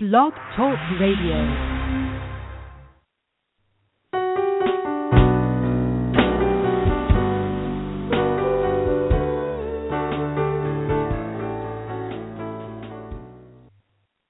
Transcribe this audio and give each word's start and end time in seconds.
Blog 0.00 0.32
Talk 0.54 0.78
Radio. 1.00 1.34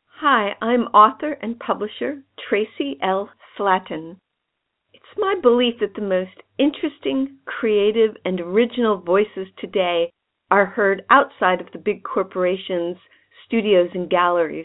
Hi, 0.09 0.57
I'm 0.62 0.85
author 0.95 1.33
and 1.43 1.59
publisher 1.61 2.23
Traci 2.39 2.96
L. 3.03 3.29
Slatton. 3.59 4.16
It's 4.95 5.05
my 5.19 5.35
belief 5.43 5.75
that 5.80 5.95
the 5.95 6.00
most 6.00 6.30
interesting, 6.59 7.37
creative, 7.45 8.16
and 8.25 8.41
original 8.41 8.96
voices 8.96 9.48
today 9.59 10.11
are 10.50 10.64
heard 10.64 11.03
outside 11.11 11.61
of 11.61 11.66
the 11.75 11.79
big 11.79 12.05
corporations, 12.05 12.96
studios, 13.46 13.91
and 13.93 14.09
galleries. 14.09 14.64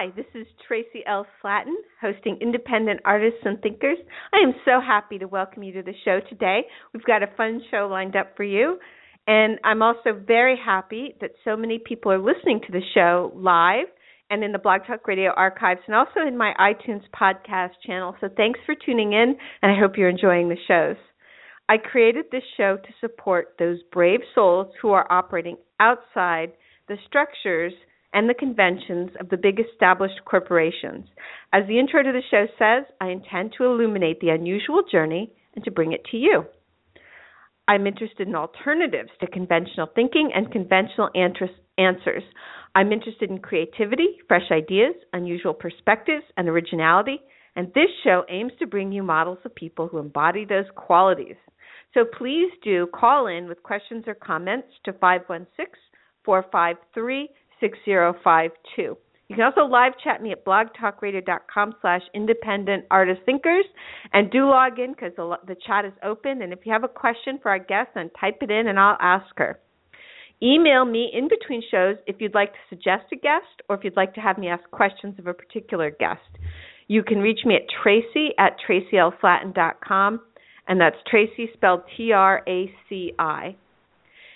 Hi, 0.00 0.12
this 0.14 0.26
is 0.32 0.46
Traci 0.70 1.02
L. 1.08 1.26
Slatton, 1.42 1.74
hosting 2.00 2.38
Independent 2.40 3.00
Artists 3.04 3.40
and 3.44 3.60
Thinkers. 3.60 3.98
I 4.32 4.46
am 4.46 4.54
so 4.64 4.80
happy 4.80 5.18
to 5.18 5.26
welcome 5.26 5.64
you 5.64 5.72
to 5.72 5.82
the 5.82 5.92
show 6.04 6.20
today. 6.28 6.60
We've 6.94 7.02
got 7.02 7.24
a 7.24 7.36
fun 7.36 7.60
show 7.68 7.88
lined 7.90 8.14
up 8.14 8.36
for 8.36 8.44
you. 8.44 8.78
And 9.26 9.58
I'm 9.64 9.82
also 9.82 10.12
very 10.24 10.56
happy 10.56 11.16
that 11.20 11.32
so 11.44 11.56
many 11.56 11.80
people 11.84 12.12
are 12.12 12.18
listening 12.20 12.60
to 12.64 12.72
the 12.72 12.80
show 12.94 13.32
live 13.34 13.88
and 14.30 14.44
in 14.44 14.52
the 14.52 14.60
Blog 14.60 14.82
Talk 14.86 15.08
Radio 15.08 15.32
archives 15.36 15.80
and 15.88 15.96
also 15.96 16.20
in 16.24 16.38
my 16.38 16.52
iTunes 16.60 17.02
podcast 17.12 17.72
channel. 17.84 18.14
So 18.20 18.28
thanks 18.36 18.60
for 18.66 18.76
tuning 18.76 19.14
in, 19.14 19.34
and 19.62 19.72
I 19.72 19.80
hope 19.80 19.96
you're 19.96 20.08
enjoying 20.08 20.48
the 20.48 20.58
shows. 20.68 20.94
I 21.68 21.76
created 21.76 22.26
this 22.30 22.44
show 22.56 22.76
to 22.76 22.88
support 23.00 23.56
those 23.58 23.78
brave 23.90 24.20
souls 24.32 24.68
who 24.80 24.90
are 24.90 25.12
operating 25.12 25.56
outside 25.80 26.52
the 26.86 26.98
structures 27.08 27.72
and 28.12 28.28
the 28.28 28.34
conventions 28.34 29.10
of 29.20 29.28
the 29.28 29.36
big 29.36 29.60
established 29.60 30.20
corporations. 30.24 31.06
As 31.52 31.66
the 31.66 31.78
intro 31.78 32.02
to 32.02 32.12
the 32.12 32.22
show 32.30 32.46
says, 32.58 32.84
I 33.00 33.08
intend 33.08 33.54
to 33.58 33.64
illuminate 33.64 34.20
the 34.20 34.30
unusual 34.30 34.82
journey 34.90 35.32
and 35.54 35.64
to 35.64 35.70
bring 35.70 35.92
it 35.92 36.04
to 36.10 36.16
you. 36.16 36.44
I'm 37.68 37.86
interested 37.86 38.26
in 38.26 38.34
alternatives 38.34 39.10
to 39.20 39.26
conventional 39.26 39.88
thinking 39.94 40.30
and 40.34 40.50
conventional 40.50 41.10
answers. 41.14 42.22
I'm 42.74 42.92
interested 42.92 43.30
in 43.30 43.40
creativity, 43.40 44.16
fresh 44.26 44.50
ideas, 44.50 44.94
unusual 45.12 45.52
perspectives, 45.52 46.24
and 46.36 46.48
originality. 46.48 47.20
And 47.56 47.68
this 47.74 47.90
show 48.04 48.24
aims 48.30 48.52
to 48.58 48.66
bring 48.66 48.90
you 48.90 49.02
models 49.02 49.38
of 49.44 49.54
people 49.54 49.88
who 49.88 49.98
embody 49.98 50.46
those 50.46 50.66
qualities. 50.76 51.36
So 51.92 52.04
please 52.04 52.50
do 52.62 52.86
call 52.94 53.26
in 53.26 53.48
with 53.48 53.62
questions 53.62 54.04
or 54.06 54.14
comments 54.14 54.68
to 54.84 54.92
516 54.94 55.66
453 56.24 57.28
6052. 57.60 58.96
You 59.28 59.36
can 59.36 59.44
also 59.44 59.70
live 59.70 59.92
chat 60.02 60.22
me 60.22 60.32
at 60.32 60.44
blogtalkradio.com 60.44 61.74
slash 61.82 62.00
independent 62.14 62.86
artist 62.90 63.20
thinkers 63.26 63.66
and 64.14 64.30
do 64.30 64.48
log 64.48 64.78
in 64.78 64.92
because 64.92 65.12
the, 65.16 65.36
the 65.46 65.56
chat 65.66 65.84
is 65.84 65.92
open. 66.02 66.40
And 66.40 66.52
if 66.52 66.60
you 66.64 66.72
have 66.72 66.84
a 66.84 66.88
question 66.88 67.38
for 67.42 67.50
our 67.50 67.58
guest, 67.58 67.90
then 67.94 68.10
type 68.18 68.38
it 68.40 68.50
in 68.50 68.68
and 68.68 68.78
I'll 68.78 68.96
ask 69.00 69.26
her. 69.36 69.58
Email 70.42 70.84
me 70.84 71.10
in 71.12 71.28
between 71.28 71.62
shows 71.70 71.96
if 72.06 72.16
you'd 72.20 72.34
like 72.34 72.52
to 72.52 72.58
suggest 72.70 73.12
a 73.12 73.16
guest 73.16 73.44
or 73.68 73.76
if 73.76 73.84
you'd 73.84 73.96
like 73.96 74.14
to 74.14 74.20
have 74.20 74.38
me 74.38 74.48
ask 74.48 74.62
questions 74.70 75.18
of 75.18 75.26
a 75.26 75.34
particular 75.34 75.90
guest. 75.90 76.20
You 76.86 77.02
can 77.02 77.18
reach 77.18 77.40
me 77.44 77.56
at 77.56 77.62
traci 77.68 78.28
at 78.38 78.56
tracilslatton.com, 78.66 80.20
and 80.68 80.80
that's 80.80 80.96
Traci 81.12 81.52
spelled 81.52 81.82
T 81.96 82.12
R 82.12 82.42
A 82.48 82.72
C 82.88 83.12
I. 83.18 83.56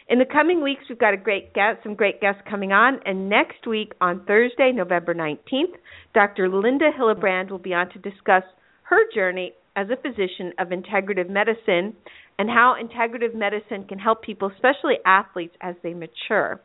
In 0.08 0.18
the 0.18 0.24
coming 0.24 0.62
weeks, 0.62 0.82
we've 0.88 0.98
got 0.98 1.14
a 1.14 1.16
great 1.16 1.54
guest, 1.54 1.78
some 1.82 1.94
great 1.94 2.20
guests 2.20 2.42
coming 2.48 2.72
on, 2.72 3.00
and 3.06 3.28
next 3.28 3.66
week 3.66 3.92
on 4.00 4.24
Thursday, 4.26 4.72
November 4.74 5.14
19th, 5.14 5.74
Dr. 6.14 6.48
Linda 6.48 6.90
Hillebrand 6.98 7.50
will 7.50 7.58
be 7.58 7.72
on 7.72 7.88
to 7.90 7.98
discuss 7.98 8.42
her 8.84 9.00
journey 9.14 9.52
as 9.76 9.86
a 9.90 9.96
physician 9.96 10.52
of 10.58 10.68
integrative 10.68 11.30
medicine 11.30 11.94
and 12.38 12.50
how 12.50 12.74
integrative 12.82 13.34
medicine 13.34 13.84
can 13.88 13.98
help 13.98 14.22
people, 14.22 14.50
especially 14.52 14.96
athletes, 15.06 15.54
as 15.60 15.76
they 15.82 15.94
mature. 15.94 16.60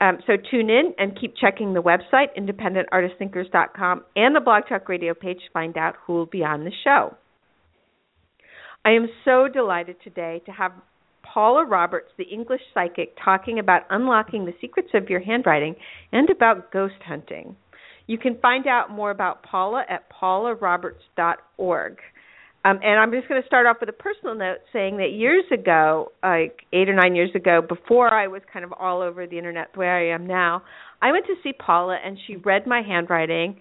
Um, 0.00 0.18
so 0.26 0.34
tune 0.50 0.70
in 0.70 0.94
and 0.98 1.18
keep 1.18 1.34
checking 1.36 1.72
the 1.72 1.82
website, 1.82 2.28
independentartistthinkers.com, 2.38 4.04
and 4.14 4.36
the 4.36 4.40
Blog 4.40 4.64
Talk 4.68 4.88
Radio 4.88 5.14
page 5.14 5.38
to 5.38 5.52
find 5.52 5.76
out 5.76 5.94
who 6.06 6.12
will 6.12 6.26
be 6.26 6.44
on 6.44 6.64
the 6.64 6.72
show. 6.84 7.14
I 8.84 8.90
am 8.90 9.08
so 9.24 9.48
delighted 9.52 9.96
today 10.04 10.42
to 10.46 10.52
have 10.52 10.72
Paula 11.32 11.64
Roberts, 11.64 12.10
the 12.16 12.24
English 12.24 12.60
psychic, 12.72 13.16
talking 13.22 13.58
about 13.58 13.82
unlocking 13.90 14.44
the 14.44 14.54
secrets 14.60 14.90
of 14.94 15.08
your 15.10 15.20
handwriting 15.20 15.74
and 16.12 16.30
about 16.30 16.72
ghost 16.72 16.94
hunting. 17.06 17.56
You 18.06 18.18
can 18.18 18.38
find 18.38 18.66
out 18.66 18.90
more 18.90 19.10
about 19.10 19.42
Paula 19.42 19.84
at 19.88 20.04
paularoberts.org. 20.10 21.98
Um, 22.64 22.80
and 22.82 22.98
I'm 22.98 23.12
just 23.12 23.28
going 23.28 23.40
to 23.40 23.46
start 23.46 23.66
off 23.66 23.76
with 23.78 23.88
a 23.88 23.92
personal 23.92 24.34
note 24.34 24.58
saying 24.72 24.96
that 24.96 25.12
years 25.12 25.44
ago, 25.52 26.10
like 26.22 26.62
eight 26.72 26.88
or 26.88 26.94
nine 26.94 27.14
years 27.14 27.30
ago, 27.34 27.62
before 27.66 28.12
I 28.12 28.26
was 28.26 28.42
kind 28.52 28.64
of 28.64 28.72
all 28.72 29.02
over 29.02 29.26
the 29.26 29.38
internet 29.38 29.68
the 29.72 29.80
way 29.80 29.88
I 29.88 30.14
am 30.14 30.26
now, 30.26 30.62
I 31.00 31.12
went 31.12 31.26
to 31.26 31.34
see 31.44 31.52
Paula 31.52 31.96
and 32.04 32.18
she 32.26 32.36
read 32.36 32.66
my 32.66 32.82
handwriting, 32.82 33.60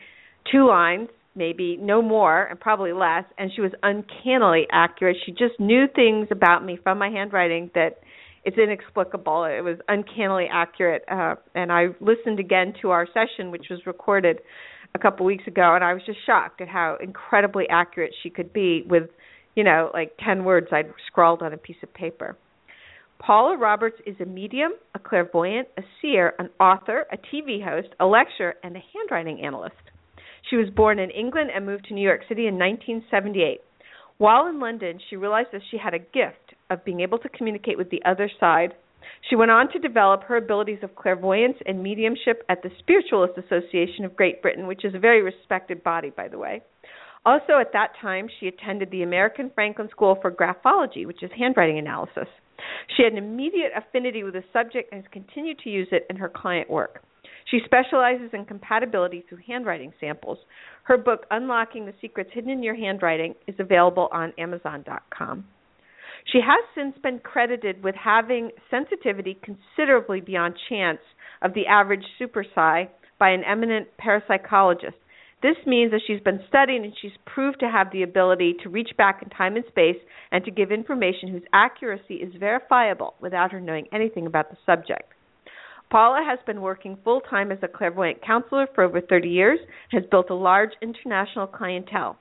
two 0.51 0.67
lines, 0.67 1.09
maybe 1.35 1.78
no 1.78 2.01
more, 2.01 2.44
and 2.44 2.59
probably 2.59 2.94
less, 2.94 3.25
and 3.38 3.51
she 3.53 3.62
was 3.62 3.72
uncannily 3.84 4.68
accurate. 4.72 5.18
She 5.25 5.31
just 5.31 5.59
knew 5.59 5.85
things 5.94 6.28
about 6.31 6.66
me 6.66 6.79
from 6.81 6.97
my 6.97 7.09
handwriting 7.09 7.72
that 7.75 8.00
it's 8.46 8.57
inexplicable. 8.57 9.45
It 9.45 9.62
was 9.62 9.78
uncannily 9.88 10.45
accurate. 10.51 11.03
Uh, 11.12 11.35
and 11.56 11.72
I 11.72 11.88
listened 12.00 12.40
again 12.40 12.74
to 12.81 12.91
our 12.91 13.07
session, 13.07 13.51
which 13.51 13.66
was 13.69 13.81
recorded 13.85 14.40
a 14.94 15.00
couple 15.00 15.25
weeks 15.25 15.45
ago, 15.47 15.75
and 15.75 15.84
I 15.84 15.94
was 15.94 16.03
just 16.06 16.19
shocked 16.25 16.62
at 16.62 16.68
how 16.68 16.97
incredibly 17.01 17.66
accurate 17.69 18.13
she 18.24 18.29
could 18.29 18.53
be 18.53 18.84
with, 18.88 19.09
you 19.56 19.63
know, 19.63 19.90
like 19.94 20.13
10 20.24 20.45
words 20.45 20.68
I'd 20.72 20.94
scrawled 21.07 21.41
on 21.41 21.53
a 21.53 21.57
piece 21.57 21.75
of 21.84 21.94
paper. 21.94 22.38
Paula 23.19 23.57
Roberts 23.57 23.97
is 24.06 24.16
a 24.19 24.25
medium, 24.25 24.74
a 24.94 25.00
clairvoyant, 25.00 25.68
a 25.78 25.81
seer, 26.01 26.34
an 26.38 26.50
author, 26.59 27.06
a 27.12 27.18
TV 27.18 27.63
host, 27.63 27.90
a 28.00 28.06
lecturer, 28.06 28.56
and 28.63 28.75
a 28.75 28.84
handwriting 28.94 29.41
analyst. 29.44 29.75
She 30.50 30.57
was 30.57 30.69
born 30.69 31.00
in 31.00 31.09
England 31.09 31.51
and 31.53 31.66
moved 31.66 31.85
to 31.85 31.94
New 31.94 32.01
York 32.03 32.22
City 32.28 32.47
in 32.47 32.56
1978. 32.56 33.62
While 34.18 34.47
in 34.47 34.59
London, 34.59 35.00
she 35.09 35.15
realized 35.15 35.50
that 35.51 35.62
she 35.69 35.77
had 35.77 35.94
a 35.94 36.00
gift 36.00 36.56
of 36.69 36.86
being 36.86 37.01
able 37.01 37.19
to 37.19 37.30
communicate 37.30 37.77
with 37.77 37.89
the 37.89 38.01
other 38.06 38.30
side 38.39 38.74
she 39.30 39.36
went 39.36 39.51
on 39.51 39.71
to 39.71 39.80
develop 39.80 40.24
her 40.24 40.38
abilities 40.38 40.80
of 40.83 40.95
clairvoyance 40.95 41.57
and 41.65 41.81
mediumship 41.81 42.44
at 42.50 42.62
the 42.62 42.71
Spiritualist 42.80 43.38
Association 43.38 44.06
of 44.06 44.15
Great 44.15 44.42
Britain, 44.42 44.68
which 44.68 44.86
is 44.86 44.94
a 44.94 45.00
very 45.00 45.21
respected 45.21 45.83
body, 45.83 46.09
by 46.09 46.27
the 46.27 46.38
way. 46.38 46.62
Also, 47.25 47.57
at 47.59 47.74
that 47.74 47.94
time, 48.00 48.27
she 48.39 48.47
attended 48.47 48.92
the 48.92 49.01
American 49.01 49.50
Franklin 49.56 49.89
School 49.89 50.18
for 50.21 50.31
Graphology, 50.31 51.07
which 51.07 51.24
is 51.24 51.31
handwriting 51.36 51.80
analysis. 51.80 52.27
She 52.95 53.03
had 53.03 53.13
an 53.13 53.18
immediate 53.18 53.71
affinity 53.75 54.24
with 54.24 54.33
the 54.33 54.44
subject 54.53 54.92
and 54.92 55.01
has 55.01 55.12
continued 55.12 55.59
to 55.59 55.69
use 55.69 55.88
it 55.92 56.06
in 56.09 56.18
her 56.18 56.30
client 56.30 56.69
work. 56.69 57.01
She 57.45 57.59
specializes 57.63 58.31
in 58.33 58.45
compatibility 58.45 59.24
through 59.27 59.39
handwriting 59.45 59.94
samples. 60.00 60.39
Her 60.83 60.97
book, 60.97 61.25
Unlocking 61.30 61.86
the 61.86 61.94
Secrets 62.01 62.31
Hidden 62.33 62.50
in 62.50 62.63
Your 62.63 62.75
Handwriting, 62.75 63.36
is 63.47 63.56
available 63.59 64.09
on 64.12 64.33
Amazon.com. 64.38 65.45
She 66.31 66.39
has 66.39 66.63
since 66.74 66.97
been 67.03 67.19
credited 67.19 67.83
with 67.83 67.94
having 67.95 68.50
sensitivity 68.71 69.38
considerably 69.44 70.21
beyond 70.21 70.56
chance 70.69 71.00
of 71.44 71.53
the 71.53 71.68
average 71.68 72.03
super 72.18 72.44
psi 72.44 72.89
by 73.19 73.30
an 73.30 73.44
eminent 73.44 73.89
parapsychologist. 74.03 74.95
This 75.44 75.57
means 75.68 75.92
that 75.92 76.01
she's 76.07 76.21
been 76.21 76.39
studying 76.47 76.83
and 76.83 76.94
she's 77.00 77.12
proved 77.25 77.59
to 77.59 77.69
have 77.69 77.92
the 77.92 78.01
ability 78.01 78.56
to 78.63 78.69
reach 78.69 78.89
back 78.97 79.21
in 79.21 79.30
time 79.30 79.56
and 79.56 79.65
space 79.68 79.97
and 80.31 80.44
to 80.45 80.50
give 80.50 80.71
information 80.71 81.30
whose 81.30 81.44
accuracy 81.53 82.15
is 82.15 82.33
verifiable 82.39 83.13
without 83.21 83.51
her 83.51 83.62
knowing 83.62 83.88
anything 83.94 84.25
about 84.25 84.50
the 84.50 84.57
subject. 84.65 85.14
Paula 85.91 86.23
has 86.27 86.39
been 86.45 86.61
working 86.61 86.97
full 87.03 87.21
time 87.21 87.51
as 87.51 87.59
a 87.61 87.67
clairvoyant 87.67 88.21
counselor 88.25 88.67
for 88.73 88.83
over 88.83 89.01
30 89.01 89.29
years 89.29 89.59
and 89.91 90.01
has 90.01 90.09
built 90.09 90.29
a 90.29 90.35
large 90.35 90.71
international 90.81 91.47
clientele. 91.47 92.17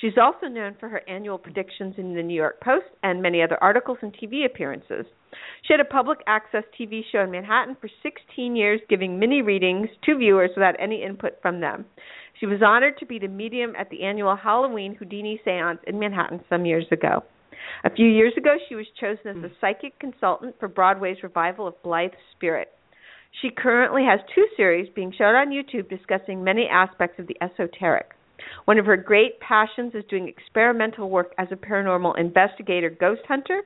She's 0.00 0.16
also 0.16 0.46
known 0.46 0.76
for 0.78 0.88
her 0.88 1.02
annual 1.08 1.38
predictions 1.38 1.96
in 1.98 2.14
the 2.14 2.22
New 2.22 2.34
York 2.34 2.60
Post 2.60 2.86
and 3.02 3.20
many 3.20 3.42
other 3.42 3.58
articles 3.60 3.98
and 4.00 4.14
TV 4.14 4.46
appearances. 4.46 5.06
She 5.62 5.72
had 5.72 5.80
a 5.80 5.84
public 5.84 6.20
access 6.28 6.62
TV 6.78 7.02
show 7.10 7.22
in 7.22 7.32
Manhattan 7.32 7.76
for 7.80 7.90
16 8.02 8.54
years, 8.54 8.80
giving 8.88 9.18
mini 9.18 9.42
readings 9.42 9.88
to 10.04 10.16
viewers 10.16 10.50
without 10.54 10.76
any 10.78 11.02
input 11.02 11.42
from 11.42 11.60
them. 11.60 11.84
She 12.38 12.46
was 12.46 12.62
honored 12.64 12.96
to 12.98 13.06
be 13.06 13.18
the 13.18 13.26
medium 13.26 13.74
at 13.76 13.90
the 13.90 14.04
annual 14.04 14.36
Halloween 14.36 14.94
Houdini 14.94 15.40
seance 15.44 15.80
in 15.88 15.98
Manhattan 15.98 16.44
some 16.48 16.64
years 16.64 16.86
ago. 16.92 17.24
A 17.84 17.90
few 17.90 18.06
years 18.06 18.32
ago, 18.36 18.56
she 18.68 18.76
was 18.76 18.86
chosen 19.00 19.26
as 19.26 19.42
the 19.42 19.50
psychic 19.60 19.98
consultant 19.98 20.54
for 20.60 20.68
Broadway's 20.68 21.22
revival 21.24 21.66
of 21.66 21.82
Blithe 21.82 22.12
Spirit. 22.36 22.68
She 23.40 23.50
currently 23.50 24.02
has 24.04 24.20
two 24.34 24.46
series 24.56 24.88
being 24.94 25.12
shown 25.16 25.34
on 25.34 25.50
YouTube 25.50 25.88
discussing 25.88 26.42
many 26.42 26.66
aspects 26.70 27.18
of 27.18 27.26
the 27.26 27.36
esoteric. 27.42 28.10
One 28.64 28.78
of 28.78 28.86
her 28.86 28.96
great 28.96 29.40
passions 29.40 29.94
is 29.94 30.04
doing 30.08 30.28
experimental 30.28 31.10
work 31.10 31.32
as 31.38 31.48
a 31.50 31.56
paranormal 31.56 32.18
investigator 32.18 32.90
ghost 32.90 33.22
hunter, 33.26 33.62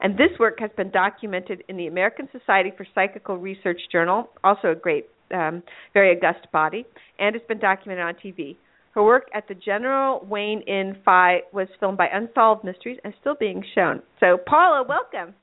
and 0.00 0.14
this 0.14 0.38
work 0.38 0.58
has 0.60 0.70
been 0.76 0.90
documented 0.90 1.62
in 1.68 1.76
the 1.76 1.86
American 1.86 2.28
Society 2.32 2.72
for 2.76 2.86
Psychical 2.94 3.36
Research 3.36 3.80
Journal, 3.90 4.28
also 4.44 4.72
a 4.72 4.74
great, 4.74 5.06
um, 5.32 5.62
very 5.94 6.16
august 6.16 6.50
body, 6.52 6.84
and 7.18 7.34
it's 7.34 7.46
been 7.46 7.58
documented 7.58 8.04
on 8.04 8.14
TV. 8.14 8.56
Her 8.92 9.02
work 9.02 9.28
at 9.34 9.46
the 9.46 9.54
General 9.54 10.24
Wayne 10.24 10.62
Inn 10.62 10.96
Phi 11.04 11.42
was 11.52 11.68
filmed 11.78 11.98
by 11.98 12.08
Unsolved 12.08 12.64
Mysteries 12.64 12.98
and 13.04 13.12
still 13.20 13.34
being 13.38 13.62
shown. 13.74 14.02
So, 14.20 14.38
Paula, 14.46 14.84
welcome. 14.88 15.34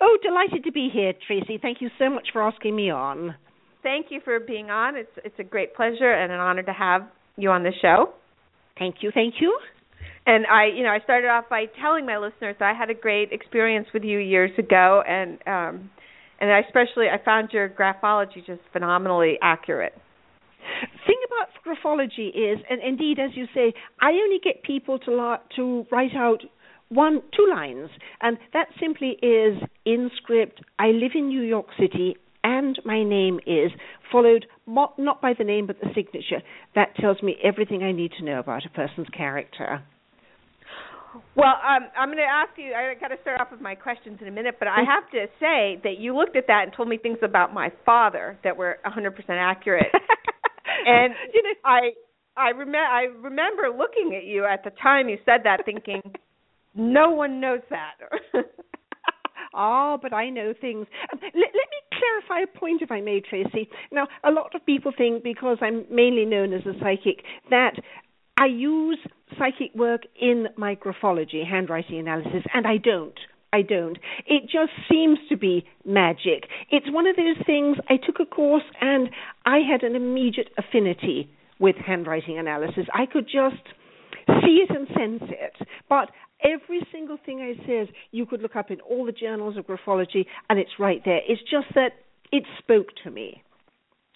Oh, 0.00 0.18
delighted 0.22 0.64
to 0.64 0.72
be 0.72 0.90
here, 0.92 1.12
Traci. 1.28 1.60
Thank 1.60 1.80
you 1.80 1.88
so 1.98 2.10
much 2.10 2.28
for 2.32 2.42
asking 2.42 2.76
me 2.76 2.90
on. 2.90 3.34
Thank 3.82 4.06
you 4.10 4.20
for 4.24 4.38
being 4.38 4.70
on. 4.70 4.96
It's 4.96 5.10
it's 5.24 5.38
a 5.38 5.44
great 5.44 5.74
pleasure 5.74 6.12
and 6.12 6.32
an 6.32 6.38
honor 6.38 6.62
to 6.62 6.72
have 6.72 7.02
you 7.36 7.50
on 7.50 7.62
the 7.62 7.72
show. 7.80 8.12
Thank 8.78 8.96
you, 9.00 9.10
thank 9.12 9.34
you. 9.40 9.58
And 10.24 10.46
I, 10.46 10.66
you 10.66 10.84
know, 10.84 10.90
I 10.90 11.00
started 11.02 11.28
off 11.28 11.48
by 11.50 11.64
telling 11.80 12.06
my 12.06 12.16
listeners 12.16 12.56
that 12.60 12.74
I 12.74 12.78
had 12.78 12.90
a 12.90 12.94
great 12.94 13.32
experience 13.32 13.88
with 13.92 14.04
you 14.04 14.18
years 14.18 14.52
ago, 14.56 15.02
and 15.06 15.32
um, 15.46 15.90
and 16.40 16.52
I 16.52 16.60
especially 16.60 17.06
I 17.08 17.22
found 17.24 17.50
your 17.52 17.68
graphology 17.68 18.44
just 18.46 18.60
phenomenally 18.72 19.38
accurate. 19.42 19.94
Thing 21.06 21.16
about 21.26 21.48
graphology 21.66 22.28
is, 22.28 22.62
and 22.70 22.80
indeed, 22.82 23.18
as 23.18 23.30
you 23.34 23.46
say, 23.52 23.72
I 24.00 24.10
only 24.10 24.38
get 24.42 24.62
people 24.62 24.98
to 25.00 25.10
la- 25.10 25.40
to 25.56 25.86
write 25.90 26.14
out 26.16 26.42
one 26.94 27.20
two 27.36 27.46
lines 27.50 27.88
and 28.20 28.38
that 28.52 28.66
simply 28.80 29.16
is 29.22 29.58
in 29.84 30.10
script 30.16 30.60
i 30.78 30.88
live 30.88 31.12
in 31.14 31.28
new 31.28 31.42
york 31.42 31.66
city 31.78 32.16
and 32.44 32.78
my 32.84 33.02
name 33.04 33.38
is, 33.46 33.70
followed 34.10 34.46
not 34.66 35.22
by 35.22 35.32
the 35.36 35.44
name 35.44 35.66
but 35.66 35.80
the 35.80 35.88
signature. 35.94 36.42
That 36.74 36.96
tells 36.96 37.22
me 37.22 37.36
everything 37.42 37.82
I 37.82 37.92
need 37.92 38.12
to 38.18 38.24
know 38.24 38.40
about 38.40 38.66
a 38.66 38.70
person's 38.70 39.08
character. 39.16 39.82
Well, 41.36 41.54
um, 41.62 41.88
I'm 41.96 42.08
going 42.08 42.18
to 42.18 42.24
ask 42.24 42.50
you. 42.56 42.72
I 42.72 42.94
got 42.98 43.08
to 43.08 43.20
start 43.20 43.40
off 43.40 43.48
with 43.50 43.60
my 43.60 43.74
questions 43.74 44.18
in 44.22 44.28
a 44.28 44.30
minute, 44.30 44.56
but 44.58 44.66
I 44.66 44.78
have 44.78 45.10
to 45.10 45.26
say 45.38 45.78
that 45.84 45.98
you 45.98 46.16
looked 46.16 46.36
at 46.36 46.46
that 46.46 46.62
and 46.64 46.72
told 46.74 46.88
me 46.88 46.96
things 46.96 47.18
about 47.22 47.52
my 47.52 47.70
father 47.84 48.38
that 48.44 48.56
were 48.56 48.78
100% 48.86 49.12
accurate. 49.28 49.92
and 50.86 51.12
you 51.34 51.42
know, 51.42 51.50
I 51.64 51.90
I 52.34 52.48
remember 52.50 52.78
I 52.78 53.02
remember 53.20 53.68
looking 53.68 54.16
at 54.16 54.24
you 54.24 54.46
at 54.46 54.64
the 54.64 54.70
time 54.82 55.10
you 55.10 55.18
said 55.26 55.42
that, 55.44 55.66
thinking, 55.66 56.00
no 56.74 57.10
one 57.10 57.40
knows 57.40 57.60
that. 57.70 57.94
Ah, 59.54 59.96
but 60.02 60.12
I 60.12 60.30
know 60.30 60.54
things. 60.58 60.86
Um, 61.12 61.20
let, 61.22 61.34
let 61.34 61.52
me 61.54 61.98
clarify 61.98 62.42
a 62.42 62.58
point, 62.58 62.82
if 62.82 62.90
I 62.90 63.00
may, 63.00 63.20
Traci. 63.20 63.68
Now, 63.90 64.08
a 64.24 64.30
lot 64.30 64.54
of 64.54 64.64
people 64.64 64.92
think 64.96 65.22
because 65.22 65.58
I'm 65.60 65.84
mainly 65.90 66.24
known 66.24 66.52
as 66.52 66.62
a 66.62 66.72
psychic 66.80 67.24
that 67.50 67.74
I 68.38 68.46
use 68.46 68.98
psychic 69.38 69.74
work 69.74 70.02
in 70.20 70.48
my 70.56 70.74
graphology, 70.74 71.46
handwriting 71.46 71.98
analysis, 71.98 72.42
and 72.54 72.66
I 72.66 72.76
don't. 72.78 73.18
I 73.52 73.60
don't. 73.62 73.98
It 74.26 74.44
just 74.44 74.72
seems 74.90 75.18
to 75.28 75.36
be 75.36 75.66
magic. 75.84 76.48
It's 76.70 76.90
one 76.90 77.06
of 77.06 77.16
those 77.16 77.36
things. 77.44 77.76
I 77.88 77.98
took 77.98 78.18
a 78.18 78.24
course 78.24 78.64
and 78.80 79.10
I 79.44 79.58
had 79.58 79.82
an 79.82 79.94
immediate 79.94 80.48
affinity 80.56 81.30
with 81.58 81.76
handwriting 81.76 82.38
analysis. 82.38 82.86
I 82.94 83.04
could 83.04 83.26
just 83.26 83.62
see 84.26 84.64
it 84.68 84.70
and 84.70 84.86
sense 84.88 85.30
it. 85.30 85.66
But 85.88 86.10
every 86.42 86.80
single 86.92 87.18
thing 87.24 87.40
I 87.40 87.66
says 87.66 87.88
you 88.10 88.26
could 88.26 88.42
look 88.42 88.56
up 88.56 88.70
in 88.70 88.80
all 88.80 89.04
the 89.04 89.12
journals 89.12 89.56
of 89.56 89.66
graphology 89.66 90.26
and 90.48 90.58
it's 90.58 90.78
right 90.78 91.02
there. 91.04 91.20
It's 91.26 91.42
just 91.42 91.74
that 91.74 91.92
it 92.32 92.44
spoke 92.58 92.88
to 93.04 93.10
me. 93.10 93.42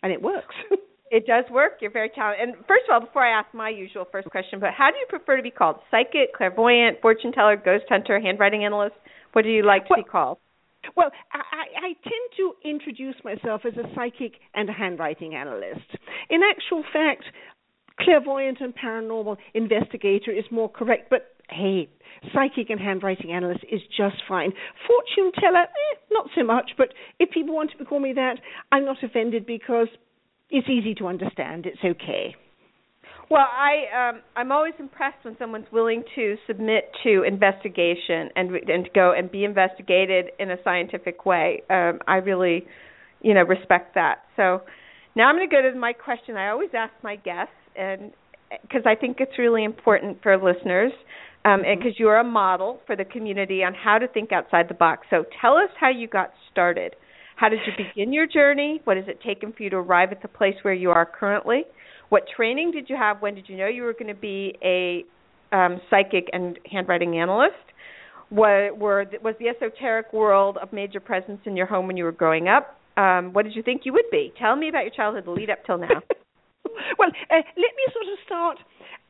And 0.02 0.12
it 0.12 0.22
works. 0.22 0.54
it 1.10 1.26
does 1.26 1.44
work. 1.50 1.74
You're 1.80 1.90
very 1.90 2.10
talented. 2.10 2.48
And 2.48 2.56
first 2.66 2.84
of 2.88 2.94
all, 2.94 3.00
before 3.00 3.24
I 3.24 3.38
ask 3.38 3.52
my 3.54 3.68
usual 3.68 4.06
first 4.10 4.28
question, 4.30 4.60
but 4.60 4.70
how 4.76 4.90
do 4.90 4.98
you 4.98 5.06
prefer 5.08 5.36
to 5.36 5.42
be 5.42 5.50
called? 5.50 5.76
Psychic, 5.90 6.34
clairvoyant, 6.34 7.00
fortune 7.00 7.32
teller, 7.32 7.56
ghost 7.56 7.84
hunter, 7.88 8.20
handwriting 8.20 8.64
analyst? 8.64 8.96
What 9.32 9.42
do 9.42 9.50
you 9.50 9.64
like 9.64 9.82
to 9.84 9.88
well, 9.90 10.02
be 10.02 10.08
called? 10.08 10.38
Well, 10.96 11.10
I, 11.32 11.88
I 11.88 11.92
tend 12.02 12.28
to 12.36 12.52
introduce 12.64 13.16
myself 13.24 13.62
as 13.66 13.74
a 13.76 13.88
psychic 13.94 14.34
and 14.54 14.68
a 14.68 14.72
handwriting 14.72 15.34
analyst. 15.34 15.86
In 16.30 16.40
actual 16.42 16.84
fact, 16.92 17.24
clairvoyant 18.00 18.58
and 18.60 18.74
paranormal 18.74 19.36
investigator 19.54 20.30
is 20.30 20.44
more 20.50 20.70
correct, 20.70 21.08
but 21.10 21.34
hey, 21.50 21.88
psychic 22.34 22.70
and 22.70 22.80
handwriting 22.80 23.32
analyst 23.32 23.64
is 23.70 23.80
just 23.96 24.16
fine. 24.28 24.52
Fortune 24.86 25.32
teller, 25.40 25.62
eh, 25.62 25.98
not 26.10 26.26
so 26.36 26.44
much, 26.44 26.72
but 26.76 26.88
if 27.18 27.30
people 27.30 27.54
want 27.54 27.70
to 27.78 27.84
call 27.84 28.00
me 28.00 28.12
that, 28.14 28.38
I'm 28.72 28.84
not 28.84 29.02
offended 29.02 29.46
because 29.46 29.88
it's 30.50 30.68
easy 30.68 30.94
to 30.94 31.06
understand. 31.06 31.66
It's 31.66 31.78
okay. 31.84 32.34
Well, 33.28 33.46
I 33.50 34.10
um, 34.10 34.22
I'm 34.36 34.52
always 34.52 34.74
impressed 34.78 35.24
when 35.24 35.36
someone's 35.36 35.66
willing 35.72 36.04
to 36.14 36.36
submit 36.46 36.92
to 37.02 37.24
investigation 37.24 38.30
and 38.36 38.50
and 38.54 38.84
to 38.84 38.90
go 38.94 39.12
and 39.12 39.30
be 39.30 39.44
investigated 39.44 40.26
in 40.38 40.52
a 40.52 40.56
scientific 40.62 41.26
way. 41.26 41.62
Um, 41.68 41.98
I 42.06 42.16
really, 42.16 42.66
you 43.22 43.34
know, 43.34 43.42
respect 43.42 43.96
that. 43.96 44.18
So 44.36 44.62
now 45.16 45.28
I'm 45.28 45.34
going 45.34 45.48
to 45.48 45.54
go 45.54 45.60
to 45.60 45.76
my 45.76 45.92
question. 45.92 46.36
I 46.36 46.50
always 46.50 46.70
ask 46.72 46.92
my 47.02 47.16
guests, 47.16 47.52
and 47.76 48.12
because 48.62 48.82
I 48.86 48.94
think 48.94 49.16
it's 49.20 49.38
really 49.38 49.64
important 49.64 50.22
for 50.22 50.36
listeners 50.36 50.92
um, 51.44 51.60
because 51.60 51.92
mm-hmm. 51.92 52.02
you're 52.02 52.18
a 52.18 52.24
model 52.24 52.80
for 52.86 52.96
the 52.96 53.04
community 53.04 53.62
on 53.62 53.74
how 53.74 53.98
to 53.98 54.08
think 54.08 54.32
outside 54.32 54.68
the 54.68 54.74
box. 54.74 55.06
So 55.10 55.24
tell 55.40 55.56
us 55.56 55.70
how 55.78 55.90
you 55.90 56.08
got 56.08 56.30
started. 56.50 56.94
How 57.36 57.48
did 57.48 57.60
you 57.66 57.72
begin 57.94 58.12
your 58.12 58.26
journey? 58.26 58.80
What 58.84 58.96
has 58.96 59.06
it 59.08 59.20
taken 59.22 59.52
for 59.52 59.62
you 59.62 59.70
to 59.70 59.76
arrive 59.76 60.12
at 60.12 60.22
the 60.22 60.28
place 60.28 60.54
where 60.62 60.74
you 60.74 60.90
are 60.90 61.06
currently? 61.06 61.64
What 62.08 62.24
training 62.34 62.72
did 62.72 62.88
you 62.88 62.96
have? 62.96 63.20
When 63.20 63.34
did 63.34 63.48
you 63.48 63.56
know 63.56 63.66
you 63.66 63.82
were 63.82 63.92
going 63.92 64.08
to 64.08 64.14
be 64.14 64.56
a 64.62 65.04
um, 65.56 65.80
psychic 65.90 66.28
and 66.32 66.58
handwriting 66.70 67.18
analyst? 67.18 67.54
What 68.28 68.76
were 68.76 69.06
was 69.22 69.34
the 69.38 69.48
esoteric 69.48 70.12
world 70.12 70.58
of 70.60 70.72
major 70.72 70.98
presence 70.98 71.40
in 71.44 71.56
your 71.56 71.66
home 71.66 71.86
when 71.86 71.96
you 71.96 72.04
were 72.04 72.12
growing 72.12 72.48
up? 72.48 72.78
Um, 72.96 73.32
what 73.32 73.44
did 73.44 73.54
you 73.54 73.62
think 73.62 73.82
you 73.84 73.92
would 73.92 74.10
be? 74.10 74.32
Tell 74.38 74.56
me 74.56 74.68
about 74.68 74.82
your 74.82 74.90
childhood, 74.90 75.28
lead 75.28 75.50
up 75.50 75.64
till 75.64 75.78
now. 75.78 76.02
well, 76.98 77.10
uh, 77.30 77.42
let 77.56 77.72
me 77.76 77.84
sort 77.92 78.06
of 78.12 78.18
start 78.24 78.58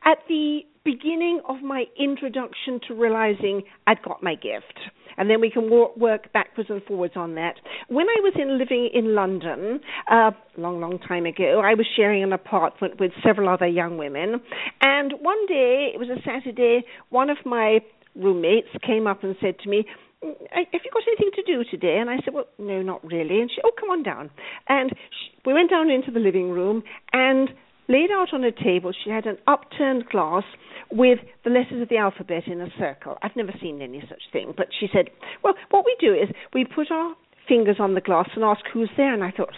at 0.05 0.19
the 0.27 0.61
beginning 0.83 1.41
of 1.47 1.61
my 1.61 1.85
introduction 1.99 2.79
to 2.87 2.93
realizing 2.93 3.63
I'd 3.87 4.01
got 4.01 4.23
my 4.23 4.35
gift. 4.35 4.79
And 5.17 5.29
then 5.29 5.41
we 5.41 5.49
can 5.49 5.69
work 5.69 6.31
backwards 6.31 6.69
and 6.69 6.81
forwards 6.83 7.15
on 7.17 7.33
that. 7.35 7.55
When 7.87 8.05
I 8.05 8.19
was 8.21 8.33
in 8.35 8.59
living 8.59 8.89
in 8.93 9.15
London, 9.15 9.79
a 10.09 10.15
uh, 10.15 10.31
long, 10.57 10.79
long 10.79 10.99
time 10.99 11.25
ago, 11.25 11.59
I 11.65 11.73
was 11.73 11.87
sharing 11.95 12.23
an 12.23 12.33
apartment 12.33 12.99
with 12.99 13.11
several 13.25 13.49
other 13.49 13.65
young 13.65 13.97
women. 13.97 14.39
And 14.79 15.13
one 15.19 15.47
day, 15.47 15.89
it 15.93 15.97
was 15.97 16.09
a 16.09 16.21
Saturday, 16.23 16.83
one 17.09 17.31
of 17.31 17.37
my 17.45 17.79
roommates 18.15 18.67
came 18.85 19.07
up 19.07 19.23
and 19.23 19.35
said 19.41 19.57
to 19.59 19.69
me, 19.69 19.85
have 20.21 20.81
you 20.83 20.91
got 20.91 21.03
anything 21.07 21.31
to 21.35 21.43
do 21.43 21.63
today? 21.69 21.97
And 21.99 22.09
I 22.09 22.17
said, 22.23 22.33
well, 22.33 22.47
no, 22.57 22.81
not 22.81 23.03
really. 23.05 23.39
And 23.41 23.49
she, 23.49 23.61
oh, 23.63 23.71
come 23.79 23.89
on 23.89 24.03
down. 24.03 24.29
And 24.67 24.91
she, 24.91 25.37
we 25.45 25.53
went 25.53 25.69
down 25.69 25.89
into 25.89 26.11
the 26.11 26.19
living 26.19 26.49
room, 26.49 26.83
and 27.13 27.49
laid 27.87 28.11
out 28.11 28.33
on 28.33 28.43
a 28.43 28.51
table, 28.51 28.91
she 28.91 29.09
had 29.09 29.25
an 29.25 29.37
upturned 29.47 30.07
glass 30.09 30.43
with 30.91 31.19
the 31.43 31.49
letters 31.49 31.81
of 31.81 31.89
the 31.89 31.97
alphabet 31.97 32.43
in 32.47 32.61
a 32.61 32.67
circle. 32.77 33.17
I've 33.21 33.35
never 33.35 33.53
seen 33.61 33.81
any 33.81 34.01
such 34.09 34.23
thing. 34.31 34.53
But 34.55 34.67
she 34.77 34.87
said, 34.93 35.09
Well, 35.43 35.53
what 35.69 35.85
we 35.85 35.95
do 35.99 36.13
is 36.13 36.29
we 36.53 36.65
put 36.65 36.91
our 36.91 37.15
fingers 37.47 37.77
on 37.79 37.93
the 37.93 38.01
glass 38.01 38.29
and 38.35 38.43
ask 38.43 38.61
who's 38.73 38.89
there. 38.97 39.13
And 39.13 39.23
I 39.23 39.31
thought, 39.31 39.53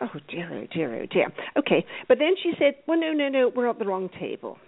Oh 0.00 0.18
dear, 0.28 0.48
oh 0.52 0.66
dear, 0.72 1.02
oh 1.02 1.06
dear. 1.06 1.28
Okay. 1.56 1.84
But 2.06 2.18
then 2.18 2.34
she 2.42 2.52
said, 2.58 2.74
Well, 2.86 2.98
no, 2.98 3.12
no, 3.12 3.28
no, 3.28 3.50
we're 3.54 3.68
at 3.68 3.78
the 3.78 3.86
wrong 3.86 4.08
table. 4.18 4.58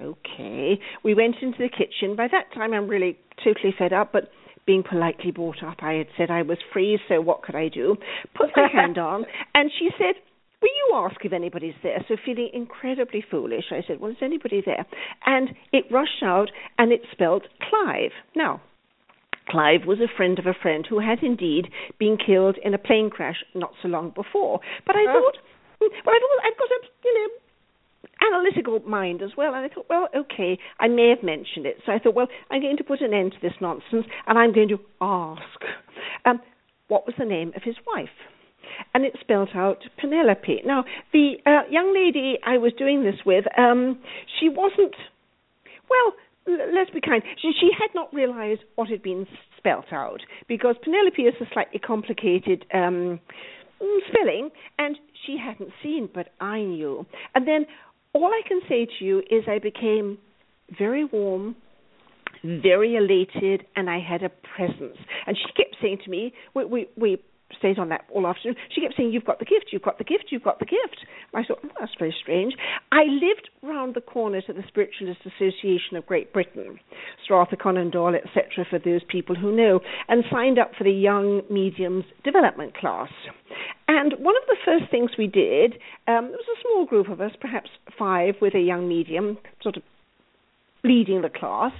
Okay. 0.00 0.80
We 1.04 1.14
went 1.14 1.36
into 1.40 1.58
the 1.58 1.68
kitchen. 1.68 2.16
By 2.16 2.28
that 2.28 2.52
time, 2.52 2.72
I'm 2.72 2.88
really 2.88 3.18
totally 3.44 3.74
fed 3.76 3.92
up, 3.92 4.12
but 4.12 4.30
being 4.66 4.82
politely 4.82 5.30
brought 5.30 5.62
up, 5.62 5.78
I 5.80 5.94
had 5.94 6.06
said 6.16 6.30
I 6.30 6.42
was 6.42 6.58
free, 6.72 6.98
so 7.08 7.20
what 7.20 7.42
could 7.42 7.54
I 7.54 7.68
do? 7.68 7.96
Put 8.34 8.50
my 8.56 8.68
hand 8.72 8.98
on, 8.98 9.24
and 9.54 9.70
she 9.78 9.90
said, 9.98 10.14
will 10.64 10.68
you 10.68 10.94
ask 10.94 11.22
if 11.24 11.32
anybody's 11.32 11.74
there? 11.82 12.04
So 12.08 12.16
feeling 12.24 12.50
incredibly 12.52 13.22
foolish, 13.30 13.66
I 13.70 13.82
said, 13.86 14.00
well, 14.00 14.10
is 14.10 14.16
anybody 14.22 14.62
there? 14.64 14.86
And 15.26 15.50
it 15.72 15.84
rushed 15.90 16.22
out 16.22 16.50
and 16.78 16.90
it 16.90 17.02
spelled 17.12 17.42
Clive. 17.68 18.12
Now, 18.34 18.62
Clive 19.50 19.84
was 19.86 20.00
a 20.00 20.16
friend 20.16 20.38
of 20.38 20.46
a 20.46 20.54
friend 20.54 20.86
who 20.88 21.00
had 21.00 21.18
indeed 21.22 21.68
been 21.98 22.16
killed 22.16 22.56
in 22.64 22.72
a 22.72 22.78
plane 22.78 23.10
crash 23.10 23.44
not 23.54 23.72
so 23.82 23.88
long 23.88 24.10
before. 24.10 24.60
But 24.86 24.96
I 24.96 25.04
oh. 25.06 25.12
thought, 25.12 25.36
hmm, 25.80 25.92
well, 26.06 26.14
I 26.14 26.18
thought 26.18 26.46
I've 26.46 26.58
got 26.58 26.70
a, 26.70 26.80
you 27.04 27.14
know, 27.14 27.28
analytical 28.32 28.80
mind 28.80 29.22
as 29.22 29.30
well. 29.36 29.54
And 29.54 29.64
I 29.64 29.74
thought, 29.74 29.86
well, 29.88 30.08
okay, 30.16 30.58
I 30.80 30.88
may 30.88 31.08
have 31.10 31.22
mentioned 31.22 31.66
it. 31.66 31.76
So 31.84 31.92
I 31.92 31.98
thought, 31.98 32.14
well, 32.14 32.28
I'm 32.50 32.60
going 32.60 32.76
to 32.76 32.84
put 32.84 33.00
an 33.00 33.14
end 33.14 33.32
to 33.32 33.38
this 33.42 33.56
nonsense 33.60 34.06
and 34.26 34.38
I'm 34.38 34.52
going 34.52 34.68
to 34.68 34.78
ask, 35.00 35.60
um, 36.24 36.40
what 36.88 37.06
was 37.06 37.14
the 37.18 37.24
name 37.24 37.52
of 37.56 37.62
his 37.62 37.76
wife? 37.86 38.08
And 38.92 39.04
it 39.04 39.14
spelled 39.20 39.50
out 39.54 39.78
Penelope. 40.00 40.62
Now, 40.64 40.84
the 41.12 41.34
uh, 41.46 41.68
young 41.70 41.94
lady 41.94 42.38
I 42.44 42.58
was 42.58 42.72
doing 42.76 43.04
this 43.04 43.20
with, 43.24 43.44
um, 43.58 43.98
she 44.40 44.48
wasn't, 44.48 44.96
well, 45.88 46.14
let's 46.74 46.90
be 46.90 47.00
kind. 47.00 47.22
She, 47.40 47.52
she 47.58 47.70
had 47.78 47.88
not 47.94 48.12
realized 48.12 48.62
what 48.74 48.88
had 48.88 49.02
been 49.02 49.26
spelt 49.58 49.92
out 49.92 50.20
because 50.48 50.76
Penelope 50.82 51.22
is 51.22 51.34
a 51.40 51.44
slightly 51.52 51.78
complicated 51.78 52.64
um, 52.74 53.20
spelling, 54.08 54.50
and 54.78 54.96
she 55.26 55.36
hadn't 55.38 55.70
seen, 55.82 56.08
but 56.12 56.28
I 56.40 56.60
knew. 56.60 57.06
And 57.34 57.46
then 57.46 57.66
all 58.14 58.26
I 58.26 58.42
can 58.46 58.60
say 58.68 58.86
to 58.98 59.04
you 59.04 59.18
is 59.30 59.44
I 59.48 59.58
became 59.58 60.18
very 60.78 61.04
warm, 61.04 61.56
very 62.42 62.96
elated, 62.96 63.66
and 63.76 63.90
I 63.90 63.98
had 63.98 64.22
a 64.22 64.30
presence. 64.56 64.96
And 65.26 65.36
she 65.36 65.52
kept 65.62 65.76
saying 65.82 65.98
to 66.04 66.10
me, 66.10 66.32
we, 66.54 66.64
we, 66.64 66.88
we 66.96 67.22
stayed 67.58 67.78
on 67.78 67.88
that 67.88 68.04
all 68.10 68.26
afternoon. 68.26 68.56
She 68.70 68.80
kept 68.80 68.96
saying, 68.96 69.12
"You've 69.12 69.24
got 69.24 69.38
the 69.38 69.44
gift. 69.44 69.66
You've 69.72 69.82
got 69.82 69.98
the 69.98 70.04
gift. 70.04 70.26
You've 70.30 70.42
got 70.42 70.58
the 70.58 70.66
gift." 70.66 71.04
I 71.34 71.44
thought, 71.44 71.60
oh, 71.64 71.70
"That's 71.78 71.94
very 71.98 72.12
strange." 72.12 72.54
I 72.92 73.04
lived 73.04 73.50
round 73.62 73.94
the 73.94 74.00
corner 74.00 74.40
to 74.42 74.52
the 74.52 74.62
Spiritualist 74.68 75.20
Association 75.26 75.96
of 75.96 76.06
Great 76.06 76.32
Britain, 76.32 76.80
Sir 77.26 77.34
Arthur 77.34 77.56
Conan 77.56 77.90
Doyle, 77.90 78.14
etc., 78.14 78.64
for 78.68 78.78
those 78.78 79.02
people 79.04 79.34
who 79.34 79.52
know, 79.52 79.80
and 80.08 80.24
signed 80.30 80.58
up 80.58 80.74
for 80.74 80.84
the 80.84 80.92
Young 80.92 81.42
Mediums 81.50 82.04
Development 82.22 82.74
class. 82.74 83.10
And 83.88 84.14
one 84.18 84.36
of 84.36 84.46
the 84.46 84.56
first 84.64 84.90
things 84.90 85.16
we 85.16 85.26
did, 85.26 85.74
um, 86.08 86.28
there 86.28 86.38
was 86.38 86.58
a 86.58 86.60
small 86.62 86.86
group 86.86 87.08
of 87.08 87.20
us, 87.20 87.32
perhaps 87.40 87.70
five, 87.98 88.40
with 88.40 88.54
a 88.54 88.60
young 88.60 88.88
medium, 88.88 89.38
sort 89.62 89.76
of 89.76 89.82
leading 90.82 91.22
the 91.22 91.30
class, 91.30 91.72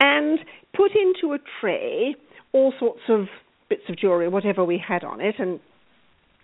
and 0.00 0.38
put 0.74 0.92
into 0.96 1.34
a 1.34 1.38
tray 1.60 2.16
all 2.52 2.72
sorts 2.78 3.00
of 3.08 3.26
bits 3.72 3.88
of 3.88 3.96
jewelry, 3.96 4.28
whatever 4.28 4.62
we 4.66 4.76
had 4.86 5.02
on 5.02 5.22
it, 5.22 5.36
and 5.38 5.58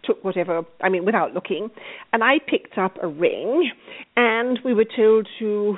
took 0.02 0.24
whatever, 0.24 0.62
I 0.80 0.88
mean, 0.88 1.04
without 1.04 1.34
looking. 1.34 1.68
And 2.10 2.24
I 2.24 2.38
picked 2.38 2.78
up 2.78 2.96
a 3.02 3.06
ring, 3.06 3.70
and 4.16 4.58
we 4.64 4.72
were 4.72 4.86
told 4.96 5.28
to 5.38 5.76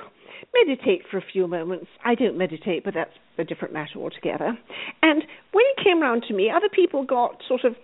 meditate 0.54 1.02
for 1.10 1.18
a 1.18 1.24
few 1.32 1.48
moments. 1.48 1.86
I 2.04 2.14
don't 2.14 2.38
meditate, 2.38 2.84
but 2.84 2.94
that's 2.94 3.10
a 3.36 3.42
different 3.42 3.74
matter 3.74 3.98
altogether. 3.98 4.56
And 5.02 5.24
when 5.50 5.64
it 5.76 5.84
came 5.84 6.00
round 6.00 6.24
to 6.28 6.34
me, 6.34 6.52
other 6.54 6.68
people 6.72 7.04
got 7.04 7.42
sort 7.48 7.64
of, 7.64 7.74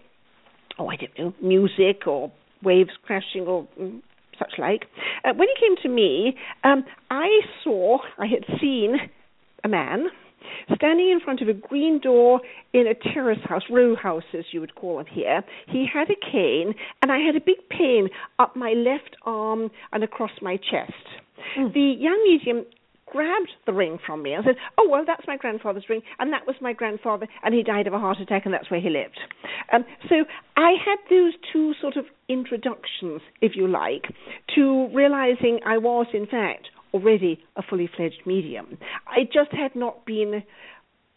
oh, 0.78 0.88
I 0.88 0.94
don't 0.94 1.18
know, 1.18 1.35
music 1.42 2.06
or 2.06 2.30
waves 2.62 2.90
crashing 3.04 3.49
or 3.49 3.66
mm, 3.80 4.00
such 4.38 4.52
like. 4.58 4.85
Uh, 5.25 5.32
when 5.35 5.49
it 5.49 5.58
came 5.58 5.75
to 5.82 5.88
me, 5.88 6.37
um, 6.62 6.85
I 7.11 7.40
saw, 7.64 7.99
I 8.16 8.26
had 8.26 8.44
seen 8.61 8.94
a 9.64 9.68
man 9.68 10.06
standing 10.75 11.11
in 11.11 11.21
front 11.21 11.41
of 11.41 11.49
a 11.49 11.55
green 11.55 12.00
door 12.00 12.41
in 12.73 12.87
a 12.87 12.95
terrace 12.95 13.38
house, 13.45 13.62
row 13.71 13.97
house 13.97 14.25
as 14.37 14.45
you 14.53 14.61
would 14.61 14.75
call 14.75 15.00
it 15.00 15.07
here. 15.11 15.43
He 15.69 15.87
had 15.93 16.09
a 16.11 16.31
cane, 16.31 16.75
and 17.03 17.12
I 17.12 17.19
had 17.19 17.37
a 17.37 17.41
big 17.41 17.69
pain 17.71 18.09
up 18.38 18.57
my 18.57 18.73
left 18.73 19.17
arm 19.25 19.71
and 19.93 20.05
across 20.05 20.33
my 20.43 20.57
chest. 20.57 20.93
Mm. 21.59 21.73
The 21.73 21.95
young 21.99 22.23
medium 22.25 22.65
grabbed 23.07 23.50
the 23.65 23.73
ring 23.73 23.99
from 24.05 24.23
me 24.23 24.33
and 24.33 24.45
said, 24.45 24.57
"Oh 24.76 24.88
well, 24.88 25.05
that's 25.07 25.26
my 25.26 25.37
grandfather's 25.37 25.88
ring, 25.88 26.03
and 26.19 26.33
that 26.33 26.47
was 26.47 26.57
my 26.61 26.73
grandfather, 26.73 27.26
and 27.43 27.55
he 27.55 27.62
died 27.62 27.87
of 27.87 27.95
a 27.95 27.99
heart 27.99 28.19
attack, 28.21 28.45
and 28.45 28.53
that's 28.53 28.71
where 28.71 28.81
he 28.81 28.91
lived." 28.91 29.19
Um, 29.73 29.85
so 30.09 30.25
I 30.57 30.73
had 30.85 30.99
those 31.09 31.33
two 31.53 31.75
sort 31.81 31.97
of 31.97 32.07
introductions, 32.29 33.23
if 33.41 33.53
you 33.55 33.69
like, 33.69 34.12
to 34.55 34.88
realizing 34.93 35.61
I 35.65 35.79
was 35.79 36.07
in 36.12 36.26
fact 36.26 36.69
already 36.97 37.33
a 37.57 37.62
fully 37.69 37.88
fledged 37.97 38.23
medium. 38.26 38.67
It 39.17 39.29
just 39.33 39.53
had 39.53 39.73
not 39.75 40.05
been 40.07 40.43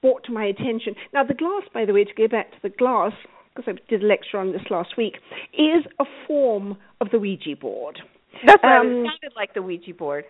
brought 0.02 0.24
to 0.26 0.32
my 0.32 0.46
attention. 0.46 0.96
Now, 1.14 1.24
the 1.24 1.34
glass, 1.34 1.64
by 1.74 1.86
the 1.86 1.94
way, 1.94 2.04
to 2.04 2.14
go 2.14 2.28
back 2.28 2.52
to 2.52 2.58
the 2.62 2.70
glass, 2.70 3.14
because 3.50 3.74
I 3.74 3.90
did 3.90 4.04
a 4.04 4.08
lecture 4.14 4.38
on 4.38 4.52
this 4.52 4.62
last 4.70 4.92
week, 4.98 5.16
is 5.54 5.84
a 6.00 6.06
form 6.28 6.78
of 7.02 7.08
the 7.12 7.20
Ouija 7.20 7.56
board. 7.60 8.00
That's 8.46 8.64
um, 8.64 8.88
it 8.88 9.10
sounded 9.10 9.36
like 9.36 9.54
the 9.54 9.62
Ouija 9.62 9.94
board. 9.94 10.26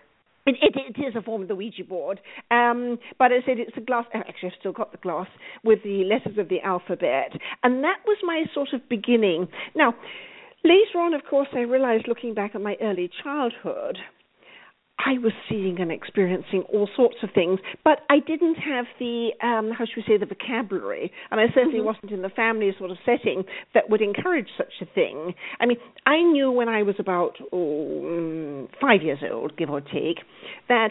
It, 0.46 0.56
it, 0.62 0.74
it 0.96 1.00
is 1.00 1.14
a 1.14 1.22
form 1.22 1.42
of 1.42 1.48
the 1.48 1.54
Ouija 1.54 1.84
board, 1.84 2.18
um, 2.50 2.98
but 3.18 3.30
I 3.30 3.38
said 3.46 3.58
it's 3.58 3.76
a 3.76 3.80
glass. 3.80 4.06
Actually, 4.14 4.50
I've 4.52 4.58
still 4.58 4.72
got 4.72 4.90
the 4.90 4.98
glass 4.98 5.28
with 5.62 5.80
the 5.84 6.02
letters 6.04 6.38
of 6.38 6.48
the 6.48 6.60
alphabet, 6.60 7.30
and 7.62 7.84
that 7.84 7.98
was 8.06 8.16
my 8.22 8.44
sort 8.54 8.70
of 8.72 8.88
beginning. 8.88 9.48
Now, 9.76 9.94
later 10.64 10.98
on, 10.98 11.12
of 11.12 11.22
course, 11.28 11.48
I 11.52 11.60
realized, 11.60 12.08
looking 12.08 12.34
back 12.34 12.54
at 12.54 12.62
my 12.62 12.76
early 12.80 13.10
childhood, 13.22 13.98
I 15.06 15.14
was 15.18 15.32
seeing 15.48 15.80
and 15.80 15.90
experiencing 15.90 16.62
all 16.72 16.88
sorts 16.94 17.16
of 17.22 17.30
things, 17.34 17.58
but 17.84 18.00
I 18.10 18.18
didn't 18.18 18.56
have 18.56 18.86
the 18.98 19.30
um, 19.42 19.70
how 19.76 19.84
should 19.86 19.96
we 19.96 20.04
say 20.06 20.18
the 20.18 20.26
vocabulary, 20.26 21.10
and 21.30 21.40
I 21.40 21.46
certainly 21.54 21.78
mm-hmm. 21.78 21.86
wasn't 21.86 22.12
in 22.12 22.22
the 22.22 22.28
family 22.28 22.70
sort 22.78 22.90
of 22.90 22.98
setting 23.04 23.44
that 23.74 23.88
would 23.88 24.02
encourage 24.02 24.48
such 24.56 24.72
a 24.82 24.86
thing. 24.94 25.34
I 25.58 25.66
mean, 25.66 25.78
I 26.06 26.22
knew 26.22 26.50
when 26.50 26.68
I 26.68 26.82
was 26.82 26.96
about 26.98 27.36
oh, 27.52 28.02
mm, 28.04 28.68
five 28.80 29.02
years 29.02 29.20
old, 29.30 29.56
give 29.56 29.70
or 29.70 29.80
take, 29.80 30.18
that 30.68 30.90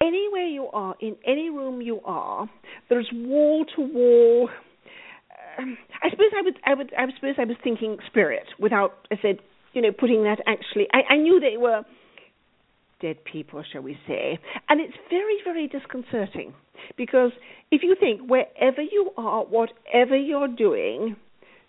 anywhere 0.00 0.46
you 0.46 0.68
are, 0.72 0.94
in 1.00 1.16
any 1.26 1.50
room 1.50 1.80
you 1.80 2.00
are, 2.04 2.48
there's 2.88 3.08
wall 3.12 3.64
to 3.76 3.82
wall. 3.82 4.50
I 5.58 6.10
suppose 6.10 6.30
I 6.38 6.42
would, 6.42 6.58
I 6.64 6.74
would, 6.74 6.92
I 6.96 7.06
suppose 7.16 7.34
I 7.38 7.44
was 7.44 7.56
thinking 7.64 7.96
spirit 8.06 8.46
without, 8.60 8.92
I 9.10 9.16
said, 9.20 9.38
you 9.72 9.82
know, 9.82 9.90
putting 9.90 10.22
that 10.22 10.38
actually. 10.46 10.86
I, 10.92 11.14
I 11.14 11.16
knew 11.16 11.40
they 11.40 11.56
were 11.56 11.82
dead 13.00 13.24
people, 13.24 13.62
shall 13.70 13.82
we 13.82 13.98
say. 14.06 14.38
And 14.68 14.80
it's 14.80 14.94
very, 15.10 15.38
very 15.44 15.68
disconcerting 15.68 16.54
because 16.96 17.32
if 17.70 17.82
you 17.82 17.96
think 17.98 18.28
wherever 18.28 18.82
you 18.82 19.10
are, 19.16 19.44
whatever 19.44 20.16
you're 20.16 20.48
doing, 20.48 21.16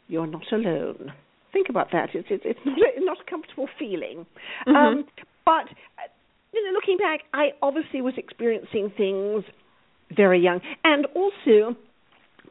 you're 0.07 0.27
not 0.27 0.51
alone. 0.51 1.13
Think 1.51 1.69
about 1.69 1.91
that. 1.91 2.09
It's 2.13 2.27
it's, 2.29 2.43
it's 2.45 2.59
not 2.65 2.77
a, 2.77 3.05
not 3.05 3.17
a 3.25 3.29
comfortable 3.29 3.67
feeling. 3.77 4.25
Mm-hmm. 4.67 4.75
Um, 4.75 5.05
but 5.45 5.65
you 6.53 6.65
know, 6.65 6.71
looking 6.73 6.97
back, 6.97 7.21
I 7.33 7.49
obviously 7.61 8.01
was 8.01 8.13
experiencing 8.17 8.91
things 8.95 9.43
very 10.15 10.41
young, 10.41 10.61
and 10.83 11.05
also 11.15 11.75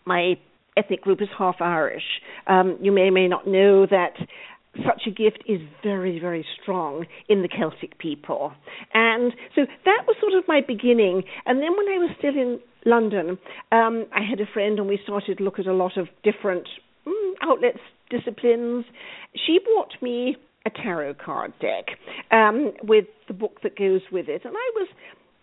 my 0.04 0.36
ethnic 0.76 1.02
group 1.02 1.20
is 1.20 1.28
half 1.36 1.56
Irish. 1.60 2.20
Um, 2.46 2.78
you 2.80 2.92
may 2.92 3.02
or 3.02 3.12
may 3.12 3.28
not 3.28 3.46
know 3.46 3.86
that 3.86 4.14
such 4.86 5.02
a 5.06 5.10
gift 5.10 5.44
is 5.46 5.60
very, 5.82 6.18
very 6.18 6.44
strong 6.60 7.06
in 7.28 7.42
the 7.42 7.48
Celtic 7.48 7.98
people. 7.98 8.52
And 8.94 9.32
so 9.54 9.62
that 9.84 10.04
was 10.06 10.16
sort 10.20 10.34
of 10.34 10.44
my 10.48 10.60
beginning. 10.66 11.22
And 11.46 11.60
then 11.60 11.76
when 11.76 11.88
I 11.88 11.98
was 11.98 12.10
still 12.18 12.34
in 12.34 12.60
London, 12.84 13.38
um, 13.72 14.06
I 14.12 14.22
had 14.28 14.40
a 14.40 14.46
friend 14.52 14.78
and 14.78 14.88
we 14.88 14.98
started 15.02 15.38
to 15.38 15.44
look 15.44 15.58
at 15.58 15.66
a 15.66 15.72
lot 15.72 15.96
of 15.96 16.08
different 16.22 16.68
mm, 17.06 17.32
outlets, 17.42 17.80
disciplines. 18.10 18.84
She 19.46 19.58
bought 19.64 19.94
me 20.02 20.36
a 20.66 20.70
tarot 20.70 21.14
card 21.14 21.52
deck 21.60 21.86
um, 22.30 22.72
with 22.82 23.06
the 23.26 23.34
book 23.34 23.60
that 23.62 23.76
goes 23.76 24.02
with 24.12 24.28
it. 24.28 24.42
And 24.44 24.54
I 24.56 24.70
was, 24.74 24.88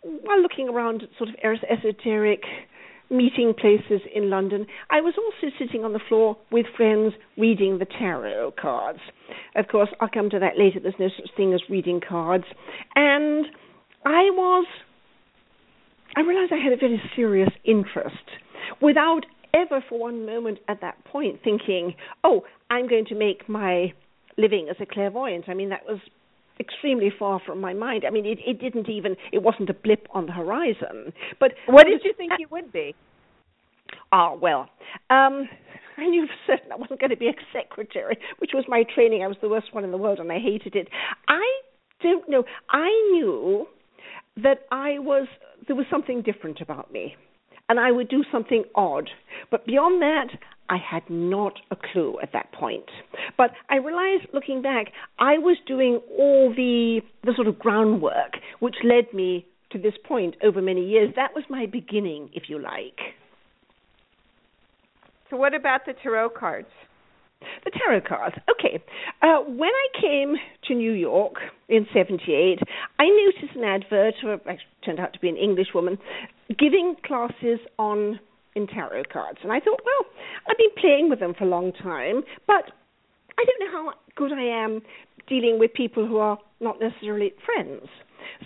while 0.02 0.42
looking 0.42 0.70
around 0.70 1.04
at 1.04 1.10
sort 1.18 1.30
of 1.30 1.36
esoteric 1.44 2.44
meeting 3.10 3.54
places 3.54 4.02
in 4.14 4.30
London, 4.30 4.66
I 4.90 5.02
was 5.02 5.14
also 5.18 5.54
sitting 5.60 5.84
on 5.84 5.94
the 5.94 6.00
floor 6.08 6.38
with 6.52 6.66
friends 6.76 7.14
reading 7.38 7.78
the 7.80 7.86
tarot 7.86 8.54
cards. 8.60 9.00
Of 9.56 9.68
course, 9.68 9.90
I'll 10.00 10.10
come 10.10 10.30
to 10.32 10.40
that 10.40 10.58
later. 10.58 10.80
There's 10.80 10.96
no 11.00 11.10
such 11.10 11.30
thing 11.36 11.54
as 11.54 11.62
reading 11.70 12.02
cards. 12.08 12.46
And 12.96 13.46
I 14.06 14.30
was, 14.32 14.68
I 16.16 16.22
realized 16.22 16.52
I 16.54 16.64
had 16.64 16.74
a 16.74 16.78
very 16.78 17.02
serious 17.16 17.50
interest 17.64 18.16
without 18.82 19.26
ever 19.54 19.84
for 19.88 20.00
one 20.00 20.26
moment 20.26 20.60
at 20.68 20.82
that 20.82 21.04
point 21.06 21.40
thinking, 21.44 21.96
oh, 22.24 22.42
I'm 22.70 22.88
going 22.88 23.06
to 23.06 23.16
make 23.16 23.48
my 23.48 23.94
living 24.38 24.68
as 24.70 24.76
a 24.82 24.86
clairvoyant. 24.86 25.46
I 25.48 25.54
mean, 25.54 25.70
that 25.70 25.86
was 25.88 26.00
extremely 26.60 27.12
far 27.18 27.42
from 27.46 27.60
my 27.60 27.74
mind. 27.74 28.04
I 28.06 28.12
mean, 28.12 28.26
it, 28.26 28.40
it 28.46 28.60
didn't 28.60 28.90
even, 28.90 29.16
it 29.32 29.44
wasn't 29.44 29.70
a 29.70 29.74
blip 29.74 30.08
on 30.12 30.26
the 30.26 30.32
horizon. 30.32 31.14
But 31.40 31.54
what 31.68 31.86
did 31.86 32.02
you 32.04 32.14
think 32.18 32.32
uh, 32.34 32.38
it 32.40 32.52
would 32.52 32.72
be? 32.72 32.96
Ah, 34.12 34.34
well, 34.34 34.70
um, 35.10 35.48
I 35.98 36.06
knew 36.08 36.26
for 36.28 36.54
certain 36.54 36.72
I 36.72 36.76
wasn't 36.76 37.00
going 37.00 37.12
to 37.12 37.18
be 37.18 37.28
a 37.28 37.34
secretary, 37.54 38.18
which 38.40 38.52
was 38.54 38.66
my 38.68 38.84
training. 38.94 39.24
I 39.24 39.28
was 39.28 39.38
the 39.42 39.50
worst 39.50 39.74
one 39.74 39.84
in 39.84 39.92
the 39.92 39.98
world, 39.98 40.20
and 40.20 40.32
I 40.32 40.40
hated 40.40 40.76
it. 40.76 40.88
I 41.28 41.44
don't 42.02 42.30
know. 42.30 42.44
I 42.70 42.88
knew 43.12 43.68
that 44.38 44.66
I 44.72 45.00
was 45.00 45.28
there 45.68 45.76
was 45.76 45.86
something 45.90 46.22
different 46.22 46.62
about 46.62 46.92
me, 46.92 47.16
and 47.70 47.80
I 47.80 47.92
would 47.92 48.10
do 48.10 48.24
something 48.32 48.64
odd. 48.76 49.10
But 49.50 49.66
beyond 49.66 50.02
that, 50.02 50.28
I 50.70 50.78
had 50.78 51.04
not 51.10 51.54
a 51.72 51.76
clue 51.76 52.18
at 52.22 52.34
that 52.34 52.52
point. 52.52 52.86
But 53.38 53.52
I 53.70 53.78
realized 53.78 54.28
looking 54.34 54.62
back, 54.62 54.88
I 55.20 55.38
was 55.38 55.58
doing 55.68 56.00
all 56.18 56.54
the 56.56 57.02
the 57.24 57.34
sort 57.36 57.48
of 57.48 57.60
groundwork 57.60 58.34
which 58.60 58.76
led 58.84 59.14
me 59.14 59.46
to 59.72 59.78
this 59.78 59.94
point 60.08 60.36
over 60.44 60.62
many 60.62 60.86
years. 60.86 61.14
That 61.16 61.36
was 61.36 61.44
my 61.50 61.66
beginning, 61.66 62.30
if 62.34 62.44
you 62.50 62.60
like. 62.60 63.00
So 65.30 65.38
what 65.38 65.54
about 65.54 65.86
the 65.86 65.94
tarot 66.02 66.30
cards? 66.30 66.68
The 67.64 67.72
tarot 67.72 68.02
cards. 68.08 68.36
Okay. 68.50 68.82
Uh, 69.22 69.42
when 69.42 69.70
I 69.70 70.02
came 70.02 70.36
to 70.68 70.74
New 70.74 70.94
York 70.94 71.36
in 71.68 71.86
78, 71.94 72.60
I 73.00 73.06
noticed 73.06 73.56
an 73.56 73.64
advert, 73.64 74.16
or 74.24 74.34
actually 74.36 74.60
turned 74.86 75.00
out 75.00 75.14
to 75.14 75.20
be 75.20 75.30
an 75.30 75.38
English 75.38 75.68
woman, 75.74 75.98
giving 76.58 76.96
classes 77.06 77.60
on 77.78 78.20
in 78.56 78.68
tarot 78.68 79.04
cards. 79.12 79.40
And 79.44 79.52
I 79.52 79.60
thought, 79.60 79.82
well, 79.86 80.12
I've 80.50 80.58
been 80.58 80.76
playing 80.80 81.10
with 81.10 81.20
them 81.20 81.34
for 81.38 81.44
a 81.44 81.48
long 81.48 81.72
time, 81.74 82.24
but 82.48 82.72
I 83.38 83.44
don't 83.46 83.60
know 83.60 83.72
how 83.72 83.94
good 84.16 84.32
I 84.32 84.64
am 84.64 84.82
dealing 85.28 85.60
with 85.60 85.74
people 85.74 86.08
who 86.08 86.18
are 86.18 86.38
not 86.60 86.80
necessarily 86.80 87.34
friends. 87.46 87.88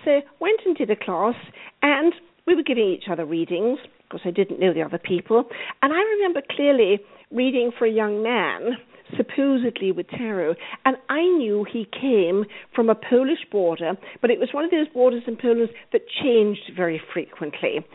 So 0.04 0.22
went 0.40 0.62
and 0.66 0.76
did 0.76 0.90
a 0.90 0.96
class, 0.96 1.36
and 1.82 2.14
we 2.46 2.56
were 2.56 2.64
giving 2.64 2.86
each 2.86 3.06
other 3.12 3.26
readings 3.26 3.80
because 4.04 4.22
I 4.26 4.32
didn't 4.32 4.60
know 4.60 4.74
the 4.74 4.82
other 4.82 4.98
people. 4.98 5.44
And 5.82 5.94
I 5.94 5.98
remember 5.98 6.42
clearly 6.50 7.00
reading 7.32 7.72
for 7.78 7.86
a 7.86 7.92
young 7.92 8.24
man, 8.24 8.78
supposedly 9.16 9.92
with 9.92 10.08
tarot, 10.10 10.56
and 10.86 10.98
I 11.10 11.22
knew 11.22 11.66
he 11.72 11.88
came 11.92 12.46
from 12.74 12.90
a 12.90 12.96
Polish 12.96 13.46
border, 13.52 13.94
but 14.22 14.32
it 14.32 14.40
was 14.40 14.50
one 14.52 14.66
of 14.66 14.72
those 14.72 14.88
borders 14.88 15.24
in 15.28 15.38
Poland 15.38 15.70
that 15.92 16.02
changed 16.24 16.72
very 16.76 17.02
frequently. 17.14 17.86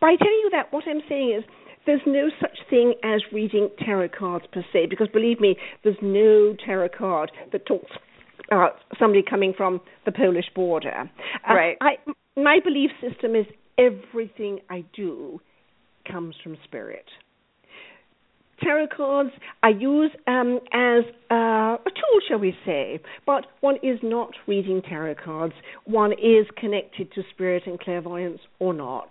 By 0.00 0.14
telling 0.16 0.40
you 0.44 0.50
that, 0.52 0.72
what 0.72 0.84
I'm 0.86 1.00
saying 1.08 1.34
is 1.38 1.44
there's 1.86 2.00
no 2.06 2.28
such 2.40 2.58
thing 2.70 2.94
as 3.02 3.22
reading 3.32 3.70
tarot 3.84 4.10
cards 4.16 4.44
per 4.52 4.64
se, 4.72 4.86
because 4.90 5.08
believe 5.12 5.40
me, 5.40 5.56
there's 5.82 5.96
no 6.02 6.54
tarot 6.64 6.90
card 6.96 7.32
that 7.52 7.66
talks 7.66 7.90
about 8.50 8.76
somebody 8.98 9.22
coming 9.28 9.52
from 9.56 9.80
the 10.04 10.12
Polish 10.12 10.46
border. 10.54 11.10
Uh, 11.48 11.54
right. 11.54 11.76
Uh, 11.80 11.84
I, 11.84 12.40
my 12.40 12.58
belief 12.62 12.90
system 13.00 13.34
is 13.34 13.46
everything 13.78 14.60
I 14.70 14.84
do 14.94 15.40
comes 16.10 16.36
from 16.42 16.56
spirit. 16.64 17.04
Tarot 18.62 18.88
cards 18.96 19.30
I 19.62 19.68
use 19.68 20.10
um, 20.26 20.58
as 20.72 21.04
uh, 21.30 21.76
a 21.76 21.78
tool, 21.84 22.20
shall 22.28 22.38
we 22.38 22.56
say, 22.66 22.98
but 23.24 23.46
one 23.60 23.76
is 23.82 23.98
not 24.02 24.30
reading 24.46 24.82
tarot 24.82 25.14
cards. 25.24 25.54
One 25.84 26.12
is 26.12 26.46
connected 26.56 27.12
to 27.12 27.22
spirit 27.32 27.64
and 27.66 27.78
clairvoyance 27.78 28.40
or 28.58 28.74
not. 28.74 29.10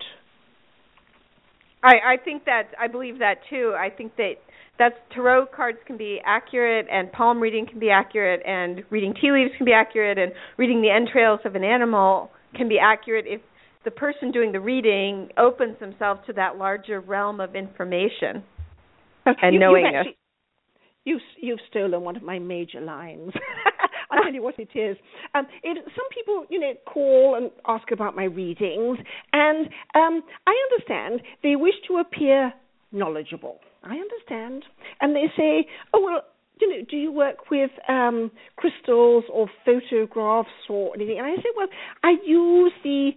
I, 1.83 2.13
I 2.13 2.17
think 2.23 2.45
that 2.45 2.69
I 2.79 2.87
believe 2.87 3.19
that 3.19 3.35
too. 3.49 3.75
I 3.77 3.89
think 3.89 4.15
that 4.17 4.33
that's 4.79 4.95
tarot 5.13 5.47
cards 5.55 5.77
can 5.85 5.97
be 5.97 6.19
accurate 6.25 6.87
and 6.91 7.11
palm 7.11 7.39
reading 7.39 7.65
can 7.65 7.79
be 7.79 7.89
accurate 7.89 8.41
and 8.45 8.83
reading 8.89 9.13
tea 9.19 9.31
leaves 9.31 9.51
can 9.57 9.65
be 9.65 9.73
accurate 9.73 10.17
and 10.17 10.31
reading 10.57 10.81
the 10.81 10.89
entrails 10.89 11.39
of 11.45 11.55
an 11.55 11.63
animal 11.63 12.31
can 12.55 12.69
be 12.69 12.77
accurate 12.79 13.25
if 13.27 13.41
the 13.85 13.91
person 13.91 14.31
doing 14.31 14.51
the 14.51 14.59
reading 14.59 15.29
opens 15.37 15.79
themselves 15.79 16.19
to 16.27 16.33
that 16.33 16.57
larger 16.57 16.99
realm 16.99 17.39
of 17.39 17.55
information 17.55 18.43
and 19.25 19.53
you, 19.53 19.59
knowing 19.59 19.85
you've, 19.85 19.95
actually, 19.95 20.17
you've, 21.05 21.21
you've 21.41 21.59
stolen 21.69 22.01
one 22.01 22.15
of 22.15 22.23
my 22.23 22.39
major 22.39 22.81
lines. 22.81 23.31
I'll 24.11 24.23
tell 24.23 24.33
you 24.33 24.41
what 24.43 24.55
it 24.57 24.69
is. 24.75 24.97
Um, 25.35 25.47
it, 25.63 25.77
some 25.85 26.05
people, 26.13 26.45
you 26.49 26.59
know, 26.59 26.73
call 26.85 27.35
and 27.35 27.51
ask 27.67 27.91
about 27.91 28.15
my 28.15 28.23
readings, 28.25 28.97
and 29.33 29.67
um, 29.95 30.23
I 30.45 30.55
understand 30.71 31.21
they 31.43 31.55
wish 31.55 31.75
to 31.87 31.97
appear 31.97 32.53
knowledgeable. 32.91 33.59
I 33.83 33.95
understand, 33.95 34.63
and 35.01 35.15
they 35.15 35.25
say, 35.35 35.67
"Oh 35.93 36.01
well, 36.03 36.23
you 36.59 36.69
know, 36.69 36.85
do 36.89 36.97
you 36.97 37.11
work 37.11 37.49
with 37.51 37.71
um, 37.87 38.31
crystals 38.55 39.25
or 39.31 39.47
photographs 39.65 40.49
or 40.69 40.95
anything?" 40.95 41.17
And 41.17 41.27
I 41.27 41.35
say, 41.35 41.49
"Well, 41.55 41.67
I 42.03 42.15
use 42.25 42.73
the 42.83 43.11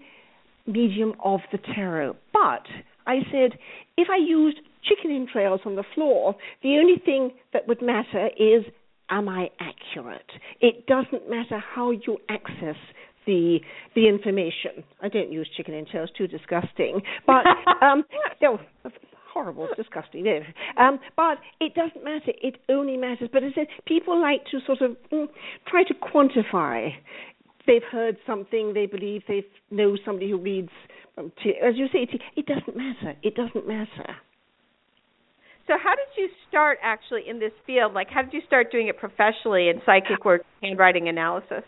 medium 0.66 1.14
of 1.24 1.40
the 1.52 1.58
tarot, 1.74 2.16
but." 2.32 2.66
I 3.06 3.20
said, 3.32 3.58
if 3.96 4.08
I 4.08 4.18
used 4.18 4.58
chicken 4.84 5.10
entrails 5.10 5.62
on 5.64 5.74
the 5.74 5.84
floor, 5.94 6.36
the 6.62 6.76
only 6.78 7.00
thing 7.04 7.32
that 7.52 7.66
would 7.66 7.82
matter 7.82 8.28
is 8.38 8.64
am 9.10 9.28
I 9.28 9.50
accurate? 9.60 10.30
It 10.60 10.86
doesn't 10.86 11.28
matter 11.28 11.58
how 11.58 11.90
you 11.90 12.18
access 12.28 12.76
the 13.26 13.58
the 13.94 14.08
information. 14.08 14.84
I 15.02 15.08
don't 15.08 15.32
use 15.32 15.48
chicken 15.56 15.74
and 15.74 15.86
entrails; 15.86 16.10
too 16.16 16.26
disgusting. 16.26 17.02
But 17.26 17.44
um, 17.82 18.04
no, 18.40 18.58
horrible, 19.32 19.68
disgusting. 19.76 20.24
No. 20.24 20.40
Um, 20.78 20.98
but 21.16 21.38
it 21.60 21.74
doesn't 21.74 22.04
matter. 22.04 22.32
It 22.42 22.56
only 22.68 22.96
matters. 22.96 23.28
But 23.32 23.44
as 23.44 23.52
I 23.56 23.60
said, 23.60 23.66
people 23.86 24.20
like 24.20 24.44
to 24.50 24.58
sort 24.66 24.80
of 24.82 24.96
mm, 25.12 25.26
try 25.66 25.84
to 25.84 25.94
quantify. 25.94 26.90
They've 27.66 27.82
heard 27.90 28.16
something. 28.26 28.72
They 28.74 28.86
believe 28.86 29.22
they 29.28 29.44
know 29.70 29.96
somebody 30.04 30.30
who 30.30 30.38
reads. 30.38 30.70
Um, 31.18 31.32
t- 31.42 31.54
as 31.62 31.76
you 31.76 31.86
say, 31.92 32.06
t- 32.06 32.20
it 32.36 32.46
doesn't 32.46 32.76
matter. 32.76 33.16
It 33.22 33.34
doesn't 33.34 33.66
matter. 33.66 34.16
So 35.70 35.76
how 35.80 35.94
did 35.94 36.10
you 36.16 36.28
start 36.48 36.78
actually 36.82 37.22
in 37.28 37.38
this 37.38 37.52
field? 37.64 37.94
Like 37.94 38.08
how 38.10 38.22
did 38.22 38.32
you 38.32 38.40
start 38.44 38.72
doing 38.72 38.88
it 38.88 38.98
professionally 38.98 39.68
in 39.68 39.80
psychic 39.86 40.24
work, 40.24 40.42
handwriting 40.60 41.08
analysis? 41.08 41.62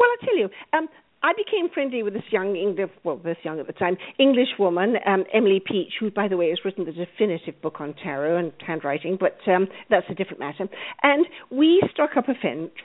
Well, 0.00 0.08
I'll 0.10 0.26
tell 0.26 0.36
you. 0.36 0.48
Um, 0.72 0.88
I 1.22 1.32
became 1.32 1.68
friendly 1.72 2.02
with 2.02 2.12
this 2.12 2.24
young 2.30 2.56
English, 2.56 2.90
well, 3.04 3.16
this 3.16 3.36
young 3.44 3.58
at 3.60 3.68
the 3.68 3.72
time, 3.72 3.96
English 4.18 4.48
woman, 4.58 4.96
um, 5.06 5.24
Emily 5.32 5.60
Peach, 5.64 5.94
who, 5.98 6.10
by 6.10 6.28
the 6.28 6.36
way, 6.36 6.50
has 6.50 6.58
written 6.64 6.84
the 6.84 6.92
definitive 6.92 7.60
book 7.62 7.80
on 7.80 7.94
tarot 8.02 8.36
and 8.36 8.52
handwriting, 8.64 9.16
but 9.18 9.38
um, 9.50 9.66
that's 9.90 10.06
a 10.10 10.14
different 10.14 10.40
matter. 10.40 10.68
And 11.02 11.26
we 11.50 11.82
struck 11.90 12.16
up 12.16 12.28
a 12.28 12.34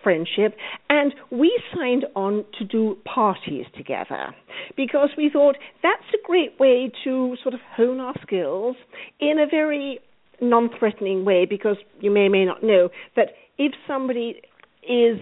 friendship, 0.03 0.55
and 0.89 1.13
we 1.31 1.59
signed 1.75 2.05
on 2.15 2.45
to 2.57 2.65
do 2.65 2.97
parties 3.03 3.65
together 3.75 4.33
because 4.77 5.09
we 5.17 5.29
thought 5.31 5.57
that's 5.83 6.01
a 6.13 6.25
great 6.25 6.59
way 6.59 6.91
to 7.03 7.35
sort 7.43 7.53
of 7.53 7.59
hone 7.75 7.99
our 7.99 8.15
skills 8.23 8.75
in 9.19 9.37
a 9.39 9.45
very 9.45 9.99
non-threatening 10.41 11.23
way 11.23 11.45
because 11.45 11.77
you 11.99 12.11
may 12.11 12.21
or 12.21 12.29
may 12.29 12.45
not 12.45 12.63
know 12.63 12.89
that 13.15 13.29
if 13.57 13.73
somebody 13.87 14.41
is 14.83 15.19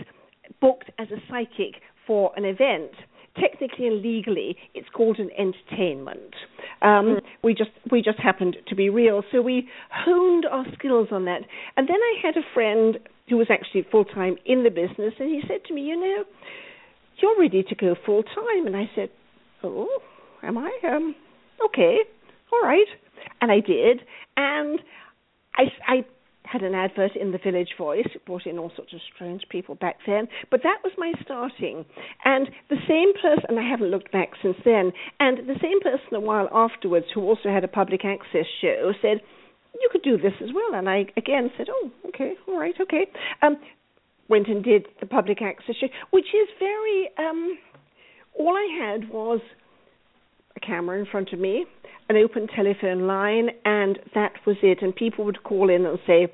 booked 0.62 0.90
as 0.98 1.08
a 1.12 1.22
psychic 1.30 1.82
for 2.08 2.32
an 2.36 2.46
event, 2.46 2.92
technically 3.40 3.88
and 3.88 4.02
legally, 4.02 4.58
it's 4.74 4.88
called 4.90 5.20
an 5.20 5.30
entertainment. 5.38 6.34
Um, 6.82 6.90
mm. 6.90 7.22
We 7.44 7.54
just 7.54 7.72
we 7.92 8.02
just 8.02 8.20
happened 8.20 8.58
to 8.68 8.76
be 8.76 8.90
real, 8.90 9.24
so 9.32 9.42
we 9.42 9.70
honed 9.92 10.46
our 10.50 10.66
skills 10.78 11.10
on 11.12 11.26
that. 11.26 11.42
And 11.78 11.88
then 11.88 11.96
I 11.96 12.16
had 12.22 12.38
a 12.38 12.46
friend 12.54 12.98
who 13.30 13.38
was 13.38 13.48
actually 13.50 13.86
full 13.92 14.06
time 14.06 14.38
in 14.46 14.64
the 14.64 14.70
business, 14.70 15.14
and 15.20 15.30
he 15.30 15.42
said 15.48 15.64
to 15.68 15.74
me, 15.74 15.82
"You 15.82 16.00
know, 16.00 16.24
you're 17.22 17.40
ready 17.40 17.64
to 17.64 17.76
go 17.76 17.96
full 18.06 18.24
time." 18.24 18.66
And 18.66 18.76
I 18.76 18.90
said, 18.96 19.10
"Oh, 19.64 20.02
am 20.44 20.58
I? 20.58 20.72
Um, 20.84 21.16
okay, 21.66 21.98
all 22.52 22.62
right." 22.62 22.88
And 23.42 23.52
I 23.52 23.60
did, 23.60 24.02
and 24.38 24.80
I, 25.60 25.64
I 25.88 26.06
had 26.44 26.62
an 26.64 26.74
advert 26.74 27.16
in 27.16 27.32
the 27.32 27.38
Village 27.38 27.70
Voice. 27.78 28.08
Brought 28.26 28.46
in 28.46 28.58
all 28.58 28.72
sorts 28.76 28.94
of 28.94 29.00
strange 29.14 29.44
people 29.50 29.76
back 29.76 29.98
then. 30.08 30.28
But 30.50 30.62
that 30.64 30.80
was 30.84 30.94
my 30.98 31.12
starting. 31.24 31.86
And 32.26 32.50
the 32.70 32.78
same 32.88 33.14
person, 33.22 33.46
and 33.50 33.60
I 33.60 33.70
haven't 33.70 33.92
looked 33.92 34.12
back 34.12 34.30
since 34.42 34.58
then, 34.66 34.92
and 35.20 35.48
the 35.48 35.60
same 35.62 35.80
person 35.82 36.16
a 36.16 36.20
while 36.20 36.48
afterwards 36.52 37.08
who 37.14 37.22
also 37.22 37.50
had 37.50 37.64
a 37.64 37.68
public 37.68 38.06
access 38.06 38.46
show 38.62 38.94
said, 39.02 39.22
you 39.80 39.90
could 39.92 40.02
do 40.02 40.18
this 40.18 40.34
as 40.42 40.50
well. 40.54 40.80
And 40.80 40.90
I 40.90 41.06
again 41.18 41.52
said, 41.58 41.68
oh, 41.70 41.92
okay, 42.08 42.34
all 42.48 42.60
right, 42.60 42.76
okay. 42.82 43.08
Um, 43.42 43.58
went 44.28 44.48
and 44.48 44.64
did 44.64 44.88
the 45.00 45.08
public 45.08 45.42
access 45.42 45.76
show, 45.80 45.88
which 46.12 46.28
is 46.34 46.50
very, 46.60 47.10
um, 47.18 47.58
all 48.38 48.56
I 48.56 48.68
had 48.82 49.10
was 49.10 49.42
a 50.62 50.66
camera 50.66 51.00
in 51.00 51.06
front 51.06 51.34
of 51.34 51.40
me, 51.40 51.66
an 52.10 52.18
open 52.18 52.48
telephone 52.48 53.08
line, 53.08 53.50
and 53.66 54.00
that 54.16 54.34
was 54.46 54.58
it. 54.62 54.80
And 54.82 54.96
people 54.96 55.26
would 55.26 55.44
call 55.44 55.70
in 55.70 55.86
and 55.86 56.00
say, 56.06 56.28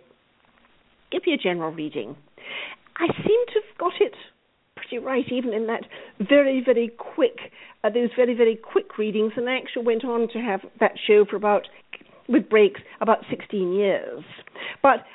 Give 1.11 1.21
me 1.25 1.33
a 1.33 1.37
general 1.37 1.71
reading. 1.71 2.15
I 2.97 3.07
seem 3.07 3.45
to 3.47 3.53
have 3.53 3.77
got 3.77 3.93
it 3.99 4.13
pretty 4.75 5.03
right, 5.03 5.25
even 5.31 5.53
in 5.53 5.67
that 5.67 5.83
very, 6.19 6.61
very 6.63 6.91
quick, 6.97 7.37
uh, 7.83 7.89
those 7.89 8.09
very, 8.15 8.35
very 8.35 8.55
quick 8.55 8.97
readings. 8.97 9.33
And 9.37 9.49
I 9.49 9.57
actually 9.57 9.85
went 9.85 10.03
on 10.03 10.27
to 10.33 10.39
have 10.39 10.61
that 10.79 10.93
show 11.07 11.25
for 11.29 11.35
about, 11.35 11.67
with 12.27 12.49
breaks, 12.49 12.81
about 13.01 13.19
16 13.29 13.73
years. 13.73 14.23
But 14.81 15.05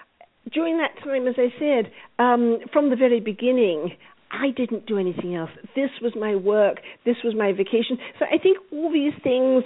during 0.53 0.79
that 0.79 0.99
time, 1.05 1.27
as 1.27 1.35
I 1.38 1.53
said, 1.59 1.92
um, 2.18 2.59
from 2.73 2.90
the 2.90 2.96
very 2.96 3.20
beginning, 3.20 3.96
I 4.30 4.50
didn't 4.56 4.86
do 4.86 4.98
anything 4.98 5.34
else. 5.34 5.50
This 5.74 5.90
was 6.00 6.12
my 6.18 6.34
work. 6.34 6.78
This 7.04 7.16
was 7.24 7.34
my 7.36 7.52
vacation. 7.52 7.98
So 8.18 8.26
I 8.26 8.38
think 8.38 8.58
all 8.72 8.92
these 8.92 9.12
things 9.22 9.64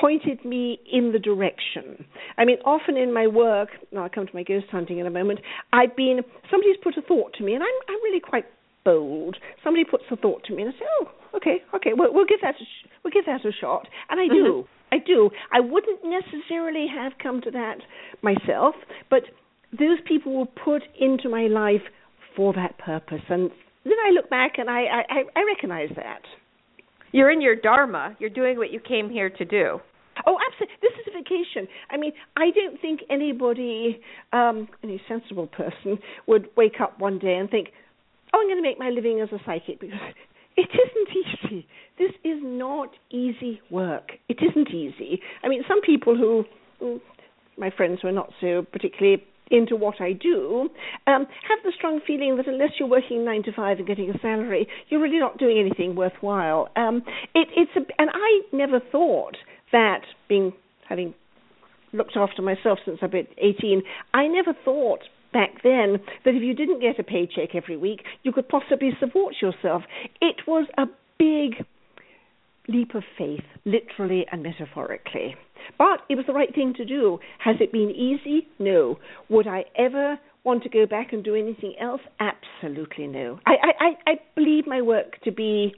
pointed 0.00 0.44
me 0.44 0.78
in 0.90 1.12
the 1.12 1.18
direction. 1.18 2.04
I 2.38 2.44
mean, 2.44 2.58
often 2.64 2.96
in 2.96 3.12
my 3.12 3.26
work, 3.26 3.68
now 3.92 4.04
I'll 4.04 4.10
come 4.10 4.26
to 4.26 4.34
my 4.34 4.42
ghost 4.42 4.66
hunting 4.70 4.98
in 4.98 5.06
a 5.06 5.10
moment, 5.10 5.40
I've 5.72 5.96
been, 5.96 6.20
somebody's 6.50 6.76
put 6.82 6.96
a 6.96 7.02
thought 7.02 7.34
to 7.34 7.44
me, 7.44 7.54
and 7.54 7.62
I'm, 7.62 7.78
I'm 7.88 8.02
really 8.02 8.20
quite 8.20 8.44
bold. 8.84 9.36
Somebody 9.64 9.84
puts 9.84 10.04
a 10.10 10.16
thought 10.16 10.44
to 10.44 10.54
me, 10.54 10.62
and 10.62 10.74
I 10.74 10.78
say, 10.78 10.84
oh, 11.00 11.08
okay, 11.36 11.62
okay, 11.74 11.90
we'll, 11.94 12.12
we'll 12.12 12.26
give 12.26 12.40
that 12.42 12.54
a 12.54 12.64
sh- 12.64 12.88
we'll 13.02 13.12
give 13.12 13.26
that 13.26 13.44
a 13.44 13.52
shot, 13.52 13.88
and 14.10 14.20
I 14.20 14.28
do. 14.28 14.64
Mm-hmm. 14.64 14.94
I 14.94 14.98
do. 15.04 15.30
I 15.52 15.60
wouldn't 15.60 16.00
necessarily 16.04 16.86
have 16.94 17.12
come 17.20 17.40
to 17.42 17.50
that 17.50 17.78
myself, 18.22 18.74
but 19.10 19.22
those 19.72 19.98
people 20.06 20.38
were 20.38 20.46
put 20.46 20.82
into 20.98 21.28
my 21.28 21.48
life 21.48 21.82
for 22.36 22.52
that 22.52 22.78
purpose. 22.78 23.22
And 23.28 23.50
then 23.90 23.98
I 24.06 24.10
look 24.10 24.28
back 24.30 24.58
and 24.58 24.68
I, 24.70 24.82
I, 25.08 25.22
I 25.34 25.44
recognize 25.44 25.90
that. 25.96 26.22
You're 27.12 27.30
in 27.30 27.40
your 27.40 27.56
dharma. 27.56 28.16
You're 28.18 28.30
doing 28.30 28.58
what 28.58 28.72
you 28.72 28.80
came 28.80 29.08
here 29.08 29.30
to 29.30 29.44
do. 29.44 29.80
Oh, 30.26 30.38
absolutely. 30.50 30.76
This 30.80 30.92
is 31.00 31.12
a 31.12 31.18
vacation. 31.18 31.68
I 31.90 31.96
mean, 31.96 32.12
I 32.36 32.50
don't 32.50 32.80
think 32.80 33.00
anybody, 33.10 34.00
um, 34.32 34.68
any 34.82 35.00
sensible 35.08 35.46
person, 35.46 35.98
would 36.26 36.48
wake 36.56 36.80
up 36.80 36.98
one 36.98 37.18
day 37.18 37.36
and 37.36 37.50
think, 37.50 37.68
oh, 38.32 38.40
I'm 38.40 38.46
going 38.46 38.56
to 38.56 38.62
make 38.62 38.78
my 38.78 38.90
living 38.90 39.20
as 39.20 39.28
a 39.32 39.42
psychic 39.44 39.80
because 39.80 39.98
it 40.56 40.68
isn't 40.70 41.08
easy. 41.16 41.66
This 41.98 42.12
is 42.24 42.38
not 42.42 42.90
easy 43.10 43.60
work. 43.70 44.12
It 44.28 44.38
isn't 44.42 44.68
easy. 44.68 45.20
I 45.42 45.48
mean, 45.48 45.62
some 45.68 45.80
people 45.82 46.16
who, 46.16 46.44
who 46.80 47.00
my 47.58 47.70
friends 47.70 48.00
who 48.02 48.08
are 48.08 48.12
not 48.12 48.30
so 48.40 48.64
particularly 48.72 49.24
into 49.50 49.76
what 49.76 50.00
I 50.00 50.12
do, 50.12 50.68
um, 51.06 51.26
have 51.48 51.58
the 51.64 51.72
strong 51.76 52.00
feeling 52.06 52.36
that 52.36 52.46
unless 52.48 52.70
you're 52.78 52.88
working 52.88 53.24
nine 53.24 53.42
to 53.44 53.52
five 53.52 53.78
and 53.78 53.86
getting 53.86 54.10
a 54.10 54.18
salary, 54.18 54.66
you're 54.88 55.00
really 55.00 55.18
not 55.18 55.38
doing 55.38 55.58
anything 55.58 55.94
worthwhile. 55.94 56.68
Um, 56.76 57.02
it, 57.34 57.48
it's 57.56 57.70
a, 57.76 57.80
and 58.00 58.10
I 58.12 58.40
never 58.52 58.80
thought 58.80 59.36
that 59.72 60.02
being 60.28 60.52
having 60.88 61.14
looked 61.92 62.16
after 62.16 62.42
myself 62.42 62.78
since 62.84 62.98
I've 63.02 63.10
been 63.10 63.26
18, 63.38 63.82
I 64.14 64.26
never 64.26 64.52
thought 64.64 65.00
back 65.32 65.62
then 65.62 65.98
that 66.24 66.34
if 66.34 66.42
you 66.42 66.54
didn't 66.54 66.80
get 66.80 66.98
a 66.98 67.02
paycheck 67.02 67.54
every 67.54 67.76
week, 67.76 68.02
you 68.22 68.32
could 68.32 68.48
possibly 68.48 68.90
support 69.00 69.36
yourself. 69.40 69.82
It 70.20 70.36
was 70.46 70.66
a 70.78 70.86
big 71.18 71.64
leap 72.68 72.94
of 72.94 73.02
faith, 73.16 73.44
literally 73.64 74.26
and 74.30 74.42
metaphorically. 74.42 75.36
But 75.78 76.00
it 76.08 76.16
was 76.16 76.24
the 76.26 76.32
right 76.32 76.54
thing 76.54 76.74
to 76.76 76.84
do. 76.84 77.18
Has 77.38 77.56
it 77.60 77.72
been 77.72 77.90
easy? 77.90 78.48
No. 78.58 78.98
Would 79.28 79.46
I 79.46 79.64
ever 79.76 80.18
want 80.44 80.62
to 80.62 80.68
go 80.68 80.86
back 80.86 81.12
and 81.12 81.24
do 81.24 81.34
anything 81.34 81.74
else? 81.80 82.00
Absolutely 82.20 83.06
no. 83.06 83.40
I, 83.46 83.54
I, 83.80 84.10
I 84.10 84.14
believe 84.34 84.66
my 84.66 84.80
work 84.80 85.20
to 85.24 85.32
be, 85.32 85.74